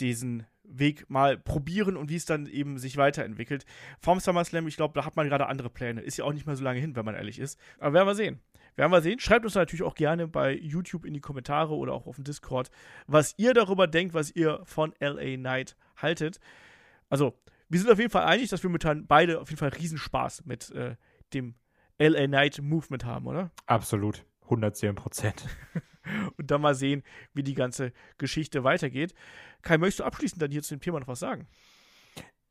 diesen 0.00 0.46
Weg 0.64 1.10
mal 1.10 1.36
probieren 1.36 1.96
und 1.96 2.08
wie 2.08 2.16
es 2.16 2.24
dann 2.24 2.46
eben 2.46 2.78
sich 2.78 2.96
weiterentwickelt. 2.96 3.64
Vorm 3.98 4.20
SummerSlam, 4.20 4.66
ich 4.68 4.76
glaube, 4.76 4.94
da 4.94 5.04
hat 5.04 5.16
man 5.16 5.28
gerade 5.28 5.46
andere 5.46 5.70
Pläne. 5.70 6.00
Ist 6.00 6.16
ja 6.16 6.24
auch 6.24 6.32
nicht 6.32 6.46
mehr 6.46 6.56
so 6.56 6.64
lange 6.64 6.80
hin, 6.80 6.96
wenn 6.96 7.04
man 7.04 7.14
ehrlich 7.14 7.38
ist. 7.38 7.58
Aber 7.78 7.94
werden 7.94 8.06
wir 8.06 8.14
sehen. 8.14 8.40
Werden 8.76 8.90
wir 8.90 9.02
sehen. 9.02 9.18
Schreibt 9.18 9.44
uns 9.44 9.54
natürlich 9.54 9.82
auch 9.82 9.94
gerne 9.94 10.28
bei 10.28 10.54
YouTube 10.54 11.04
in 11.04 11.12
die 11.12 11.20
Kommentare 11.20 11.74
oder 11.74 11.92
auch 11.92 12.06
auf 12.06 12.16
dem 12.16 12.24
Discord, 12.24 12.70
was 13.06 13.34
ihr 13.36 13.52
darüber 13.54 13.86
denkt, 13.86 14.14
was 14.14 14.30
ihr 14.30 14.60
von 14.64 14.94
LA 14.98 15.36
Knight 15.36 15.76
haltet. 15.96 16.40
Also, 17.10 17.38
wir 17.68 17.80
sind 17.80 17.90
auf 17.90 17.98
jeden 17.98 18.10
Fall 18.10 18.24
einig, 18.24 18.48
dass 18.48 18.62
wir 18.62 18.70
mit 18.70 18.84
beide 19.08 19.40
auf 19.40 19.50
jeden 19.50 19.58
Fall 19.58 19.70
Riesenspaß 19.70 20.46
mit 20.46 20.70
äh, 20.70 20.96
dem 21.34 21.54
LA 21.98 22.26
Knight 22.26 22.62
Movement 22.62 23.04
haben, 23.04 23.26
oder? 23.26 23.50
Absolut. 23.66 24.24
110 24.44 24.94
Prozent. 24.94 25.46
und 26.36 26.50
dann 26.50 26.60
mal 26.60 26.74
sehen, 26.74 27.02
wie 27.34 27.42
die 27.42 27.54
ganze 27.54 27.92
Geschichte 28.18 28.64
weitergeht. 28.64 29.14
Kai, 29.62 29.78
möchtest 29.78 30.00
du 30.00 30.04
abschließend 30.04 30.42
dann 30.42 30.50
hier 30.50 30.62
zu 30.62 30.74
dem 30.74 30.80
Thema 30.80 31.00
noch 31.00 31.08
was 31.08 31.20
sagen? 31.20 31.46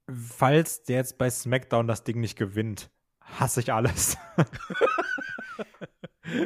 Falls 0.10 0.84
der 0.84 0.98
jetzt 0.98 1.18
bei 1.18 1.30
SmackDown 1.30 1.88
das 1.88 2.04
Ding 2.04 2.20
nicht 2.20 2.38
gewinnt, 2.38 2.92
hasse 3.22 3.62
ich 3.62 3.72
alles. 3.72 4.18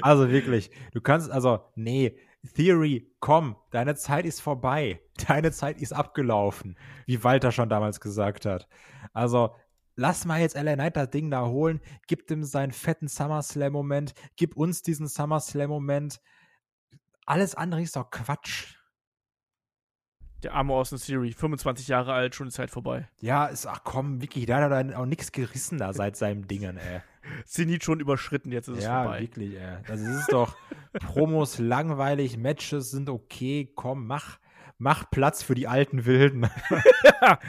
also 0.01 0.30
wirklich, 0.30 0.70
du 0.93 1.01
kannst, 1.01 1.32
also, 1.32 1.62
nee, 1.76 2.18
Theory, 2.53 3.12
komm, 3.20 3.56
deine 3.72 3.95
Zeit 3.95 4.26
ist 4.26 4.41
vorbei. 4.41 5.01
Deine 5.28 5.51
Zeit 5.51 5.82
ist 5.82 5.93
abgelaufen, 5.93 6.78
wie 7.06 7.24
Walter 7.24 7.51
schon 7.51 7.70
damals 7.70 7.99
gesagt 7.99 8.45
hat. 8.45 8.68
Also, 9.14 9.56
lass 9.95 10.26
mal 10.26 10.41
jetzt 10.41 10.56
LA 10.56 10.76
Knight 10.76 10.97
das 10.97 11.10
Ding 11.10 11.32
da 11.32 11.47
holen, 11.47 11.82
gib 12.08 12.30
ihm 12.30 12.43
seinen 12.43 12.72
fetten 12.72 13.08
SummerSlam-Moment, 13.08 14.14
gib 14.36 14.56
uns 14.56 14.82
diesen 14.82 15.08
SummerSlam-Moment. 15.08 16.22
Alles 17.26 17.55
andere 17.55 17.82
ist 17.82 17.95
doch 17.95 18.09
Quatsch. 18.11 18.76
Der 20.43 20.53
arme 20.53 20.73
Austin 20.73 20.99
Theory, 20.99 21.32
25 21.32 21.88
Jahre 21.88 22.13
alt, 22.13 22.36
schon 22.36 22.47
die 22.47 22.53
Zeit 22.53 22.69
vorbei. 22.69 23.09
Ja, 23.19 23.47
ist, 23.47 23.65
ach 23.65 23.84
komm, 23.84 24.21
Vicky, 24.21 24.45
da 24.45 24.61
hat 24.61 24.71
er 24.71 24.99
auch 24.99 25.05
nichts 25.05 25.32
gerissen 25.32 25.80
da 25.80 25.91
seit 25.93 26.17
seinem 26.17 26.47
Dingen, 26.47 26.78
ey. 26.78 27.01
Zenit 27.45 27.84
schon 27.84 27.99
überschritten, 27.99 28.51
jetzt 28.51 28.67
ist 28.67 28.78
es 28.78 28.84
ja, 28.84 29.01
vorbei. 29.01 29.17
Ja, 29.17 29.21
wirklich, 29.23 29.55
ey. 29.55 29.78
Das 29.88 30.01
ist 30.01 30.32
doch 30.32 30.55
Promos 30.93 31.57
langweilig, 31.57 32.38
Matches 32.38 32.91
sind 32.91 33.09
okay, 33.09 33.71
komm, 33.73 34.05
mach, 34.05 34.38
mach 34.78 35.09
Platz 35.09 35.41
für 35.41 35.55
die 35.55 35.67
alten 35.67 36.05
Wilden. 36.05 36.47
ja, 37.21 37.39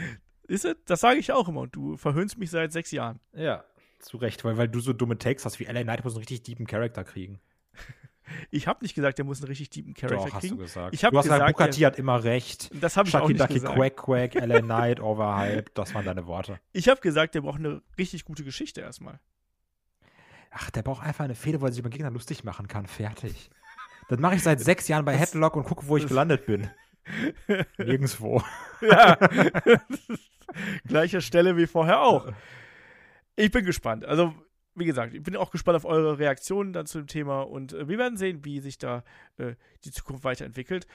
ist 0.44 0.64
es? 0.64 0.76
Das 0.86 1.00
sage 1.00 1.18
ich 1.18 1.32
auch 1.32 1.48
immer 1.48 1.62
und 1.62 1.76
du 1.76 1.98
verhöhnst 1.98 2.38
mich 2.38 2.50
seit 2.50 2.72
sechs 2.72 2.92
Jahren. 2.92 3.20
Ja, 3.34 3.64
zu 3.98 4.16
Recht, 4.16 4.44
weil, 4.44 4.56
weil 4.56 4.68
du 4.68 4.80
so 4.80 4.92
dumme 4.92 5.18
Takes 5.18 5.44
hast, 5.44 5.60
wie 5.60 5.64
LA 5.64 5.82
Knight 5.82 6.04
muss 6.04 6.14
einen 6.14 6.20
richtig 6.20 6.42
deepen 6.44 6.66
Charakter 6.66 7.04
kriegen. 7.04 7.40
Ich 8.50 8.66
habe 8.66 8.82
nicht 8.82 8.94
gesagt, 8.94 9.18
der 9.18 9.24
muss 9.24 9.40
einen 9.40 9.48
richtig 9.48 9.70
deepen 9.70 9.94
Charakter 9.94 10.16
Doch, 10.16 10.40
kriegen. 10.40 10.42
Hast 10.42 10.50
du 10.50 10.56
gesagt. 10.56 10.94
Ich 10.94 11.04
hab 11.04 11.12
du 11.12 11.18
hast 11.18 11.24
gesagt, 11.24 11.56
gesagt, 11.56 11.74
T 11.74 11.86
hat 11.86 11.98
immer 11.98 12.24
recht. 12.24 12.70
Das 12.80 12.96
habe 12.96 13.08
ich 13.08 13.16
auch 13.16 13.28
nicht 13.28 13.40
Ducky, 13.40 13.54
gesagt. 13.54 13.74
Quack, 13.74 13.96
Quack, 13.96 14.34
LA 14.46 14.60
Knight, 14.60 15.00
overhyped. 15.00 15.76
Das 15.76 15.94
waren 15.94 16.04
deine 16.04 16.26
Worte. 16.26 16.58
Ich 16.72 16.88
habe 16.88 17.00
gesagt, 17.00 17.34
der 17.34 17.42
braucht 17.42 17.58
eine 17.58 17.82
richtig 17.98 18.24
gute 18.24 18.44
Geschichte 18.44 18.80
erstmal. 18.80 19.20
Ach, 20.50 20.70
der 20.70 20.82
braucht 20.82 21.04
einfach 21.04 21.24
eine 21.24 21.34
Fehde, 21.34 21.60
wo 21.60 21.66
er 21.66 21.72
sich 21.72 21.80
über 21.80 21.88
den 21.88 21.94
Gegner 21.94 22.10
lustig 22.10 22.44
machen 22.44 22.66
kann. 22.66 22.86
Fertig. 22.86 23.50
Das 24.08 24.18
mache 24.18 24.36
ich 24.36 24.42
seit 24.42 24.60
sechs 24.60 24.88
Jahren 24.88 25.04
bei 25.04 25.16
Headlock 25.16 25.56
und 25.56 25.64
gucke, 25.64 25.86
wo 25.86 25.96
ich 25.96 26.06
gelandet 26.06 26.46
bin. 26.46 26.70
Nirgendwo. 27.78 28.42
Ja. 28.80 29.16
Gleicher 30.86 31.20
Stelle 31.20 31.56
wie 31.56 31.66
vorher 31.66 32.00
auch. 32.00 32.32
Ich 33.36 33.50
bin 33.50 33.64
gespannt. 33.64 34.04
Also, 34.04 34.34
wie 34.76 34.84
gesagt, 34.84 35.14
ich 35.14 35.22
bin 35.22 35.36
auch 35.36 35.50
gespannt 35.50 35.76
auf 35.76 35.84
eure 35.84 36.18
Reaktionen 36.18 36.72
dann 36.72 36.86
zu 36.86 36.98
dem 36.98 37.06
Thema 37.06 37.42
und 37.42 37.72
äh, 37.72 37.88
wir 37.88 37.98
werden 37.98 38.16
sehen, 38.16 38.44
wie 38.44 38.60
sich 38.60 38.78
da 38.78 39.02
äh, 39.38 39.54
die 39.84 39.90
Zukunft 39.90 40.22
weiterentwickelt. 40.22 40.86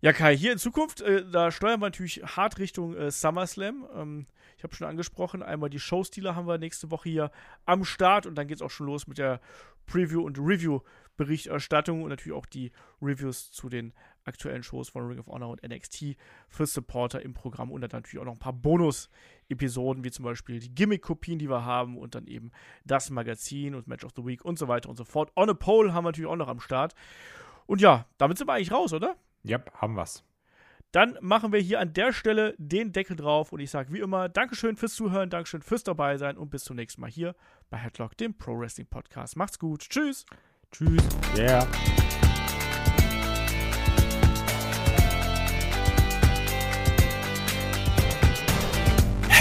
Ja, 0.00 0.12
Kai, 0.12 0.36
hier 0.36 0.52
in 0.52 0.58
Zukunft, 0.58 1.00
äh, 1.00 1.24
da 1.30 1.50
steuern 1.50 1.80
wir 1.80 1.86
natürlich 1.86 2.22
hart 2.22 2.58
Richtung 2.58 2.94
äh, 2.94 3.10
SummerSlam. 3.10 3.86
Ähm, 3.94 4.26
ich 4.58 4.62
habe 4.62 4.74
schon 4.74 4.86
angesprochen, 4.86 5.42
einmal 5.42 5.70
die 5.70 5.78
Showstealer 5.78 6.36
haben 6.36 6.46
wir 6.46 6.58
nächste 6.58 6.90
Woche 6.90 7.08
hier 7.08 7.30
am 7.64 7.84
Start 7.84 8.26
und 8.26 8.34
dann 8.34 8.46
geht 8.46 8.56
es 8.56 8.62
auch 8.62 8.70
schon 8.70 8.86
los 8.86 9.06
mit 9.06 9.18
der 9.18 9.40
Preview- 9.86 10.24
und 10.24 10.38
Review-Berichterstattung 10.38 12.02
und 12.02 12.10
natürlich 12.10 12.36
auch 12.36 12.46
die 12.46 12.72
Reviews 13.00 13.50
zu 13.52 13.68
den 13.68 13.92
aktuellen 14.24 14.62
Shows 14.62 14.88
von 14.88 15.06
Ring 15.06 15.18
of 15.18 15.26
Honor 15.26 15.50
und 15.50 15.62
NXT 15.62 16.16
für 16.48 16.66
Supporter 16.66 17.22
im 17.22 17.34
Programm 17.34 17.70
und 17.70 17.80
dann 17.80 17.90
natürlich 17.92 18.20
auch 18.20 18.24
noch 18.24 18.32
ein 18.32 18.38
paar 18.38 18.52
Bonus-Episoden, 18.52 20.04
wie 20.04 20.10
zum 20.10 20.24
Beispiel 20.24 20.60
die 20.60 20.74
Gimmick-Kopien, 20.74 21.38
die 21.38 21.48
wir 21.48 21.64
haben 21.64 21.98
und 21.98 22.14
dann 22.14 22.26
eben 22.26 22.50
das 22.84 23.10
Magazin 23.10 23.74
und 23.74 23.86
Match 23.86 24.04
of 24.04 24.12
the 24.16 24.24
Week 24.24 24.44
und 24.44 24.58
so 24.58 24.68
weiter 24.68 24.88
und 24.88 24.96
so 24.96 25.04
fort. 25.04 25.32
On 25.36 25.48
a 25.48 25.54
Pole 25.54 25.92
haben 25.92 26.04
wir 26.04 26.08
natürlich 26.10 26.30
auch 26.30 26.36
noch 26.36 26.48
am 26.48 26.60
Start. 26.60 26.94
Und 27.66 27.80
ja, 27.80 28.06
damit 28.18 28.38
sind 28.38 28.46
wir 28.46 28.54
eigentlich 28.54 28.72
raus, 28.72 28.92
oder? 28.92 29.16
Ja, 29.42 29.60
haben 29.74 29.94
wir's. 29.94 30.24
Dann 30.94 31.18
machen 31.20 31.52
wir 31.52 31.58
hier 31.58 31.80
an 31.80 31.92
der 31.92 32.12
Stelle 32.12 32.54
den 32.56 32.92
Deckel 32.92 33.16
drauf 33.16 33.52
und 33.52 33.58
ich 33.58 33.68
sage 33.68 33.92
wie 33.92 33.98
immer 33.98 34.28
Dankeschön 34.28 34.76
fürs 34.76 34.94
Zuhören, 34.94 35.28
Dankeschön 35.28 35.60
fürs 35.60 35.82
dabei 35.82 36.18
sein 36.18 36.38
und 36.38 36.50
bis 36.50 36.62
zum 36.62 36.76
nächsten 36.76 37.00
Mal 37.00 37.10
hier 37.10 37.34
bei 37.68 37.78
Headlock, 37.78 38.16
dem 38.16 38.38
Pro 38.38 38.56
Wrestling 38.56 38.86
Podcast. 38.86 39.36
Macht's 39.36 39.58
gut. 39.58 39.80
Tschüss. 39.80 40.24
Tschüss. 40.70 41.02
Yeah. 41.36 41.66